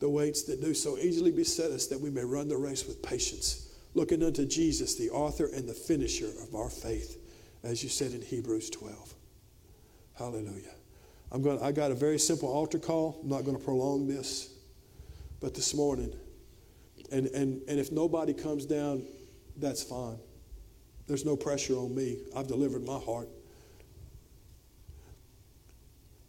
the 0.00 0.08
weights 0.08 0.44
that 0.44 0.62
do 0.62 0.72
so 0.72 0.96
easily 0.96 1.30
beset 1.30 1.70
us 1.70 1.86
that 1.88 2.00
we 2.00 2.10
may 2.10 2.24
run 2.24 2.48
the 2.48 2.56
race 2.56 2.86
with 2.86 3.02
patience, 3.02 3.67
looking 3.98 4.22
unto 4.22 4.46
Jesus, 4.46 4.94
the 4.94 5.10
author 5.10 5.50
and 5.52 5.68
the 5.68 5.74
finisher 5.74 6.30
of 6.40 6.54
our 6.54 6.70
faith, 6.70 7.18
as 7.64 7.82
you 7.82 7.88
said 7.88 8.12
in 8.12 8.22
Hebrews 8.22 8.70
12. 8.70 9.12
Hallelujah. 10.16 10.70
I'm 11.32 11.42
going, 11.42 11.60
I 11.60 11.72
got 11.72 11.90
a 11.90 11.94
very 11.94 12.18
simple 12.18 12.48
altar 12.48 12.78
call. 12.78 13.18
I'm 13.22 13.28
not 13.28 13.44
going 13.44 13.56
to 13.56 13.62
prolong 13.62 14.06
this. 14.06 14.54
But 15.40 15.54
this 15.54 15.74
morning, 15.74 16.14
and, 17.10 17.26
and, 17.26 17.60
and 17.68 17.80
if 17.80 17.90
nobody 17.90 18.32
comes 18.32 18.66
down, 18.66 19.02
that's 19.56 19.82
fine. 19.82 20.18
There's 21.08 21.24
no 21.24 21.36
pressure 21.36 21.74
on 21.74 21.92
me. 21.92 22.18
I've 22.36 22.46
delivered 22.46 22.84
my 22.84 22.98
heart. 22.98 23.28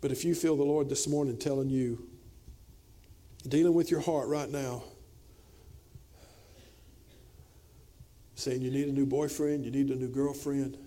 But 0.01 0.11
if 0.11 0.25
you 0.25 0.33
feel 0.33 0.55
the 0.55 0.63
Lord 0.63 0.89
this 0.89 1.07
morning 1.07 1.37
telling 1.37 1.69
you, 1.69 2.07
dealing 3.47 3.75
with 3.75 3.91
your 3.91 3.99
heart 3.99 4.27
right 4.27 4.49
now, 4.49 4.83
saying 8.39 8.61
you 8.61 8.71
need 8.71 8.87
a 8.87 8.91
new 8.91 9.05
boyfriend, 9.05 9.65
you 9.65 9.71
need 9.71 9.89
a 9.89 9.95
new 9.95 10.07
girlfriend, 10.07 10.77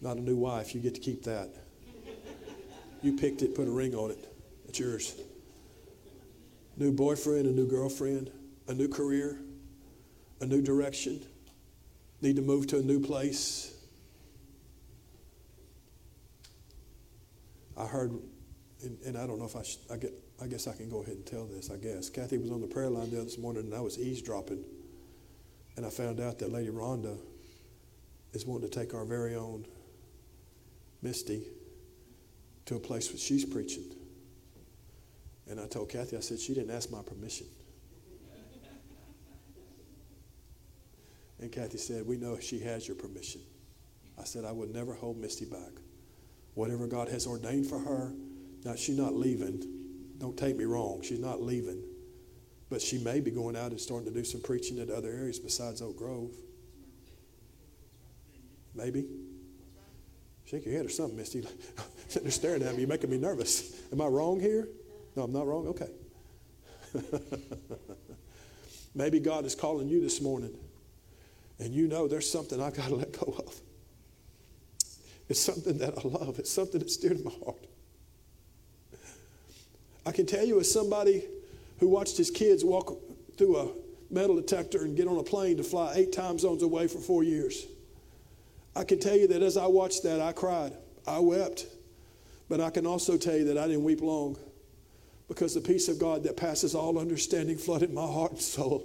not 0.00 0.18
a 0.18 0.20
new 0.20 0.36
wife, 0.36 0.74
you 0.74 0.80
get 0.80 0.94
to 0.94 1.00
keep 1.00 1.24
that. 1.24 1.48
You 3.02 3.16
picked 3.16 3.40
it, 3.40 3.54
put 3.54 3.66
a 3.66 3.70
ring 3.70 3.94
on 3.94 4.10
it. 4.10 4.30
It's 4.68 4.78
yours. 4.78 5.14
New 6.76 6.92
boyfriend, 6.92 7.46
a 7.46 7.50
new 7.50 7.66
girlfriend, 7.66 8.30
a 8.68 8.74
new 8.74 8.88
career, 8.88 9.38
a 10.40 10.46
new 10.46 10.60
direction. 10.60 11.22
Need 12.20 12.36
to 12.36 12.42
move 12.42 12.66
to 12.68 12.78
a 12.78 12.82
new 12.82 13.00
place. 13.00 13.74
I 17.76 17.86
heard, 17.86 18.12
and, 18.82 18.98
and 19.06 19.16
I 19.16 19.26
don't 19.26 19.38
know 19.38 19.46
if 19.46 19.56
I, 19.56 19.94
I 19.94 19.96
get. 19.96 20.12
I 20.42 20.46
guess 20.46 20.66
I 20.66 20.74
can 20.74 20.88
go 20.88 21.02
ahead 21.02 21.16
and 21.16 21.26
tell 21.26 21.44
this. 21.44 21.70
I 21.70 21.76
guess 21.76 22.08
Kathy 22.08 22.38
was 22.38 22.50
on 22.50 22.60
the 22.60 22.66
prayer 22.66 22.88
line 22.88 23.10
the 23.10 23.20
other 23.20 23.30
morning, 23.40 23.64
and 23.64 23.74
I 23.74 23.80
was 23.80 23.98
eavesdropping, 23.98 24.62
and 25.76 25.86
I 25.86 25.90
found 25.90 26.20
out 26.20 26.38
that 26.40 26.52
Lady 26.52 26.70
Rhonda 26.70 27.18
is 28.32 28.46
wanting 28.46 28.68
to 28.68 28.78
take 28.78 28.94
our 28.94 29.04
very 29.04 29.34
own 29.34 29.66
Misty 31.02 31.42
to 32.66 32.76
a 32.76 32.80
place 32.80 33.08
where 33.10 33.18
she's 33.18 33.44
preaching. 33.44 33.84
And 35.48 35.58
I 35.58 35.66
told 35.66 35.88
Kathy, 35.88 36.16
I 36.16 36.20
said, 36.20 36.38
she 36.38 36.54
didn't 36.54 36.70
ask 36.70 36.90
my 36.90 37.02
permission. 37.02 37.46
And 41.40 41.50
Kathy 41.50 41.78
said, 41.78 42.06
We 42.06 42.16
know 42.16 42.38
she 42.38 42.60
has 42.60 42.86
your 42.86 42.96
permission. 42.96 43.40
I 44.18 44.24
said, 44.24 44.44
I 44.44 44.52
would 44.52 44.72
never 44.72 44.92
hold 44.92 45.16
Misty 45.16 45.46
back. 45.46 45.72
Whatever 46.54 46.86
God 46.86 47.08
has 47.08 47.26
ordained 47.26 47.66
for 47.66 47.78
her, 47.78 48.12
now 48.64 48.74
she's 48.74 48.98
not 48.98 49.14
leaving. 49.14 49.62
Don't 50.18 50.36
take 50.36 50.56
me 50.56 50.64
wrong, 50.64 51.00
she's 51.02 51.18
not 51.18 51.40
leaving. 51.40 51.82
But 52.70 52.80
she 52.80 52.98
may 52.98 53.20
be 53.20 53.32
going 53.32 53.56
out 53.56 53.72
and 53.72 53.80
starting 53.80 54.08
to 54.08 54.14
do 54.14 54.24
some 54.24 54.40
preaching 54.40 54.78
at 54.78 54.88
other 54.90 55.10
areas 55.10 55.38
besides 55.38 55.82
Oak 55.82 55.96
Grove. 55.96 56.30
Maybe. 58.74 59.06
Shake 60.46 60.64
your 60.64 60.74
head 60.74 60.86
or 60.86 60.88
something, 60.88 61.16
Misty. 61.16 61.46
Sitting 62.08 62.22
there 62.24 62.32
staring 62.32 62.62
at 62.62 62.72
me, 62.74 62.80
you're 62.80 62.88
making 62.88 63.10
me 63.10 63.18
nervous. 63.18 63.76
Am 63.92 64.00
I 64.00 64.06
wrong 64.06 64.40
here? 64.40 64.68
No, 65.16 65.24
I'm 65.24 65.32
not 65.32 65.46
wrong? 65.46 65.66
Okay. 65.68 65.88
Maybe 68.94 69.20
God 69.20 69.44
is 69.44 69.54
calling 69.54 69.88
you 69.88 70.00
this 70.00 70.20
morning, 70.20 70.56
and 71.58 71.72
you 71.72 71.86
know 71.86 72.08
there's 72.08 72.28
something 72.30 72.60
I've 72.60 72.74
got 72.74 72.88
to 72.88 72.96
let 72.96 73.12
go 73.12 73.34
of. 73.38 73.60
It's 75.28 75.38
something 75.38 75.78
that 75.78 75.94
I 75.96 76.08
love, 76.08 76.40
it's 76.40 76.50
something 76.50 76.80
that's 76.80 76.96
dear 76.96 77.14
to 77.14 77.22
my 77.22 77.30
heart. 77.44 77.64
I 80.04 80.10
can 80.10 80.26
tell 80.26 80.44
you, 80.44 80.58
as 80.58 80.72
somebody 80.72 81.22
who 81.80 81.88
watched 81.88 82.16
his 82.16 82.30
kids 82.30 82.64
walk 82.64 82.96
through 83.36 83.56
a 83.56 83.68
metal 84.10 84.36
detector 84.36 84.84
and 84.84 84.96
get 84.96 85.08
on 85.08 85.16
a 85.18 85.22
plane 85.22 85.56
to 85.56 85.64
fly 85.64 85.92
eight 85.96 86.12
time 86.12 86.38
zones 86.38 86.62
away 86.62 86.86
for 86.86 86.98
four 86.98 87.24
years. 87.24 87.66
I 88.76 88.84
can 88.84 89.00
tell 89.00 89.16
you 89.16 89.26
that 89.28 89.42
as 89.42 89.56
I 89.56 89.66
watched 89.66 90.04
that, 90.04 90.20
I 90.20 90.32
cried. 90.32 90.74
I 91.06 91.18
wept. 91.18 91.66
But 92.48 92.60
I 92.60 92.70
can 92.70 92.86
also 92.86 93.16
tell 93.16 93.36
you 93.36 93.44
that 93.44 93.58
I 93.58 93.66
didn't 93.66 93.84
weep 93.84 94.02
long 94.02 94.36
because 95.28 95.54
the 95.54 95.60
peace 95.60 95.88
of 95.88 95.98
God 95.98 96.24
that 96.24 96.36
passes 96.36 96.74
all 96.74 96.98
understanding 96.98 97.56
flooded 97.56 97.92
my 97.92 98.06
heart 98.06 98.32
and 98.32 98.40
soul. 98.40 98.84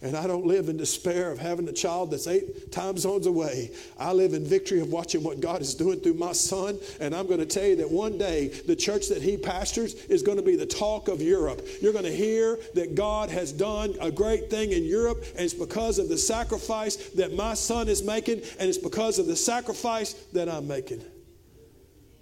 And 0.00 0.16
I 0.16 0.26
don't 0.26 0.46
live 0.46 0.68
in 0.68 0.76
despair 0.76 1.30
of 1.30 1.38
having 1.38 1.68
a 1.68 1.72
child 1.72 2.10
that's 2.10 2.26
eight 2.26 2.70
time 2.72 2.96
zones 2.96 3.26
away. 3.26 3.70
I 3.98 4.12
live 4.12 4.32
in 4.32 4.44
victory 4.44 4.80
of 4.80 4.88
watching 4.88 5.22
what 5.22 5.40
God 5.40 5.60
is 5.60 5.74
doing 5.74 6.00
through 6.00 6.14
my 6.14 6.32
son. 6.32 6.78
And 7.00 7.14
I'm 7.14 7.26
going 7.26 7.40
to 7.40 7.46
tell 7.46 7.66
you 7.66 7.76
that 7.76 7.90
one 7.90 8.18
day 8.18 8.48
the 8.48 8.76
church 8.76 9.08
that 9.08 9.22
he 9.22 9.36
pastors 9.36 9.94
is 10.06 10.22
going 10.22 10.38
to 10.38 10.44
be 10.44 10.56
the 10.56 10.66
talk 10.66 11.08
of 11.08 11.20
Europe. 11.20 11.66
You're 11.80 11.92
going 11.92 12.04
to 12.04 12.14
hear 12.14 12.58
that 12.74 12.94
God 12.94 13.30
has 13.30 13.52
done 13.52 13.94
a 14.00 14.10
great 14.10 14.50
thing 14.50 14.72
in 14.72 14.84
Europe, 14.84 15.24
and 15.32 15.40
it's 15.40 15.54
because 15.54 15.98
of 15.98 16.08
the 16.08 16.18
sacrifice 16.18 16.96
that 17.10 17.34
my 17.34 17.54
son 17.54 17.88
is 17.88 18.02
making, 18.02 18.42
and 18.58 18.68
it's 18.68 18.78
because 18.78 19.18
of 19.18 19.26
the 19.26 19.36
sacrifice 19.36 20.12
that 20.32 20.48
I'm 20.48 20.66
making. 20.66 21.02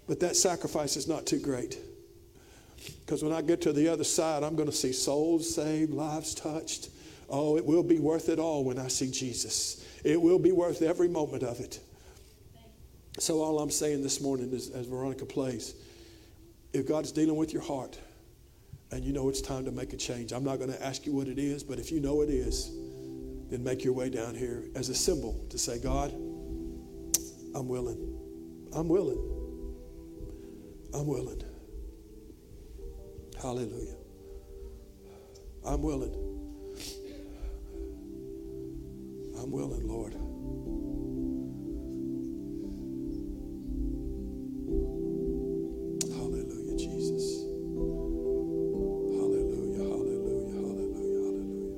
But 0.07 0.20
that 0.20 0.36
sacrifice 0.36 0.97
is 0.97 1.09
not 1.09 1.26
too 1.26 1.38
great. 1.38 1.78
Because 3.01 3.22
when 3.22 3.32
I 3.32 3.42
get 3.42 3.62
to 3.62 3.72
the 3.72 3.88
other 3.88 4.05
side, 4.05 4.42
I'm 4.42 4.57
going 4.57 4.68
to 4.68 4.74
see 4.74 4.92
souls 4.92 5.55
saved, 5.55 5.92
lives 5.92 6.34
touched. 6.34 6.88
Oh, 7.29 7.57
it 7.57 7.64
will 7.64 7.83
be 7.83 7.99
worth 7.99 8.29
it 8.29 8.39
all 8.39 8.64
when 8.64 8.79
I 8.79 8.89
see 8.89 9.11
Jesus. 9.11 9.87
It 10.05 10.20
will 10.20 10.39
be 10.39 10.53
worth 10.53 10.83
every 10.83 11.09
moment 11.09 11.43
of 11.43 11.61
it. 11.61 11.81
So, 13.18 13.41
all 13.41 13.61
I'm 13.61 13.70
saying 13.70 14.03
this 14.03 14.20
morning 14.20 14.53
is, 14.53 14.70
as 14.70 14.87
Veronica 14.87 15.25
plays, 15.25 15.75
if 16.72 16.87
God's 16.87 17.12
dealing 17.12 17.37
with 17.37 17.53
your 17.53 17.62
heart 17.62 17.99
and 18.91 19.05
you 19.05 19.12
know 19.12 19.29
it's 19.29 19.41
time 19.41 19.64
to 19.64 19.70
make 19.70 19.93
a 19.93 19.97
change, 19.97 20.33
I'm 20.33 20.45
not 20.45 20.59
going 20.59 20.72
to 20.72 20.85
ask 20.85 21.07
you 21.07 21.12
what 21.12 21.29
it 21.29 21.39
is, 21.39 21.62
but 21.62 21.79
if 21.79 21.93
you 21.93 22.01
know 22.01 22.22
it 22.22 22.29
is, 22.29 22.70
then 23.51 23.62
make 23.62 23.85
your 23.85 23.93
way 23.93 24.11
down 24.11 24.35
here 24.35 24.64
as 24.75 24.89
a 24.89 24.95
symbol 24.95 25.45
to 25.51 25.59
say, 25.59 25.79
God, 25.79 26.12
I'm 27.55 27.68
willing. 27.68 28.20
I'm 28.72 28.89
willing. 28.89 29.18
I'm 30.93 31.07
willing. 31.07 31.43
Hallelujah. 33.41 33.95
I'm 35.64 35.83
willing. 35.83 36.34
I'm 39.45 39.51
willing, 39.51 39.86
Lord. 39.86 40.14
Hallelujah, 46.16 46.76
Jesus. 46.78 47.42
Hallelujah, 49.12 49.84
hallelujah, 49.84 50.49
hallelujah, 50.49 51.20
hallelujah. 51.28 51.68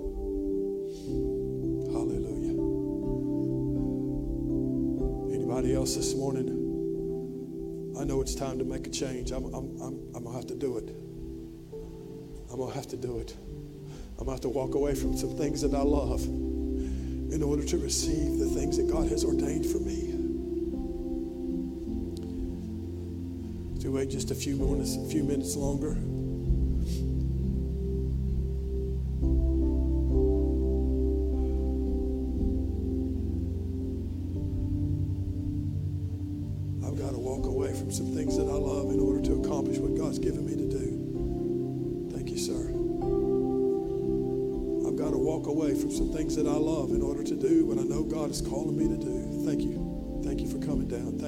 Hallelujah. 1.91 2.55
Anybody 5.35 5.75
else 5.75 5.97
this 5.97 6.15
morning? 6.15 6.47
I 7.99 8.05
know 8.05 8.21
it's 8.21 8.37
time 8.37 8.61
to 8.61 8.65
make 8.65 8.87
a 8.87 8.91
change. 8.91 9.33
I'm, 9.33 9.47
I'm, 9.47 9.77
I'm, 9.83 9.99
I'm 10.15 10.23
going 10.23 10.27
to 10.27 10.33
have 10.35 10.47
to 10.47 10.55
do 10.55 10.79
it. 10.79 10.91
I'm 12.49 12.59
going 12.59 12.71
to 12.71 12.77
have 12.77 12.87
to 12.87 12.97
do 12.97 13.19
it. 13.19 13.35
I'm 14.21 14.25
going 14.25 14.27
to 14.27 14.31
have 14.35 14.41
to 14.43 14.51
walk 14.51 14.77
away 14.77 14.95
from 14.95 15.17
some 15.17 15.37
things 15.37 15.63
that 15.63 15.75
I 15.75 15.83
love 15.83 16.46
in 17.37 17.43
order 17.43 17.63
to 17.63 17.77
receive 17.77 18.39
the 18.39 18.47
things 18.47 18.79
that 18.79 18.91
God 18.91 19.09
has 19.09 19.23
ordained 19.23 19.67
for 19.67 19.79
me. 19.79 20.11
To 23.83 23.93
wait 23.93 24.09
just 24.09 24.31
a 24.31 24.35
few 24.35 24.57
minutes, 24.57 24.97
a 24.97 25.07
few 25.11 25.23
minutes 25.23 25.55
longer. 25.55 25.99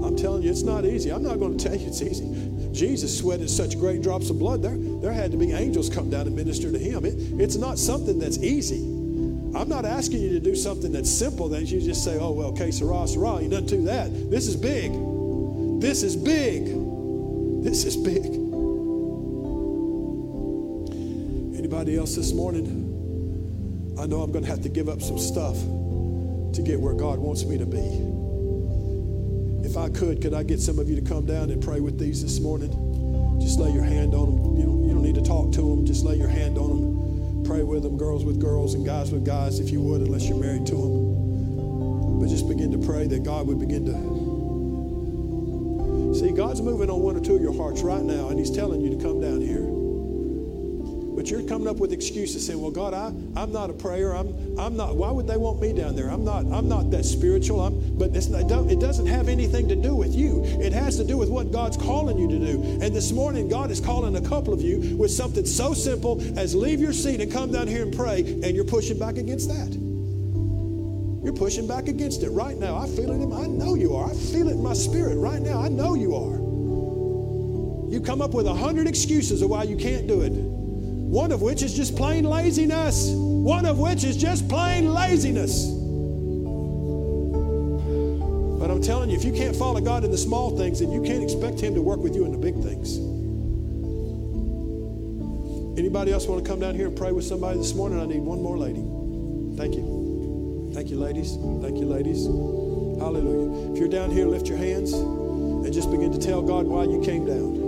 I'm 0.03 0.15
telling 0.17 0.41
you, 0.41 0.49
it's 0.49 0.63
not 0.63 0.85
easy. 0.85 1.11
I'm 1.11 1.21
not 1.21 1.37
going 1.39 1.55
to 1.57 1.63
tell 1.63 1.75
you 1.77 1.87
it's 1.87 2.01
easy. 2.01 2.25
Jesus 2.73 3.15
sweated 3.15 3.47
such 3.47 3.77
great 3.77 4.01
drops 4.01 4.31
of 4.31 4.39
blood. 4.39 4.63
There, 4.63 4.75
there 4.75 5.13
had 5.13 5.29
to 5.31 5.37
be 5.37 5.51
angels 5.51 5.87
come 5.87 6.09
down 6.09 6.25
and 6.25 6.35
minister 6.35 6.71
to 6.71 6.79
him. 6.79 7.05
It, 7.05 7.13
it's 7.39 7.57
not 7.57 7.77
something 7.77 8.17
that's 8.17 8.39
easy. 8.39 8.81
I'm 9.55 9.69
not 9.69 9.85
asking 9.85 10.21
you 10.21 10.29
to 10.29 10.39
do 10.39 10.55
something 10.55 10.91
that's 10.91 11.11
simple 11.11 11.47
that 11.49 11.65
you 11.65 11.79
just 11.79 12.03
say, 12.03 12.17
oh, 12.17 12.31
well, 12.31 12.47
okay, 12.47 12.71
sarah, 12.71 13.07
sarah. 13.07 13.39
You 13.39 13.49
don't 13.49 13.67
do 13.67 13.83
that. 13.83 14.31
This 14.31 14.47
is 14.47 14.55
big. 14.55 14.93
This 15.79 16.01
is 16.01 16.15
big. 16.15 16.65
This 17.63 17.85
is 17.85 17.97
big. 17.97 18.25
Anybody 21.55 21.97
else 21.97 22.15
this 22.15 22.33
morning? 22.33 22.80
I 23.99 24.05
know 24.05 24.21
I'm 24.21 24.31
going 24.31 24.43
to 24.43 24.49
have 24.49 24.61
to 24.63 24.69
give 24.69 24.89
up 24.89 25.01
some 25.01 25.17
stuff 25.17 25.55
to 25.55 26.61
get 26.63 26.79
where 26.79 26.93
God 26.93 27.19
wants 27.19 27.45
me 27.45 27.57
to 27.57 27.65
be. 27.65 28.11
If 29.67 29.77
I 29.77 29.89
could, 29.89 30.21
could 30.21 30.33
I 30.33 30.43
get 30.43 30.59
some 30.59 30.79
of 30.79 30.89
you 30.89 30.95
to 30.99 31.01
come 31.01 31.25
down 31.25 31.49
and 31.49 31.61
pray 31.61 31.79
with 31.79 31.97
these 31.99 32.21
this 32.21 32.39
morning? 32.39 32.71
Just 33.39 33.59
lay 33.59 33.71
your 33.71 33.83
hand 33.83 34.13
on 34.13 34.35
them. 34.35 34.57
You 34.57 34.63
don't, 34.63 34.83
you 34.87 34.93
don't 34.93 35.03
need 35.03 35.15
to 35.15 35.21
talk 35.21 35.51
to 35.53 35.61
them. 35.61 35.85
Just 35.85 36.03
lay 36.03 36.15
your 36.15 36.27
hand 36.27 36.57
on 36.57 36.69
them. 36.69 37.43
Pray 37.43 37.63
with 37.63 37.83
them, 37.83 37.97
girls 37.97 38.23
with 38.23 38.39
girls 38.39 38.75
and 38.75 38.85
guys 38.85 39.11
with 39.11 39.25
guys, 39.25 39.59
if 39.59 39.69
you 39.71 39.81
would, 39.81 40.01
unless 40.01 40.27
you're 40.27 40.37
married 40.37 40.65
to 40.67 40.75
them. 40.75 42.19
But 42.19 42.29
just 42.29 42.47
begin 42.47 42.71
to 42.71 42.77
pray 42.77 43.07
that 43.07 43.23
God 43.23 43.47
would 43.47 43.59
begin 43.59 43.85
to. 43.85 43.91
See, 46.19 46.31
God's 46.31 46.61
moving 46.61 46.89
on 46.89 46.99
one 46.99 47.15
or 47.15 47.21
two 47.21 47.35
of 47.35 47.41
your 47.41 47.55
hearts 47.55 47.81
right 47.81 48.03
now, 48.03 48.29
and 48.29 48.37
He's 48.37 48.51
telling 48.51 48.81
you 48.81 48.89
to 48.95 49.03
come 49.03 49.19
down 49.19 49.41
here. 49.41 49.80
But 51.21 51.29
you're 51.29 51.43
coming 51.43 51.67
up 51.67 51.77
with 51.77 51.93
excuses 51.93 52.47
saying, 52.47 52.59
Well, 52.59 52.71
God, 52.71 52.95
I, 52.95 53.13
I'm 53.39 53.51
not 53.51 53.69
a 53.69 53.73
prayer. 53.73 54.15
I'm, 54.15 54.57
I'm 54.57 54.75
not, 54.75 54.95
why 54.95 55.11
would 55.11 55.27
they 55.27 55.37
want 55.37 55.61
me 55.61 55.71
down 55.71 55.95
there? 55.95 56.09
I'm 56.09 56.25
not, 56.25 56.47
I'm 56.47 56.67
not 56.67 56.89
that 56.89 57.05
spiritual. 57.05 57.61
I'm, 57.61 57.95
but 57.95 58.11
not, 58.31 58.71
it 58.71 58.79
doesn't 58.79 59.05
have 59.05 59.27
anything 59.27 59.67
to 59.67 59.75
do 59.75 59.93
with 59.93 60.15
you. 60.15 60.41
It 60.43 60.73
has 60.73 60.97
to 60.97 61.03
do 61.03 61.17
with 61.17 61.29
what 61.29 61.51
God's 61.51 61.77
calling 61.77 62.17
you 62.17 62.27
to 62.27 62.39
do. 62.39 62.63
And 62.81 62.95
this 62.95 63.11
morning, 63.11 63.47
God 63.47 63.69
is 63.69 63.79
calling 63.79 64.15
a 64.15 64.27
couple 64.27 64.51
of 64.51 64.63
you 64.63 64.97
with 64.97 65.11
something 65.11 65.45
so 65.45 65.75
simple 65.75 66.19
as 66.39 66.55
leave 66.55 66.79
your 66.79 66.91
seat 66.91 67.21
and 67.21 67.31
come 67.31 67.51
down 67.51 67.67
here 67.67 67.83
and 67.83 67.95
pray, 67.95 68.21
and 68.21 68.55
you're 68.55 68.65
pushing 68.65 68.97
back 68.97 69.17
against 69.17 69.47
that. 69.49 69.69
You're 71.23 71.35
pushing 71.35 71.67
back 71.67 71.87
against 71.87 72.23
it 72.23 72.31
right 72.31 72.57
now. 72.57 72.77
I 72.77 72.87
feel 72.87 73.11
it 73.11 73.21
in 73.21 73.29
my, 73.29 73.41
I 73.41 73.45
know 73.45 73.75
you 73.75 73.95
are. 73.95 74.09
I 74.09 74.15
feel 74.15 74.47
it 74.47 74.53
in 74.53 74.63
my 74.63 74.73
spirit 74.73 75.17
right 75.17 75.39
now. 75.39 75.61
I 75.61 75.67
know 75.67 75.93
you 75.93 76.15
are. 76.15 77.91
You 77.93 78.01
come 78.01 78.23
up 78.23 78.33
with 78.33 78.47
a 78.47 78.55
hundred 78.55 78.87
excuses 78.87 79.43
of 79.43 79.51
why 79.51 79.65
you 79.65 79.77
can't 79.77 80.07
do 80.07 80.21
it. 80.21 80.60
One 81.11 81.33
of 81.33 81.41
which 81.41 81.61
is 81.61 81.73
just 81.73 81.97
plain 81.97 82.23
laziness. 82.23 83.09
One 83.11 83.65
of 83.65 83.77
which 83.77 84.05
is 84.05 84.15
just 84.15 84.47
plain 84.47 84.93
laziness. 84.93 85.65
But 88.57 88.71
I'm 88.71 88.81
telling 88.81 89.09
you, 89.09 89.17
if 89.17 89.25
you 89.25 89.33
can't 89.33 89.53
follow 89.53 89.81
God 89.81 90.05
in 90.05 90.11
the 90.11 90.17
small 90.17 90.57
things, 90.57 90.79
then 90.79 90.89
you 90.89 91.01
can't 91.01 91.21
expect 91.21 91.59
Him 91.59 91.75
to 91.75 91.81
work 91.81 91.99
with 91.99 92.15
you 92.15 92.23
in 92.23 92.31
the 92.31 92.37
big 92.37 92.55
things. 92.63 92.95
Anybody 95.77 96.13
else 96.13 96.27
want 96.27 96.45
to 96.45 96.49
come 96.49 96.61
down 96.61 96.75
here 96.75 96.87
and 96.87 96.95
pray 96.95 97.11
with 97.11 97.25
somebody 97.25 97.57
this 97.57 97.75
morning? 97.75 97.99
I 97.99 98.05
need 98.05 98.21
one 98.21 98.41
more 98.41 98.57
lady. 98.57 98.79
Thank 99.57 99.75
you. 99.75 100.71
Thank 100.73 100.91
you, 100.91 100.97
ladies. 100.97 101.35
Thank 101.61 101.77
you, 101.77 101.87
ladies. 101.87 102.23
Hallelujah. 103.03 103.73
If 103.73 103.79
you're 103.79 103.89
down 103.89 104.11
here, 104.11 104.27
lift 104.27 104.47
your 104.47 104.57
hands 104.57 104.93
and 104.93 105.73
just 105.73 105.91
begin 105.91 106.13
to 106.13 106.19
tell 106.19 106.41
God 106.41 106.67
why 106.67 106.85
you 106.85 107.01
came 107.03 107.25
down. 107.25 107.60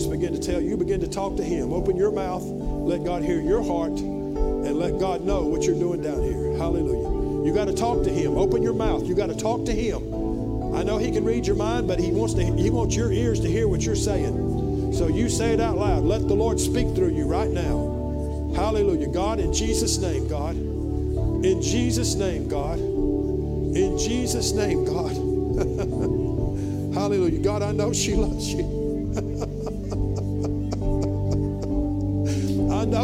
Just 0.00 0.10
begin 0.10 0.32
to 0.32 0.40
tell, 0.40 0.62
you 0.62 0.78
begin 0.78 0.98
to 1.00 1.06
talk 1.06 1.36
to 1.36 1.44
Him. 1.44 1.74
Open 1.74 1.94
your 1.94 2.10
mouth, 2.10 2.42
let 2.42 3.04
God 3.04 3.22
hear 3.22 3.38
your 3.38 3.62
heart, 3.62 3.92
and 4.00 4.78
let 4.78 4.98
God 4.98 5.26
know 5.26 5.42
what 5.42 5.64
you're 5.64 5.78
doing 5.78 6.00
down 6.00 6.22
here. 6.22 6.56
Hallelujah. 6.56 7.44
You 7.46 7.52
got 7.52 7.66
to 7.66 7.74
talk 7.74 8.02
to 8.04 8.10
Him. 8.10 8.38
Open 8.38 8.62
your 8.62 8.72
mouth. 8.72 9.06
You 9.06 9.14
got 9.14 9.26
to 9.26 9.36
talk 9.36 9.66
to 9.66 9.72
Him. 9.72 10.74
I 10.74 10.84
know 10.84 10.96
He 10.96 11.10
can 11.10 11.22
read 11.22 11.46
your 11.46 11.56
mind, 11.56 11.86
but 11.86 12.00
He 12.00 12.12
wants 12.12 12.32
to. 12.32 12.42
He 12.42 12.70
wants 12.70 12.96
your 12.96 13.12
ears 13.12 13.40
to 13.40 13.48
hear 13.48 13.68
what 13.68 13.82
you're 13.82 13.94
saying. 13.94 14.94
So 14.94 15.08
you 15.08 15.28
say 15.28 15.52
it 15.52 15.60
out 15.60 15.76
loud. 15.76 16.02
Let 16.02 16.26
the 16.26 16.34
Lord 16.34 16.58
speak 16.58 16.94
through 16.94 17.14
you 17.14 17.26
right 17.26 17.50
now. 17.50 18.54
Hallelujah. 18.56 19.08
God, 19.08 19.38
in 19.38 19.52
Jesus' 19.52 19.98
name, 19.98 20.26
God. 20.28 20.56
In 20.56 21.60
Jesus' 21.60 22.14
name, 22.14 22.48
God. 22.48 22.78
In 22.78 23.98
Jesus' 23.98 24.52
name, 24.52 24.86
God. 24.86 25.12
Hallelujah. 26.94 27.40
God, 27.40 27.60
I 27.60 27.72
know 27.72 27.92
she 27.92 28.14
loves 28.14 28.50
you. 28.50 28.79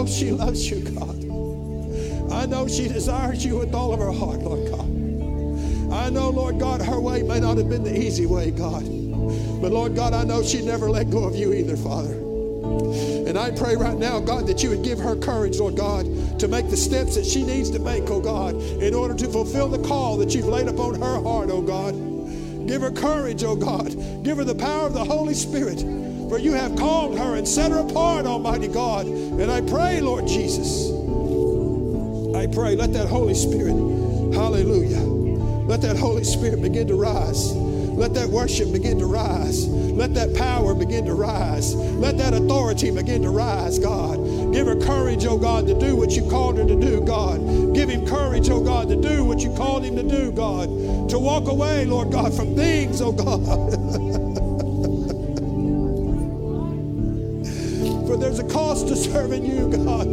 Know 0.06 0.12
she 0.12 0.30
loves 0.30 0.70
you, 0.70 0.80
God. 0.90 2.32
I 2.32 2.46
know 2.46 2.68
she 2.68 2.86
desires 2.86 3.44
you 3.44 3.58
with 3.58 3.74
all 3.74 3.92
of 3.92 3.98
her 3.98 4.12
heart, 4.12 4.40
Lord 4.40 4.70
God. 4.70 5.92
I 5.92 6.10
know, 6.10 6.30
Lord 6.30 6.60
God, 6.60 6.80
her 6.80 7.00
way 7.00 7.22
may 7.22 7.40
not 7.40 7.56
have 7.56 7.68
been 7.68 7.82
the 7.82 7.96
easy 7.96 8.26
way, 8.26 8.50
God. 8.52 8.84
But 9.60 9.72
Lord 9.72 9.96
God, 9.96 10.12
I 10.12 10.22
know 10.22 10.42
she 10.42 10.64
never 10.64 10.88
let 10.90 11.10
go 11.10 11.24
of 11.24 11.34
you 11.34 11.52
either, 11.52 11.76
Father. 11.76 12.12
And 12.12 13.36
I 13.36 13.50
pray 13.50 13.74
right 13.74 13.96
now, 13.96 14.20
God, 14.20 14.46
that 14.46 14.62
you 14.62 14.70
would 14.70 14.84
give 14.84 14.98
her 15.00 15.16
courage, 15.16 15.58
Lord 15.58 15.76
God, 15.76 16.06
to 16.38 16.46
make 16.46 16.70
the 16.70 16.76
steps 16.76 17.16
that 17.16 17.26
she 17.26 17.44
needs 17.44 17.70
to 17.70 17.80
make, 17.80 18.08
oh 18.08 18.20
God, 18.20 18.54
in 18.54 18.94
order 18.94 19.14
to 19.14 19.28
fulfill 19.28 19.68
the 19.68 19.82
call 19.88 20.16
that 20.18 20.34
you've 20.34 20.46
laid 20.46 20.68
upon 20.68 20.94
her 21.00 21.20
heart, 21.20 21.50
oh 21.50 21.62
God. 21.62 21.94
Give 22.68 22.82
her 22.82 22.92
courage, 22.92 23.42
oh 23.42 23.56
God. 23.56 23.88
Give 24.22 24.36
her 24.36 24.44
the 24.44 24.54
power 24.54 24.86
of 24.86 24.94
the 24.94 25.04
Holy 25.04 25.34
Spirit. 25.34 25.84
For 26.28 26.38
you 26.38 26.52
have 26.52 26.76
called 26.76 27.18
her 27.18 27.36
and 27.36 27.46
set 27.46 27.70
her 27.70 27.78
apart, 27.78 28.26
Almighty 28.26 28.68
God. 28.68 29.06
And 29.06 29.50
I 29.50 29.60
pray, 29.60 30.00
Lord 30.00 30.26
Jesus, 30.26 30.90
I 32.36 32.46
pray, 32.46 32.76
let 32.76 32.92
that 32.92 33.08
Holy 33.08 33.34
Spirit, 33.34 33.74
hallelujah, 34.34 35.00
let 35.66 35.80
that 35.82 35.96
Holy 35.96 36.24
Spirit 36.24 36.62
begin 36.62 36.88
to 36.88 36.94
rise. 36.94 37.54
Let 37.96 38.12
that 38.12 38.28
worship 38.28 38.72
begin 38.72 38.98
to 38.98 39.06
rise. 39.06 39.66
Let 39.68 40.12
that 40.14 40.34
power 40.34 40.74
begin 40.74 41.06
to 41.06 41.14
rise. 41.14 41.74
Let 41.74 42.18
that 42.18 42.34
authority 42.34 42.90
begin 42.90 43.22
to 43.22 43.30
rise, 43.30 43.78
God. 43.78 44.16
Give 44.52 44.66
her 44.66 44.76
courage, 44.76 45.24
oh 45.24 45.38
God, 45.38 45.66
to 45.66 45.78
do 45.78 45.96
what 45.96 46.10
you 46.10 46.28
called 46.28 46.58
her 46.58 46.66
to 46.66 46.78
do, 46.78 47.00
God. 47.00 47.74
Give 47.74 47.88
him 47.88 48.06
courage, 48.06 48.50
oh 48.50 48.60
God, 48.62 48.88
to 48.88 48.96
do 48.96 49.24
what 49.24 49.40
you 49.40 49.50
called 49.56 49.82
him 49.82 49.96
to 49.96 50.02
do, 50.02 50.30
God. 50.30 50.68
To 51.08 51.18
walk 51.18 51.48
away, 51.48 51.86
Lord 51.86 52.12
God, 52.12 52.34
from 52.34 52.54
things, 52.54 53.00
oh 53.00 53.12
God. 53.12 53.75
To 58.86 58.96
serving 58.96 59.44
you, 59.44 59.68
God. 59.68 60.06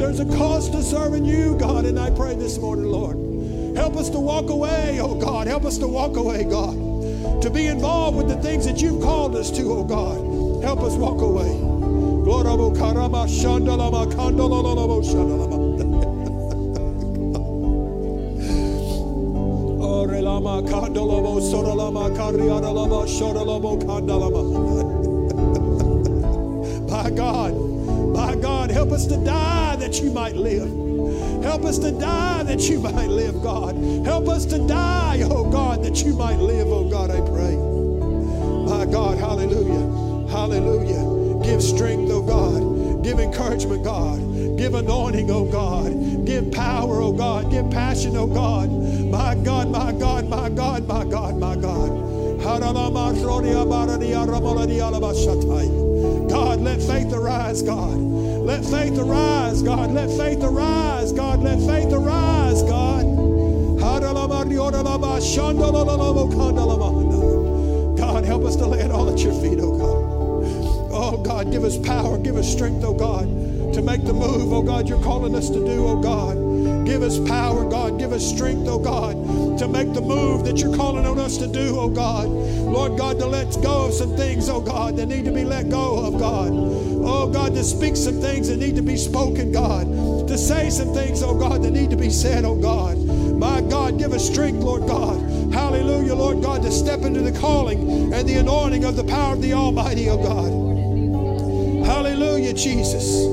There's 0.00 0.20
a 0.20 0.24
cost 0.36 0.72
to 0.72 0.82
serving 0.82 1.24
you, 1.24 1.56
God. 1.58 1.84
And 1.84 1.98
I 1.98 2.10
pray 2.10 2.34
this 2.34 2.58
morning, 2.58 2.86
Lord, 2.86 3.76
help 3.76 3.96
us 3.96 4.10
to 4.10 4.18
walk 4.18 4.50
away, 4.50 4.98
oh 5.00 5.14
God. 5.14 5.46
Help 5.46 5.64
us 5.64 5.78
to 5.78 5.88
walk 5.88 6.16
away, 6.16 6.44
God. 6.44 7.42
To 7.42 7.50
be 7.50 7.66
involved 7.66 8.16
with 8.16 8.28
the 8.28 8.36
things 8.36 8.64
that 8.66 8.80
you've 8.80 9.02
called 9.02 9.36
us 9.36 9.50
to, 9.52 9.62
oh 9.72 9.84
God. 9.84 10.62
Help 10.64 10.80
us 10.80 10.94
walk 10.94 11.20
away. 11.20 11.74
My 23.94 24.40
us 28.94 29.06
to 29.06 29.16
die 29.24 29.74
that 29.76 30.00
you 30.00 30.12
might 30.12 30.36
live. 30.36 30.70
Help 31.42 31.64
us 31.64 31.78
to 31.78 31.90
die 31.90 32.44
that 32.44 32.60
you 32.70 32.78
might 32.78 33.08
live, 33.08 33.42
God. 33.42 33.74
Help 34.06 34.28
us 34.28 34.46
to 34.46 34.58
die, 34.68 35.20
oh 35.24 35.50
God, 35.50 35.82
that 35.82 36.04
you 36.04 36.14
might 36.14 36.38
live, 36.38 36.68
oh 36.68 36.88
God, 36.88 37.10
I 37.10 37.20
pray. 37.20 37.56
My 37.56 38.86
God, 38.86 39.18
hallelujah, 39.18 40.28
hallelujah. 40.30 41.42
Give 41.44 41.60
strength, 41.60 42.08
oh 42.12 42.22
God. 42.22 43.02
Give 43.02 43.18
encouragement, 43.18 43.82
God. 43.82 44.20
Give 44.56 44.74
anointing, 44.74 45.28
oh 45.28 45.44
God. 45.44 46.24
Give 46.24 46.52
power, 46.52 47.02
oh 47.02 47.12
God. 47.12 47.50
Give 47.50 47.68
passion, 47.70 48.16
oh 48.16 48.28
God. 48.28 48.70
My 48.70 49.34
God, 49.34 49.70
my 49.70 49.90
God, 49.90 50.28
my 50.28 50.48
God, 50.48 50.86
my 50.86 51.04
God, 51.04 51.36
my 51.36 51.56
God. 51.56 51.90
God, 56.34 56.60
let 56.62 56.82
faith 56.82 57.12
arise, 57.12 57.62
God. 57.62 57.96
Let 57.96 58.64
faith 58.64 58.98
arise, 58.98 59.62
God. 59.62 59.92
Let 59.92 60.10
faith 60.10 60.42
arise, 60.42 61.12
God. 61.12 61.40
Let 61.40 61.60
faith 61.60 61.92
arise, 61.92 62.60
God. 62.64 63.04
God, 67.96 68.24
help 68.24 68.44
us 68.44 68.56
to 68.56 68.66
lay 68.66 68.80
it 68.80 68.90
all 68.90 69.08
at 69.08 69.20
your 69.20 69.32
feet, 69.40 69.60
oh 69.60 69.78
God. 69.78 70.90
Oh 70.92 71.22
God, 71.22 71.52
give 71.52 71.62
us 71.62 71.78
power, 71.78 72.18
give 72.18 72.34
us 72.34 72.50
strength, 72.50 72.82
oh 72.82 72.94
God, 72.94 73.72
to 73.72 73.80
make 73.80 74.04
the 74.04 74.12
move, 74.12 74.52
oh 74.52 74.62
God, 74.62 74.88
you're 74.88 75.02
calling 75.04 75.36
us 75.36 75.48
to 75.50 75.64
do, 75.64 75.86
oh 75.86 76.00
God. 76.00 76.34
Give 76.84 77.02
us 77.02 77.20
power, 77.28 77.64
God. 77.70 77.83
Give 78.04 78.12
us 78.12 78.28
strength, 78.28 78.68
oh 78.68 78.78
God, 78.78 79.58
to 79.58 79.66
make 79.66 79.94
the 79.94 80.02
move 80.02 80.44
that 80.44 80.58
you're 80.58 80.76
calling 80.76 81.06
on 81.06 81.18
us 81.18 81.38
to 81.38 81.46
do, 81.46 81.78
oh 81.80 81.88
God. 81.88 82.28
Lord 82.28 82.98
God, 82.98 83.18
to 83.18 83.24
let 83.24 83.50
go 83.62 83.86
of 83.86 83.94
some 83.94 84.14
things, 84.14 84.50
oh 84.50 84.60
God, 84.60 84.98
that 84.98 85.06
need 85.06 85.24
to 85.24 85.32
be 85.32 85.42
let 85.42 85.70
go 85.70 86.04
of, 86.04 86.18
God. 86.18 86.50
Oh 86.52 87.30
God, 87.32 87.54
to 87.54 87.64
speak 87.64 87.96
some 87.96 88.20
things 88.20 88.48
that 88.48 88.58
need 88.58 88.76
to 88.76 88.82
be 88.82 88.98
spoken, 88.98 89.52
God. 89.52 89.86
To 90.28 90.36
say 90.36 90.68
some 90.68 90.92
things, 90.92 91.22
oh 91.22 91.34
God, 91.34 91.62
that 91.62 91.70
need 91.70 91.88
to 91.92 91.96
be 91.96 92.10
said, 92.10 92.44
oh 92.44 92.56
God. 92.56 92.98
My 92.98 93.62
God, 93.62 93.98
give 93.98 94.12
us 94.12 94.28
strength, 94.30 94.62
Lord 94.62 94.86
God. 94.86 95.18
Hallelujah, 95.50 96.14
Lord 96.14 96.42
God, 96.42 96.60
to 96.60 96.70
step 96.70 97.00
into 97.04 97.22
the 97.22 97.32
calling 97.40 98.12
and 98.12 98.28
the 98.28 98.34
anointing 98.34 98.84
of 98.84 98.96
the 98.96 99.04
power 99.04 99.32
of 99.32 99.40
the 99.40 99.54
Almighty, 99.54 100.10
oh 100.10 100.18
God. 100.18 101.86
Hallelujah, 101.86 102.52
Jesus. 102.52 103.24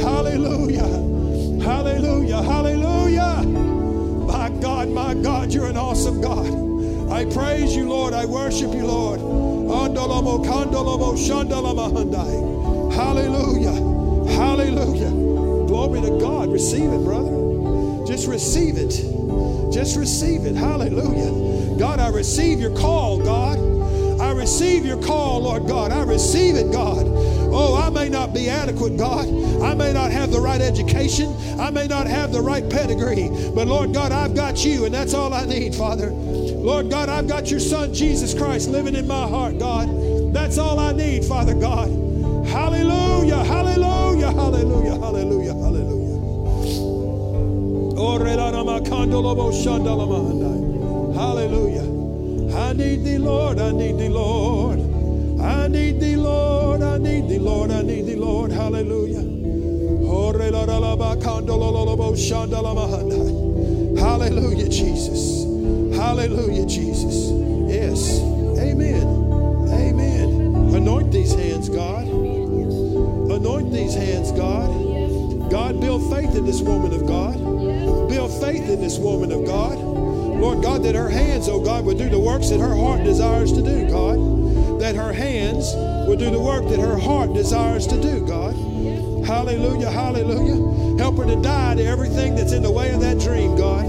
Hallelujah. 0.00 0.86
Hallelujah. 1.62 2.42
Hallelujah. 2.42 3.42
My 4.26 4.48
God, 4.60 4.88
my 4.88 5.14
God, 5.14 5.52
you're 5.52 5.66
an 5.66 5.76
awesome 5.76 6.20
God. 6.20 6.62
I 7.12 7.24
praise 7.26 7.76
you, 7.76 7.88
Lord. 7.88 8.14
I 8.14 8.24
worship 8.24 8.72
you, 8.72 8.86
Lord. 8.86 9.20
Hallelujah. 12.92 13.72
Hallelujah. 14.32 15.10
Glory 15.66 16.00
to 16.00 16.18
God. 16.20 16.50
Receive 16.50 16.90
it, 16.90 17.04
brother. 17.04 18.06
Just 18.06 18.26
receive 18.28 18.76
it. 18.76 18.90
Just 19.72 19.96
receive 19.96 20.46
it. 20.46 20.56
Hallelujah. 20.56 21.78
God, 21.78 22.00
I 22.00 22.08
receive 22.08 22.60
your 22.60 22.76
call, 22.76 23.18
God. 23.18 23.58
I 24.20 24.32
receive 24.32 24.84
your 24.84 25.02
call, 25.02 25.42
Lord 25.42 25.66
God. 25.66 25.92
I 25.92 26.02
receive 26.02 26.56
it, 26.56 26.72
God. 26.72 27.06
Oh, 27.54 27.76
I 27.76 27.90
may 27.90 28.08
not 28.08 28.32
be 28.32 28.48
adequate, 28.48 28.96
God. 28.96 29.28
I 29.62 29.74
may 29.74 29.92
not 29.92 30.10
have 30.10 30.30
the 30.30 30.40
right 30.40 30.60
education. 30.60 31.34
I 31.60 31.70
may 31.70 31.86
not 31.86 32.06
have 32.06 32.32
the 32.32 32.40
right 32.40 32.68
pedigree. 32.68 33.28
But 33.54 33.68
Lord 33.68 33.92
God, 33.92 34.10
I've 34.10 34.34
got 34.34 34.64
you, 34.64 34.86
and 34.86 34.94
that's 34.94 35.14
all 35.14 35.34
I 35.34 35.44
need, 35.44 35.74
Father. 35.74 36.10
Lord 36.10 36.90
God, 36.90 37.08
I've 37.08 37.28
got 37.28 37.50
your 37.50 37.60
Son, 37.60 37.92
Jesus 37.92 38.34
Christ, 38.34 38.70
living 38.70 38.94
in 38.94 39.06
my 39.06 39.26
heart, 39.26 39.58
God. 39.58 40.32
That's 40.32 40.58
all 40.58 40.78
I 40.78 40.92
need, 40.92 41.24
Father 41.24 41.54
God. 41.54 41.88
Hallelujah, 42.46 43.44
hallelujah, 43.44 44.32
hallelujah, 44.32 44.98
hallelujah, 44.98 45.52
hallelujah. 45.54 46.02
Hallelujah. 51.14 51.82
I 52.56 52.72
need 52.72 53.04
thee, 53.04 53.18
Lord. 53.18 53.58
I 53.58 53.70
need 53.72 53.98
thee, 53.98 54.08
Lord. 54.08 54.91
I 55.42 55.68
need 55.68 56.00
thee, 56.00 56.16
Lord. 56.16 56.82
I 56.82 56.98
need 56.98 57.28
thee, 57.28 57.38
Lord. 57.38 57.70
I 57.70 57.82
need 57.82 58.06
thee, 58.06 58.16
Lord. 58.16 58.52
Hallelujah. 58.52 59.20
Hallelujah, 63.98 64.68
Jesus. 64.68 65.44
Hallelujah, 65.96 66.66
Jesus. 66.66 67.30
Yes. 67.68 68.20
Amen. 68.58 69.02
Amen. 69.68 70.74
Anoint 70.74 71.10
these 71.12 71.34
hands, 71.34 71.68
God. 71.68 72.06
Anoint 72.06 73.72
these 73.72 73.94
hands, 73.94 74.32
God. 74.32 74.70
God, 75.50 75.80
build 75.80 76.10
faith 76.10 76.34
in 76.34 76.46
this 76.46 76.60
woman 76.60 76.92
of 76.92 77.06
God. 77.06 77.34
Build 78.08 78.30
faith 78.40 78.68
in 78.68 78.80
this 78.80 78.98
woman 78.98 79.32
of 79.32 79.44
God. 79.44 79.78
Lord 79.78 80.62
God, 80.62 80.82
that 80.84 80.94
her 80.94 81.08
hands, 81.08 81.48
oh 81.48 81.60
God, 81.60 81.84
would 81.84 81.98
do 81.98 82.08
the 82.08 82.18
works 82.18 82.50
that 82.50 82.58
her 82.58 82.74
heart 82.74 83.04
desires 83.04 83.52
to 83.52 83.62
do, 83.62 83.88
God. 83.88 84.41
That 84.82 84.96
her 84.96 85.12
hands 85.12 85.76
will 86.08 86.16
do 86.16 86.28
the 86.28 86.40
work 86.40 86.68
that 86.68 86.80
her 86.80 86.98
heart 86.98 87.34
desires 87.34 87.86
to 87.86 88.02
do, 88.02 88.26
God. 88.26 88.52
Hallelujah, 89.24 89.88
hallelujah. 89.88 90.98
Help 90.98 91.18
her 91.18 91.24
to 91.24 91.40
die 91.40 91.76
to 91.76 91.86
everything 91.86 92.34
that's 92.34 92.50
in 92.50 92.64
the 92.64 92.70
way 92.72 92.90
of 92.90 93.00
that 93.00 93.20
dream, 93.20 93.54
God. 93.54 93.84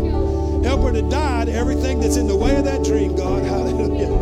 Help 0.63 0.81
her 0.81 0.91
to 0.91 1.01
die 1.09 1.45
to 1.45 1.51
everything 1.51 1.99
that's 1.99 2.15
in 2.15 2.27
the 2.27 2.35
way 2.35 2.55
of 2.57 2.65
that 2.65 2.83
dream, 2.83 3.15
God. 3.15 3.43
Hallelujah. 3.53 4.13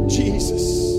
Jesus. 0.10 0.95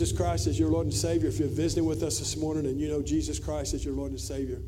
Jesus 0.00 0.16
Christ 0.16 0.46
as 0.46 0.58
your 0.58 0.70
Lord 0.70 0.86
and 0.86 0.94
Savior, 0.94 1.28
if 1.28 1.38
you're 1.38 1.46
visiting 1.46 1.84
with 1.84 2.02
us 2.02 2.20
this 2.20 2.34
morning 2.34 2.64
and 2.64 2.80
you 2.80 2.88
know 2.88 3.02
Jesus 3.02 3.38
Christ 3.38 3.74
as 3.74 3.84
your 3.84 3.92
Lord 3.92 4.12
and 4.12 4.18
Savior, 4.18 4.58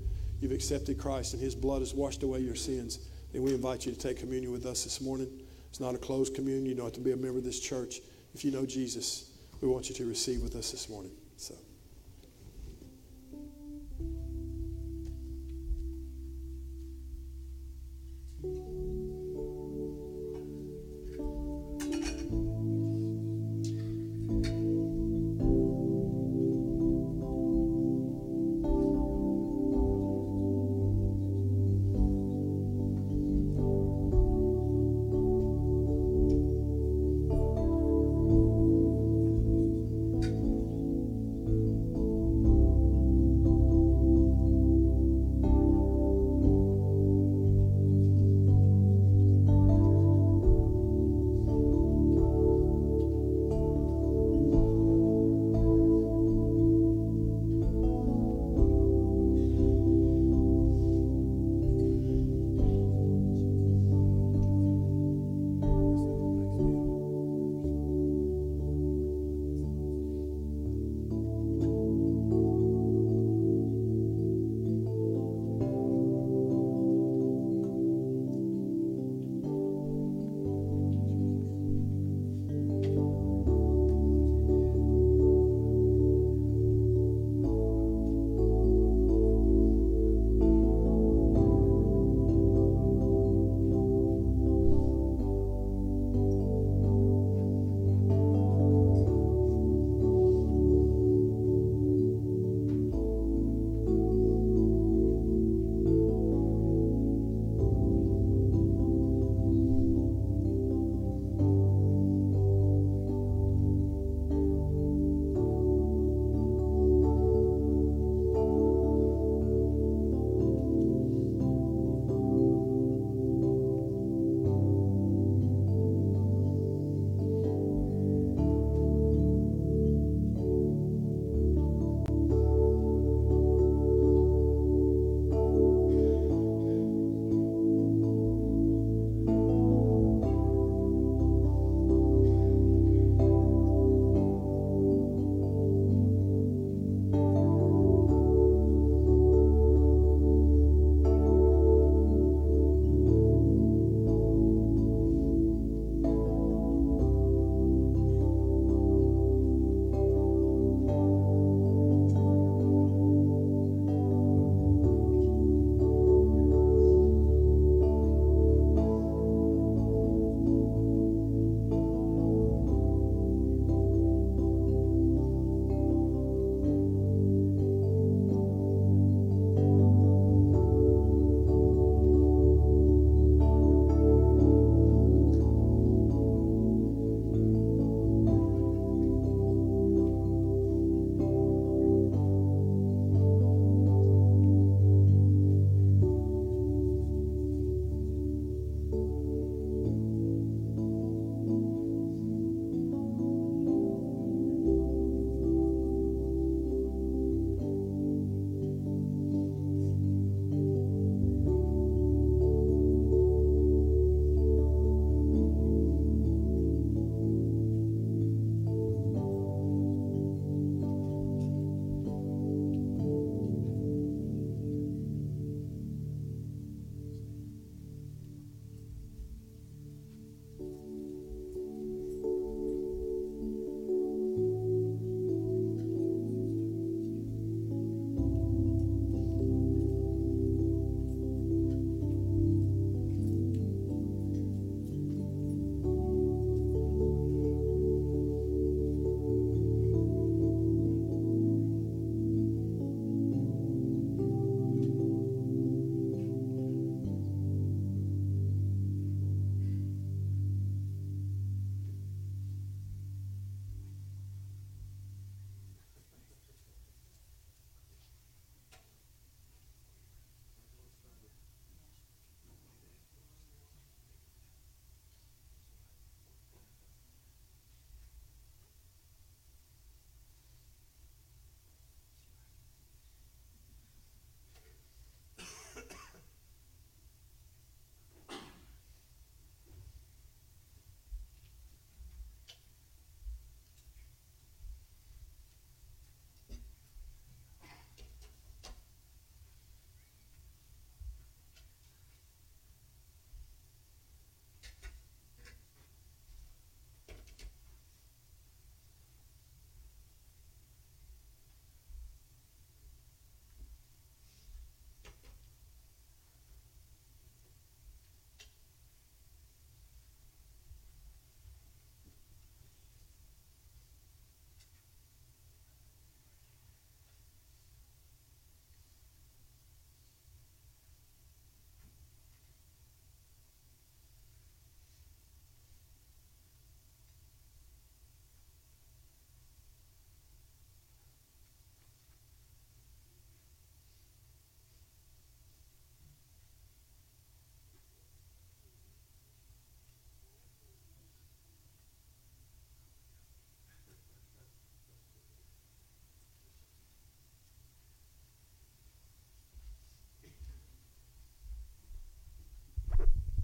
you've 0.43 0.53
accepted 0.53 0.99
Christ 0.99 1.33
and 1.33 1.43
His 1.43 1.55
blood 1.55 1.80
has 1.80 1.95
washed 1.95 2.22
away 2.22 2.41
your 2.41 2.55
sins, 2.55 2.99
then 3.33 3.41
we 3.41 3.55
invite 3.55 3.87
you 3.87 3.93
to 3.93 3.99
take 3.99 4.18
communion 4.18 4.53
with 4.53 4.66
us 4.66 4.85
this 4.85 5.01
morning. 5.01 5.33
It's 5.70 5.80
not 5.80 5.95
a 5.95 5.99
closed 5.99 6.35
communion. 6.35 6.66
You 6.66 6.74
don't 6.74 6.85
have 6.85 6.93
to 6.93 7.01
be 7.01 7.12
a 7.12 7.16
member 7.16 7.39
of 7.39 7.45
this 7.45 7.61
church. 7.61 8.03
If 8.35 8.45
you 8.45 8.51
know 8.51 8.66
Jesus, 8.66 9.30
we 9.62 9.68
want 9.68 9.89
you 9.89 9.95
to 9.95 10.05
receive 10.05 10.43
with 10.43 10.55
us 10.55 10.70
this 10.70 10.91
morning. 10.91 11.12
So. 11.39 11.55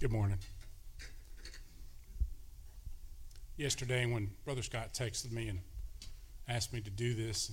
Good 0.01 0.13
morning. 0.13 0.39
Yesterday, 3.57 4.07
when 4.07 4.31
Brother 4.45 4.63
Scott 4.63 4.95
texted 4.95 5.33
me 5.33 5.49
and 5.49 5.59
asked 6.47 6.73
me 6.73 6.81
to 6.83 6.91
do 6.91 7.15
this, 7.15 7.51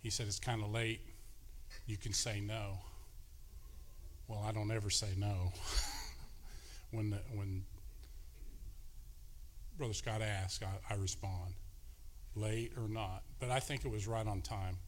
he 0.00 0.08
said 0.08 0.28
it's 0.28 0.38
kind 0.40 0.62
of 0.62 0.70
late. 0.70 1.02
You 1.86 1.98
can 1.98 2.14
say 2.14 2.40
no. 2.40 2.78
Well, 4.28 4.42
I 4.48 4.52
don't 4.52 4.70
ever 4.70 4.88
say 4.88 5.08
no. 5.18 5.52
when 6.90 7.10
the, 7.10 7.18
when 7.34 7.64
Brother 9.76 9.92
Scott 9.92 10.22
asks, 10.22 10.64
I, 10.64 10.94
I 10.94 10.96
respond, 10.96 11.52
late 12.34 12.72
or 12.78 12.88
not. 12.88 13.24
But 13.40 13.50
I 13.50 13.60
think 13.60 13.84
it 13.84 13.90
was 13.90 14.08
right 14.08 14.26
on 14.26 14.40
time. 14.40 14.78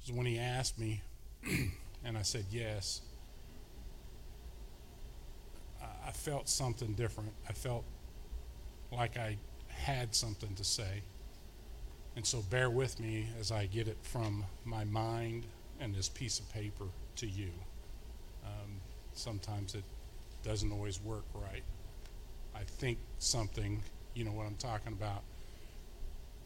So 0.00 0.12
when 0.12 0.26
he 0.26 0.38
asked 0.38 0.78
me, 0.78 1.00
and 2.04 2.18
I 2.18 2.22
said 2.22 2.44
yes. 2.50 3.00
I 6.06 6.12
felt 6.12 6.48
something 6.48 6.94
different. 6.94 7.32
I 7.48 7.52
felt 7.52 7.84
like 8.92 9.16
I 9.16 9.36
had 9.68 10.14
something 10.14 10.54
to 10.54 10.64
say. 10.64 11.02
And 12.16 12.24
so 12.24 12.42
bear 12.42 12.70
with 12.70 13.00
me 13.00 13.28
as 13.40 13.50
I 13.50 13.66
get 13.66 13.88
it 13.88 13.98
from 14.02 14.44
my 14.64 14.84
mind 14.84 15.46
and 15.80 15.94
this 15.94 16.08
piece 16.08 16.38
of 16.38 16.52
paper 16.52 16.84
to 17.16 17.26
you. 17.26 17.50
Um, 18.44 18.80
sometimes 19.14 19.74
it 19.74 19.84
doesn't 20.42 20.70
always 20.70 21.02
work 21.02 21.24
right. 21.34 21.62
I 22.54 22.62
think 22.62 22.98
something, 23.18 23.82
you 24.14 24.24
know 24.24 24.30
what 24.30 24.46
I'm 24.46 24.54
talking 24.56 24.92
about, 24.92 25.22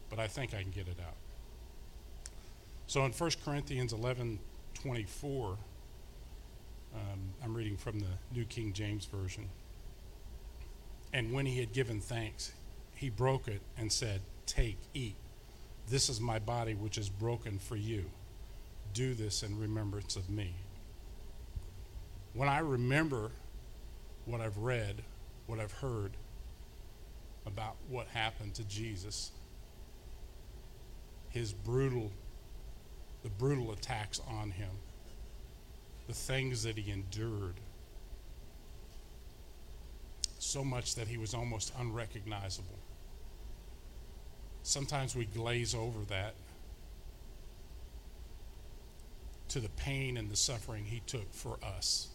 but 0.09 0.19
I 0.19 0.27
think 0.27 0.55
I 0.55 0.63
can 0.63 0.71
get 0.71 0.89
it 0.89 0.97
out. 1.07 1.17
So 2.87 3.05
in 3.05 3.13
1 3.13 3.31
Corinthians 3.45 3.93
11 3.93 4.39
24, 4.75 5.59
um, 6.95 7.21
I'm 7.43 7.55
reading 7.55 7.77
from 7.77 8.01
the 8.01 8.07
New 8.33 8.45
King 8.45 8.73
James 8.73 9.05
Version. 9.07 9.49
And 11.13 11.33
when 11.33 11.47
he 11.47 11.59
had 11.59 11.73
given 11.73 12.01
thanks, 12.01 12.53
he 12.95 13.11
broke 13.11 13.49
it 13.49 13.63
and 13.77 13.93
said, 13.93 14.21
Take, 14.47 14.79
eat. 14.95 15.17
This 15.89 16.09
is 16.09 16.21
my 16.21 16.39
body, 16.39 16.75
which 16.75 16.99
is 16.99 17.09
broken 17.09 17.59
for 17.59 17.77
you. 17.77 18.05
Do 18.93 19.15
this 19.15 19.43
in 19.43 19.59
remembrance 19.59 20.17
of 20.17 20.29
me. 20.29 20.55
When 22.35 22.49
I 22.49 22.59
remember 22.59 23.31
what 24.27 24.41
I've 24.41 24.59
read, 24.59 25.03
what 25.47 25.59
I've 25.59 25.73
heard 25.73 26.13
about 27.47 27.77
what 27.89 28.07
happened 28.09 28.55
to 28.55 28.65
Jesus, 28.65 29.33
his 31.31 31.53
brutal, 31.53 32.13
the 33.23 33.31
brutal 33.31 33.73
attacks 33.73 34.21
on 34.29 34.51
him, 34.51 34.71
the 36.09 36.15
things 36.15 36.63
that 36.63 36.77
he 36.77 36.91
endured. 36.91 37.61
So 40.39 40.65
much 40.65 40.95
that 40.95 41.07
he 41.07 41.19
was 41.19 41.35
almost 41.35 41.73
unrecognizable. 41.79 42.79
Sometimes 44.63 45.15
we 45.15 45.27
glaze 45.27 45.75
over 45.75 46.01
that 46.09 46.35
to 49.49 49.61
the 49.61 49.69
pain 49.71 50.17
and 50.17 50.31
the 50.31 50.37
suffering 50.37 50.87
he 50.87 51.01
took 51.07 51.33
for 51.33 51.59
us, 51.63 52.09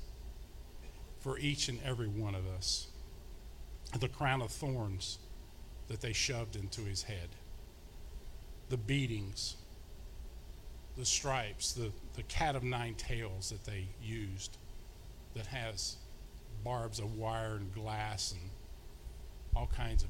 for 1.19 1.37
each 1.37 1.69
and 1.69 1.79
every 1.83 2.07
one 2.07 2.35
of 2.35 2.47
us. 2.47 2.87
The 3.99 4.09
crown 4.09 4.41
of 4.41 4.51
thorns 4.51 5.19
that 5.87 6.01
they 6.01 6.13
shoved 6.13 6.55
into 6.55 6.81
his 6.81 7.03
head, 7.03 7.29
the 8.69 8.77
beatings, 8.77 9.55
the 10.97 11.05
stripes, 11.05 11.73
the, 11.73 11.91
the 12.15 12.23
cat 12.23 12.55
of 12.55 12.63
nine 12.63 12.95
tails 12.95 13.49
that 13.49 13.65
they 13.65 13.87
used 14.01 14.57
that 15.35 15.47
has 15.47 15.97
barbs 16.63 16.99
of 16.99 17.17
wire 17.17 17.55
and 17.55 17.73
glass 17.73 18.31
and 18.33 18.49
all 19.55 19.69
kinds 19.75 20.03
of 20.03 20.09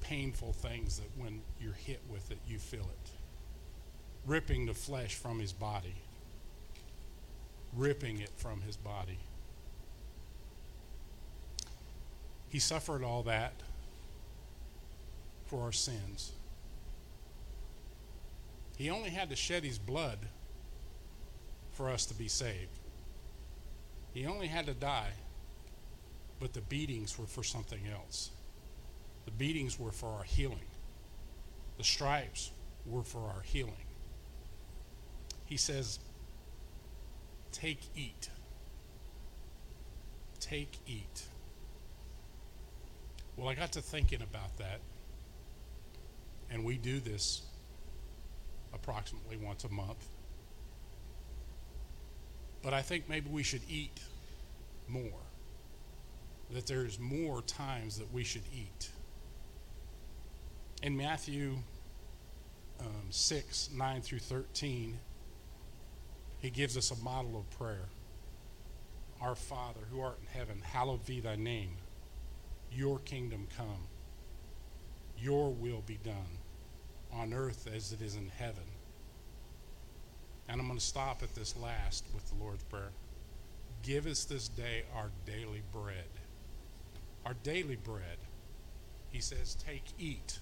painful 0.00 0.52
things 0.52 0.98
that 0.98 1.08
when 1.16 1.40
you're 1.60 1.72
hit 1.72 2.00
with 2.10 2.30
it, 2.30 2.38
you 2.46 2.58
feel 2.58 2.80
it. 2.80 3.10
Ripping 4.26 4.66
the 4.66 4.74
flesh 4.74 5.14
from 5.14 5.38
his 5.38 5.52
body, 5.52 5.94
ripping 7.74 8.20
it 8.20 8.30
from 8.36 8.60
his 8.62 8.76
body. 8.76 9.18
He 12.48 12.58
suffered 12.58 13.02
all 13.02 13.22
that 13.24 13.54
for 15.46 15.62
our 15.62 15.72
sins. 15.72 16.32
He 18.78 18.90
only 18.90 19.10
had 19.10 19.28
to 19.30 19.36
shed 19.36 19.64
his 19.64 19.76
blood 19.76 20.20
for 21.72 21.90
us 21.90 22.06
to 22.06 22.14
be 22.14 22.28
saved. 22.28 22.78
He 24.14 24.24
only 24.24 24.46
had 24.46 24.66
to 24.66 24.72
die, 24.72 25.10
but 26.38 26.52
the 26.52 26.60
beatings 26.60 27.18
were 27.18 27.26
for 27.26 27.42
something 27.42 27.80
else. 27.92 28.30
The 29.24 29.32
beatings 29.32 29.80
were 29.80 29.90
for 29.90 30.06
our 30.06 30.22
healing, 30.22 30.70
the 31.76 31.82
stripes 31.82 32.52
were 32.86 33.02
for 33.02 33.18
our 33.18 33.42
healing. 33.42 33.74
He 35.44 35.56
says, 35.56 35.98
Take, 37.50 37.80
eat. 37.96 38.28
Take, 40.38 40.78
eat. 40.86 41.22
Well, 43.36 43.48
I 43.48 43.54
got 43.54 43.72
to 43.72 43.80
thinking 43.80 44.22
about 44.22 44.56
that, 44.58 44.80
and 46.48 46.64
we 46.64 46.76
do 46.76 47.00
this 47.00 47.42
approximately 48.72 49.36
once 49.36 49.64
a 49.64 49.68
month. 49.68 50.08
But 52.62 52.74
I 52.74 52.82
think 52.82 53.08
maybe 53.08 53.30
we 53.30 53.42
should 53.42 53.62
eat 53.68 54.00
more. 54.86 55.22
That 56.50 56.66
there's 56.66 56.98
more 56.98 57.42
times 57.42 57.98
that 57.98 58.12
we 58.12 58.24
should 58.24 58.42
eat. 58.52 58.90
In 60.82 60.96
Matthew 60.96 61.58
um, 62.80 63.04
6, 63.10 63.70
9 63.74 64.02
through 64.02 64.20
13, 64.20 64.98
he 66.40 66.50
gives 66.50 66.76
us 66.76 66.90
a 66.90 66.96
model 66.96 67.36
of 67.36 67.50
prayer. 67.58 67.88
Our 69.20 69.34
Father, 69.34 69.80
who 69.90 70.00
art 70.00 70.18
in 70.20 70.38
heaven, 70.38 70.62
hallowed 70.62 71.04
be 71.04 71.20
thy 71.20 71.36
name. 71.36 71.76
Your 72.72 72.98
kingdom 73.00 73.48
come. 73.56 73.88
Your 75.18 75.50
will 75.50 75.82
be 75.84 75.98
done 76.04 76.37
on 77.12 77.32
earth 77.32 77.68
as 77.74 77.92
it 77.92 78.00
is 78.00 78.16
in 78.16 78.28
heaven. 78.28 78.64
And 80.48 80.60
I'm 80.60 80.66
going 80.66 80.78
to 80.78 80.84
stop 80.84 81.22
at 81.22 81.34
this 81.34 81.56
last 81.56 82.04
with 82.14 82.28
the 82.28 82.42
Lord's 82.42 82.64
Prayer. 82.64 82.90
Give 83.82 84.06
us 84.06 84.24
this 84.24 84.48
day 84.48 84.84
our 84.94 85.10
daily 85.26 85.62
bread. 85.72 86.08
Our 87.24 87.34
daily 87.42 87.76
bread. 87.76 88.18
He 89.10 89.20
says, 89.20 89.54
Take, 89.54 89.84
eat. 89.98 90.38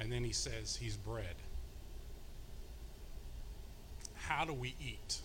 And 0.00 0.10
then 0.10 0.24
he 0.24 0.32
says, 0.32 0.76
He's 0.76 0.96
bread. 0.96 1.36
How 4.14 4.44
do 4.44 4.54
we 4.54 4.74
eat? 4.80 5.20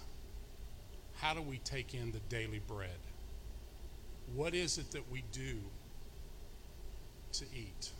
How 1.16 1.34
do 1.34 1.42
we 1.42 1.58
take 1.60 1.94
in 1.94 2.12
the 2.12 2.20
daily 2.30 2.62
bread? 2.68 3.00
What 4.36 4.54
is 4.54 4.78
it 4.78 4.92
that 4.92 5.10
we 5.10 5.24
do 5.32 5.58
to 7.34 7.46
eat? 7.54 7.92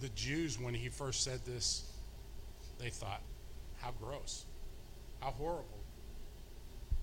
The 0.00 0.08
Jews, 0.10 0.58
when 0.58 0.74
he 0.74 0.88
first 0.88 1.22
said 1.22 1.44
this, 1.44 1.93
they 2.78 2.90
thought, 2.90 3.22
how 3.80 3.92
gross, 4.00 4.44
how 5.20 5.30
horrible. 5.30 5.80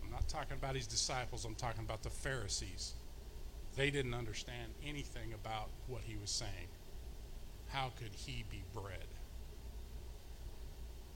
I'm 0.04 0.12
not 0.12 0.28
talking 0.28 0.58
about 0.58 0.76
his 0.76 0.88
disciples, 0.88 1.46
I'm 1.46 1.56
talking 1.56 1.84
about 1.84 2.04
the 2.04 2.10
Pharisees. 2.10 2.94
They 3.76 3.90
didn't 3.90 4.14
understand 4.14 4.74
anything 4.86 5.34
about 5.34 5.70
what 5.88 6.02
he 6.04 6.18
was 6.18 6.30
saying. 6.30 6.68
How 7.70 7.92
could 7.98 8.14
he 8.14 8.44
be 8.50 8.64
bread? 8.74 9.08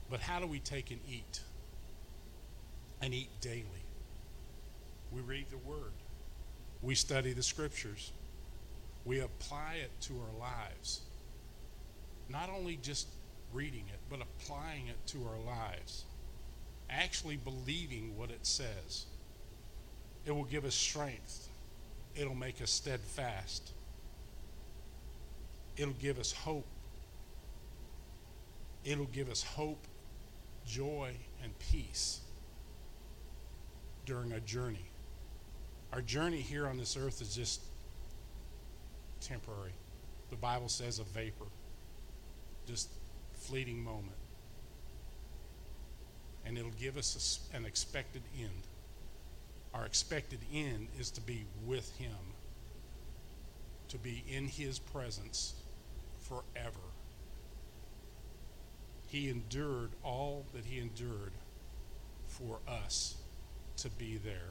But 0.08 0.20
how 0.20 0.40
do 0.40 0.46
we 0.46 0.58
take 0.58 0.90
and 0.90 1.00
eat? 1.08 1.40
And 3.02 3.12
eat 3.12 3.28
daily. 3.40 3.64
We 5.12 5.20
read 5.20 5.46
the 5.50 5.58
Word, 5.58 5.92
we 6.82 6.94
study 6.94 7.32
the 7.32 7.42
Scriptures, 7.42 8.12
we 9.04 9.20
apply 9.20 9.76
it 9.82 9.90
to 10.02 10.14
our 10.14 10.38
lives. 10.38 11.02
Not 12.28 12.50
only 12.50 12.76
just 12.76 13.08
reading 13.56 13.84
it, 13.88 13.98
but 14.10 14.20
applying 14.20 14.86
it 14.88 14.96
to 15.06 15.18
our 15.24 15.40
lives. 15.46 16.04
Actually 16.90 17.36
believing 17.36 18.16
what 18.16 18.30
it 18.30 18.44
says. 18.46 19.06
It 20.26 20.32
will 20.32 20.44
give 20.44 20.64
us 20.64 20.74
strength, 20.74 21.48
it'll 22.14 22.34
make 22.34 22.60
us 22.60 22.70
steadfast, 22.70 23.72
it'll 25.76 25.94
give 25.94 26.18
us 26.18 26.32
hope. 26.32 26.66
It'll 28.84 29.06
give 29.06 29.28
us 29.28 29.42
hope, 29.42 29.84
joy, 30.64 31.10
and 31.42 31.58
peace 31.58 32.20
during 34.04 34.32
our 34.32 34.38
journey. 34.38 34.86
Our 35.92 36.02
journey 36.02 36.40
here 36.40 36.68
on 36.68 36.78
this 36.78 36.96
earth 36.96 37.20
is 37.20 37.34
just 37.34 37.62
temporary. 39.20 39.72
The 40.30 40.36
Bible 40.36 40.68
says 40.68 41.00
a 41.00 41.02
vapor, 41.02 41.46
just 42.68 42.90
fleeting 43.46 43.82
moment. 43.82 44.16
And 46.44 46.56
it'll 46.56 46.70
give 46.80 46.96
us 46.96 47.40
an 47.52 47.64
expected 47.64 48.22
end. 48.38 48.50
Our 49.74 49.84
expected 49.84 50.38
end 50.52 50.88
is 50.98 51.10
to 51.12 51.20
be 51.20 51.44
with 51.66 51.96
Him 51.96 52.16
to 53.88 53.98
be 53.98 54.24
in 54.28 54.46
his 54.46 54.78
presence 54.78 55.54
forever. 56.20 56.76
He 59.08 59.30
endured 59.30 59.90
all 60.02 60.44
that 60.54 60.64
he 60.64 60.80
endured 60.80 61.32
for 62.26 62.58
us 62.68 63.16
to 63.78 63.88
be 63.90 64.18
there 64.18 64.50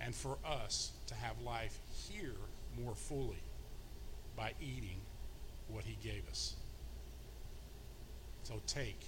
and 0.00 0.14
for 0.14 0.38
us 0.46 0.92
to 1.06 1.14
have 1.14 1.40
life 1.44 1.78
here 2.08 2.36
more 2.82 2.94
fully 2.94 3.42
by 4.36 4.52
eating 4.60 5.00
what 5.68 5.84
he 5.84 5.96
gave 6.02 6.26
us. 6.28 6.56
So 8.44 8.60
take, 8.66 9.00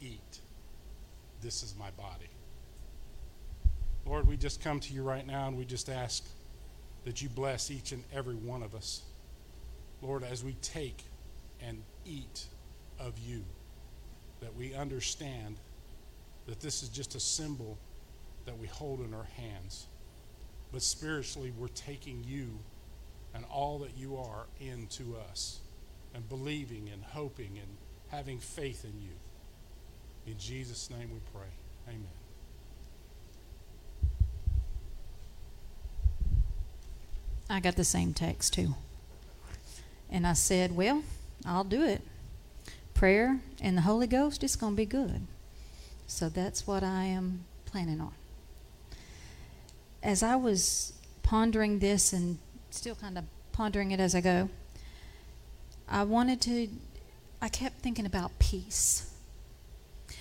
eat. 0.00 0.38
This 1.42 1.62
is 1.62 1.74
my 1.78 1.90
body. 1.90 2.30
Lord, 4.06 4.26
we 4.26 4.38
just 4.38 4.62
come 4.62 4.80
to 4.80 4.94
you 4.94 5.02
right 5.02 5.26
now 5.26 5.46
and 5.46 5.58
we 5.58 5.66
just 5.66 5.90
ask 5.90 6.26
that 7.04 7.20
you 7.20 7.28
bless 7.28 7.70
each 7.70 7.92
and 7.92 8.02
every 8.14 8.34
one 8.34 8.62
of 8.62 8.74
us. 8.74 9.02
Lord, 10.00 10.24
as 10.24 10.42
we 10.42 10.54
take 10.62 11.04
and 11.62 11.82
eat 12.06 12.46
of 12.98 13.18
you, 13.18 13.44
that 14.40 14.56
we 14.56 14.74
understand 14.74 15.56
that 16.46 16.60
this 16.60 16.82
is 16.82 16.88
just 16.88 17.14
a 17.14 17.20
symbol 17.20 17.76
that 18.46 18.58
we 18.58 18.66
hold 18.66 19.00
in 19.00 19.12
our 19.12 19.28
hands. 19.36 19.86
But 20.72 20.80
spiritually, 20.80 21.52
we're 21.58 21.68
taking 21.68 22.24
you 22.24 22.58
and 23.34 23.44
all 23.50 23.78
that 23.80 23.98
you 23.98 24.16
are 24.16 24.46
into 24.60 25.14
us 25.30 25.60
and 26.14 26.26
believing 26.26 26.88
and 26.90 27.04
hoping 27.04 27.58
and 27.58 27.76
having 28.14 28.38
faith 28.38 28.84
in 28.84 28.92
you. 29.00 29.10
In 30.26 30.38
Jesus' 30.38 30.88
name 30.88 31.10
we 31.12 31.20
pray. 31.32 31.48
Amen. 31.88 32.06
I 37.50 37.60
got 37.60 37.76
the 37.76 37.84
same 37.84 38.14
text 38.14 38.54
too. 38.54 38.74
And 40.10 40.26
I 40.26 40.32
said, 40.34 40.76
Well, 40.76 41.02
I'll 41.44 41.64
do 41.64 41.82
it. 41.82 42.02
Prayer 42.94 43.40
and 43.60 43.76
the 43.76 43.82
Holy 43.82 44.06
Ghost, 44.06 44.44
it's 44.44 44.56
going 44.56 44.74
to 44.74 44.76
be 44.76 44.86
good. 44.86 45.26
So 46.06 46.28
that's 46.28 46.66
what 46.66 46.84
I 46.84 47.04
am 47.04 47.44
planning 47.64 48.00
on. 48.00 48.12
As 50.02 50.22
I 50.22 50.36
was 50.36 50.92
pondering 51.22 51.80
this 51.80 52.12
and 52.12 52.38
still 52.70 52.94
kind 52.94 53.18
of 53.18 53.24
pondering 53.52 53.90
it 53.90 53.98
as 53.98 54.14
I 54.14 54.20
go, 54.20 54.48
I 55.88 56.04
wanted 56.04 56.40
to, 56.42 56.68
I 57.44 57.48
kept 57.48 57.82
thinking 57.82 58.06
about 58.06 58.38
peace. 58.38 59.12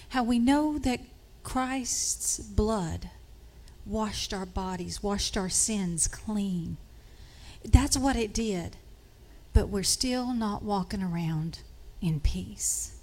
How 0.09 0.23
we 0.23 0.39
know 0.39 0.77
that 0.79 0.99
Christ's 1.41 2.37
blood 2.37 3.11
washed 3.85 4.33
our 4.33 4.45
bodies, 4.45 5.01
washed 5.01 5.37
our 5.37 5.47
sins 5.47 6.05
clean. 6.09 6.75
That's 7.63 7.97
what 7.97 8.17
it 8.17 8.33
did. 8.33 8.75
But 9.53 9.69
we're 9.69 9.83
still 9.83 10.33
not 10.33 10.63
walking 10.63 11.01
around 11.01 11.59
in 12.01 12.19
peace. 12.19 12.97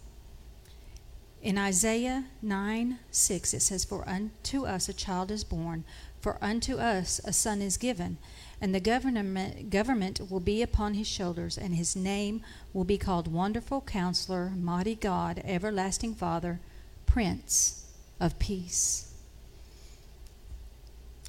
In 1.40 1.56
Isaiah 1.56 2.26
9 2.42 2.98
6, 3.10 3.54
it 3.54 3.60
says, 3.62 3.86
For 3.86 4.06
unto 4.06 4.66
us 4.66 4.86
a 4.90 4.92
child 4.92 5.30
is 5.30 5.44
born, 5.44 5.82
for 6.20 6.36
unto 6.42 6.76
us 6.76 7.20
a 7.24 7.32
son 7.32 7.62
is 7.62 7.76
given, 7.76 8.18
and 8.60 8.74
the 8.74 8.80
government, 8.80 9.70
government 9.70 10.20
will 10.30 10.40
be 10.40 10.60
upon 10.62 10.94
his 10.94 11.06
shoulders, 11.06 11.56
and 11.56 11.74
his 11.74 11.96
name 11.96 12.42
will 12.72 12.84
be 12.84 12.98
called 12.98 13.32
Wonderful 13.32 13.80
Counselor, 13.80 14.50
Mighty 14.50 14.94
God, 14.94 15.40
Everlasting 15.44 16.14
Father, 16.14 16.60
Prince 17.06 17.86
of 18.20 18.38
Peace. 18.38 19.12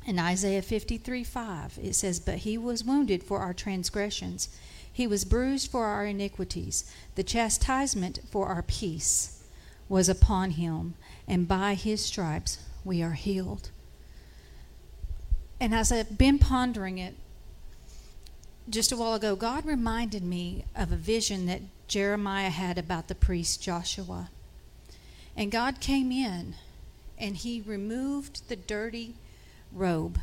In 0.06 0.20
Isaiah 0.20 0.62
53 0.62 1.24
5, 1.24 1.80
it 1.82 1.96
says, 1.96 2.20
But 2.20 2.40
he 2.40 2.58
was 2.58 2.84
wounded 2.84 3.24
for 3.24 3.40
our 3.40 3.54
transgressions, 3.54 4.50
he 4.92 5.08
was 5.08 5.24
bruised 5.24 5.72
for 5.72 5.86
our 5.86 6.06
iniquities. 6.06 6.92
The 7.16 7.24
chastisement 7.24 8.20
for 8.30 8.48
our 8.48 8.62
peace 8.62 9.44
was 9.88 10.10
upon 10.10 10.52
him, 10.52 10.96
and 11.28 11.48
by 11.48 11.76
his 11.76 12.04
stripes 12.04 12.60
we 12.84 13.02
are 13.02 13.14
healed. 13.14 13.70
And 15.62 15.76
as 15.76 15.92
I've 15.92 16.18
been 16.18 16.40
pondering 16.40 16.98
it 16.98 17.14
just 18.68 18.92
a 18.92 18.98
while 18.98 19.14
ago, 19.14 19.36
God 19.36 19.64
reminded 19.64 20.24
me 20.24 20.66
of 20.76 20.92
a 20.92 20.96
vision 20.96 21.46
that 21.46 21.62
Jeremiah 21.88 22.50
had 22.50 22.80
about 22.80 23.08
the 23.08 23.14
priest 23.14 23.62
Joshua. 23.62 24.32
And 25.38 25.52
God 25.52 25.80
came 25.80 26.12
in 26.12 26.56
and 27.16 27.38
he 27.38 27.62
removed 27.62 28.50
the 28.50 28.56
dirty 28.56 29.14
robe 29.72 30.18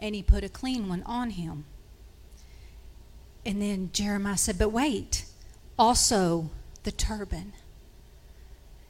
and 0.00 0.14
he 0.14 0.22
put 0.22 0.42
a 0.42 0.48
clean 0.48 0.88
one 0.88 1.02
on 1.02 1.30
him. 1.30 1.66
And 3.44 3.60
then 3.60 3.90
Jeremiah 3.92 4.38
said, 4.38 4.58
But 4.58 4.70
wait, 4.70 5.26
also 5.78 6.48
the 6.84 6.92
turban. 6.92 7.52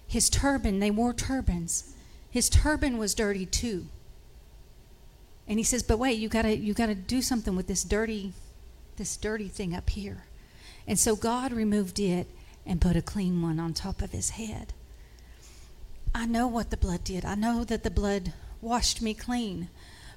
His 0.07 0.31
turban, 0.31 0.79
they 0.79 0.93
wore 0.93 1.13
turbans. 1.13 1.93
His 2.31 2.49
turban 2.49 2.99
was 2.99 3.17
dirty 3.17 3.47
too. 3.47 3.89
And 5.49 5.59
he 5.59 5.65
says, 5.65 5.83
But 5.83 5.99
wait, 5.99 6.19
you 6.19 6.29
gotta 6.29 6.57
you 6.57 6.75
gotta 6.75 6.95
do 6.95 7.23
something 7.23 7.57
with 7.57 7.67
this 7.67 7.85
dirty 7.85 8.33
this 8.97 9.17
dirty 9.17 9.49
thing 9.49 9.75
up 9.75 9.91
here. 9.91 10.25
And 10.87 10.99
so 10.99 11.17
God 11.17 11.53
removed 11.53 11.99
it 11.99 12.27
and 12.67 12.81
put 12.81 12.97
a 12.97 13.03
clean 13.03 13.43
one 13.43 13.59
on 13.59 13.73
top 13.73 14.03
of 14.03 14.13
his 14.13 14.31
head. 14.31 14.73
I 16.15 16.27
know 16.27 16.47
what 16.47 16.71
the 16.71 16.77
blood 16.77 17.05
did. 17.05 17.25
I 17.25 17.35
know 17.35 17.65
that 17.65 17.83
the 17.83 17.91
blood 17.91 18.33
washed 18.61 19.01
me 19.01 19.15
clean. 19.15 19.69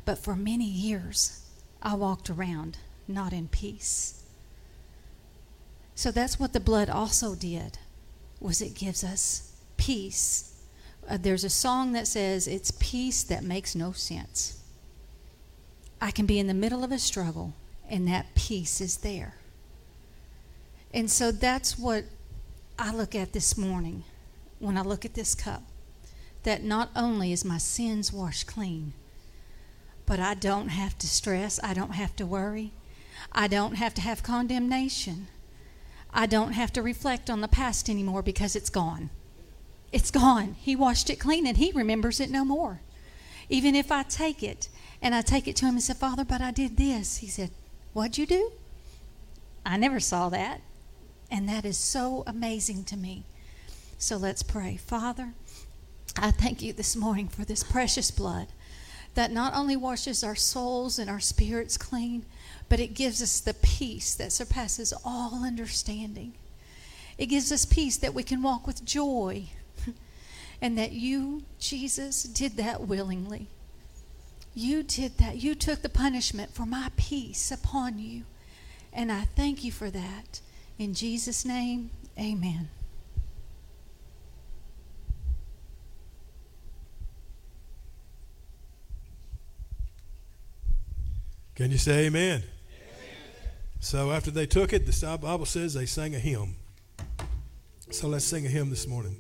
But 0.04 0.20
for 0.20 0.36
many 0.36 0.66
years, 0.66 1.42
I 1.82 1.96
walked 1.96 2.30
around 2.30 2.78
not 3.08 3.34
in 3.34 3.48
peace. 3.48 4.24
So 5.96 6.12
that's 6.12 6.40
what 6.40 6.54
the 6.54 6.60
blood 6.60 6.90
also 6.90 7.36
did 7.36 7.80
was 8.40 8.62
it 8.62 8.76
gives 8.76 9.04
us 9.04 9.54
peace. 9.78 10.54
Uh, 11.10 11.18
there's 11.20 11.44
a 11.44 11.50
song 11.50 11.94
that 11.94 12.08
says 12.08 12.48
it's 12.48 12.72
peace 12.72 13.24
that 13.24 13.44
makes 13.44 13.76
no 13.76 13.92
sense. 13.92 14.62
I 16.02 16.12
can 16.12 16.26
be 16.26 16.40
in 16.40 16.48
the 16.48 16.54
middle 16.54 16.84
of 16.84 16.92
a 16.92 17.00
struggle 17.00 17.54
and 17.90 18.08
that 18.08 18.36
peace 18.36 18.82
is 18.82 18.98
there. 18.98 19.36
And 20.94 21.10
so 21.10 21.32
that's 21.32 21.78
what 21.78 22.06
I 22.80 22.94
look 22.94 23.16
at 23.16 23.34
this 23.34 23.58
morning 23.58 24.04
when 24.60 24.78
I 24.78 24.82
look 24.82 25.06
at 25.06 25.14
this 25.14 25.36
cup. 25.36 25.64
That 26.44 26.64
not 26.64 26.90
only 26.96 27.32
is 27.32 27.44
my 27.44 27.58
sins 27.58 28.14
washed 28.14 28.48
clean, 28.48 28.94
but 30.06 30.20
I 30.20 30.36
don't 30.36 30.70
have 30.70 30.98
to 31.00 31.08
stress. 31.08 31.60
I 31.64 31.74
don't 31.74 31.94
have 31.94 32.16
to 32.18 32.26
worry. 32.26 32.72
I 33.32 33.48
don't 33.48 33.76
have 33.76 33.94
to 33.96 34.02
have 34.02 34.24
condemnation. 34.24 35.28
I 36.14 36.28
don't 36.28 36.54
have 36.54 36.72
to 36.74 36.82
reflect 36.82 37.30
on 37.30 37.42
the 37.42 37.48
past 37.48 37.90
anymore 37.90 38.22
because 38.22 38.56
it's 38.56 38.70
gone. 38.70 39.10
It's 39.92 40.12
gone. 40.12 40.56
He 40.60 40.76
washed 40.76 41.10
it 41.10 41.20
clean 41.20 41.48
and 41.48 41.58
He 41.58 41.72
remembers 41.72 42.20
it 42.20 42.30
no 42.30 42.46
more. 42.46 42.82
Even 43.50 43.76
if 43.76 43.92
I 43.92 44.04
take 44.04 44.44
it 44.44 44.70
and 45.06 45.14
I 45.14 45.22
take 45.22 45.48
it 45.48 45.56
to 45.58 45.66
Him 45.68 45.76
and 45.76 45.84
say, 45.84 45.94
Father, 45.94 46.26
but 46.26 46.42
I 46.42 46.50
did 46.50 46.78
this, 46.78 47.18
He 47.18 47.28
said, 47.28 47.52
What'd 47.94 48.18
you 48.18 48.26
do? 48.26 48.52
I 49.64 49.78
never 49.78 50.00
saw 50.00 50.30
that. 50.30 50.62
And 51.30 51.48
that 51.48 51.64
is 51.64 51.78
so 51.78 52.24
amazing 52.26 52.86
to 52.86 52.98
me. 52.98 53.24
So 54.00 54.18
let's 54.18 54.42
pray. 54.42 54.78
Father, 54.78 55.34
I 56.18 56.32
thank 56.32 56.64
you 56.64 56.74
this 56.74 56.96
morning 56.96 57.28
for 57.28 57.46
this 57.46 57.64
precious 57.64 58.10
blood 58.10 58.48
that 59.14 59.32
not 59.32 59.54
only 59.54 59.76
washes 59.78 60.24
our 60.24 60.36
souls 60.36 60.98
and 60.98 61.08
our 61.08 61.20
spirits 61.20 61.78
clean, 61.78 62.26
but 62.68 62.80
it 62.80 62.96
gives 62.96 63.22
us 63.22 63.40
the 63.40 63.54
peace 63.54 64.16
that 64.16 64.32
surpasses 64.32 64.92
all 65.06 65.46
understanding. 65.46 66.34
It 67.20 67.28
gives 67.28 67.52
us 67.52 67.64
peace 67.64 67.96
that 67.98 68.16
we 68.16 68.24
can 68.24 68.42
walk 68.42 68.66
with 68.66 68.84
joy, 68.84 69.46
and 70.62 70.76
that 70.80 70.94
you, 70.94 71.44
Jesus, 71.60 72.24
did 72.24 72.58
that 72.58 72.82
willingly. 72.88 73.50
You 74.56 74.84
did 74.84 75.18
that. 75.18 75.44
You 75.44 75.54
took 75.54 75.82
the 75.82 75.90
punishment 75.90 76.54
for 76.54 76.66
my 76.66 76.90
peace 76.96 77.52
upon 77.52 78.00
you. 78.00 78.24
And 78.94 79.12
I 79.12 79.26
thank 79.36 79.66
you 79.66 79.72
for 79.72 79.90
that. 79.90 80.40
In 80.80 80.94
Jesus' 80.94 81.44
name, 81.44 81.92
amen. 82.18 82.70
Can 91.56 91.72
you 91.72 91.78
say 91.78 92.06
amen? 92.06 92.44
amen? 92.44 92.44
So 93.82 94.12
after 94.12 94.32
they 94.32 94.46
took 94.46 94.72
it, 94.72 94.86
the 94.86 95.18
Bible 95.22 95.46
says 95.46 95.74
they 95.74 95.86
sang 95.86 96.16
a 96.16 96.20
hymn. 96.20 96.56
So 97.92 98.08
let's 98.08 98.26
sing 98.26 98.46
a 98.46 98.50
hymn 98.50 98.70
this 98.70 98.88
morning. 98.88 99.18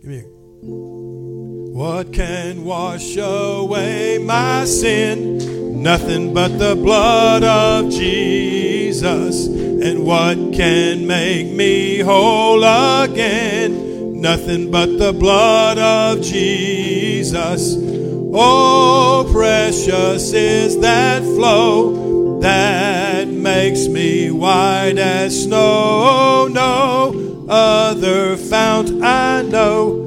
Give 0.00 0.10
me 0.10 0.18
a. 0.18 0.39
What 0.62 2.12
can 2.12 2.64
wash 2.64 3.16
away 3.16 4.18
my 4.18 4.66
sin? 4.66 5.82
Nothing 5.82 6.34
but 6.34 6.58
the 6.58 6.76
blood 6.76 7.42
of 7.42 7.90
Jesus. 7.90 9.46
And 9.46 10.04
what 10.04 10.36
can 10.52 11.06
make 11.06 11.50
me 11.50 12.00
whole 12.00 12.62
again? 12.62 14.20
Nothing 14.20 14.70
but 14.70 14.98
the 14.98 15.14
blood 15.14 15.78
of 15.78 16.20
Jesus. 16.22 17.76
Oh, 17.78 19.26
precious 19.32 20.34
is 20.34 20.78
that 20.80 21.22
flow 21.22 22.40
that 22.40 23.28
makes 23.28 23.88
me 23.88 24.30
white 24.30 24.98
as 24.98 25.44
snow. 25.44 26.48
No 26.50 27.46
other 27.48 28.36
fount 28.36 29.02
I 29.02 29.42
know, 29.42 30.06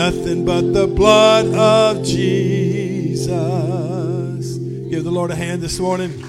nothing 0.00 0.46
but 0.46 0.62
the 0.72 0.86
blood 0.86 1.44
of 1.54 2.02
Jesus. 2.02 3.28
Give 4.88 5.04
the 5.04 5.10
Lord 5.10 5.30
a 5.30 5.34
hand 5.34 5.60
this 5.60 5.78
morning. 5.78 6.24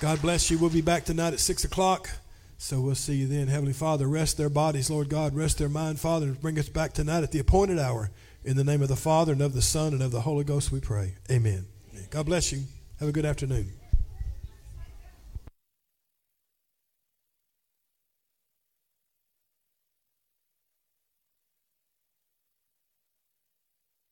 God 0.00 0.22
bless 0.22 0.52
you. 0.52 0.58
We'll 0.58 0.70
be 0.70 0.80
back 0.80 1.04
tonight 1.04 1.32
at 1.32 1.40
6 1.40 1.64
o'clock. 1.64 2.10
So 2.58 2.80
we'll 2.80 2.94
see 2.94 3.14
you 3.14 3.26
then. 3.26 3.48
Heavenly 3.48 3.72
Father, 3.72 4.06
rest 4.06 4.36
their 4.36 4.48
bodies, 4.48 4.88
Lord 4.88 5.08
God, 5.08 5.34
rest 5.34 5.58
their 5.58 5.68
mind, 5.68 5.98
Father, 5.98 6.26
and 6.26 6.40
bring 6.40 6.56
us 6.60 6.68
back 6.68 6.92
tonight 6.92 7.24
at 7.24 7.32
the 7.32 7.40
appointed 7.40 7.80
hour. 7.80 8.12
In 8.44 8.56
the 8.56 8.62
name 8.62 8.82
of 8.82 8.88
the 8.88 8.94
Father, 8.94 9.32
and 9.32 9.42
of 9.42 9.54
the 9.54 9.62
Son, 9.62 9.92
and 9.92 10.00
of 10.00 10.12
the 10.12 10.20
Holy 10.20 10.44
Ghost, 10.44 10.70
we 10.70 10.78
pray. 10.78 11.16
Amen. 11.28 11.66
God 12.10 12.26
bless 12.26 12.52
you. 12.52 12.62
Have 13.00 13.08
a 13.08 13.12
good 13.12 13.26
afternoon. 13.26 13.72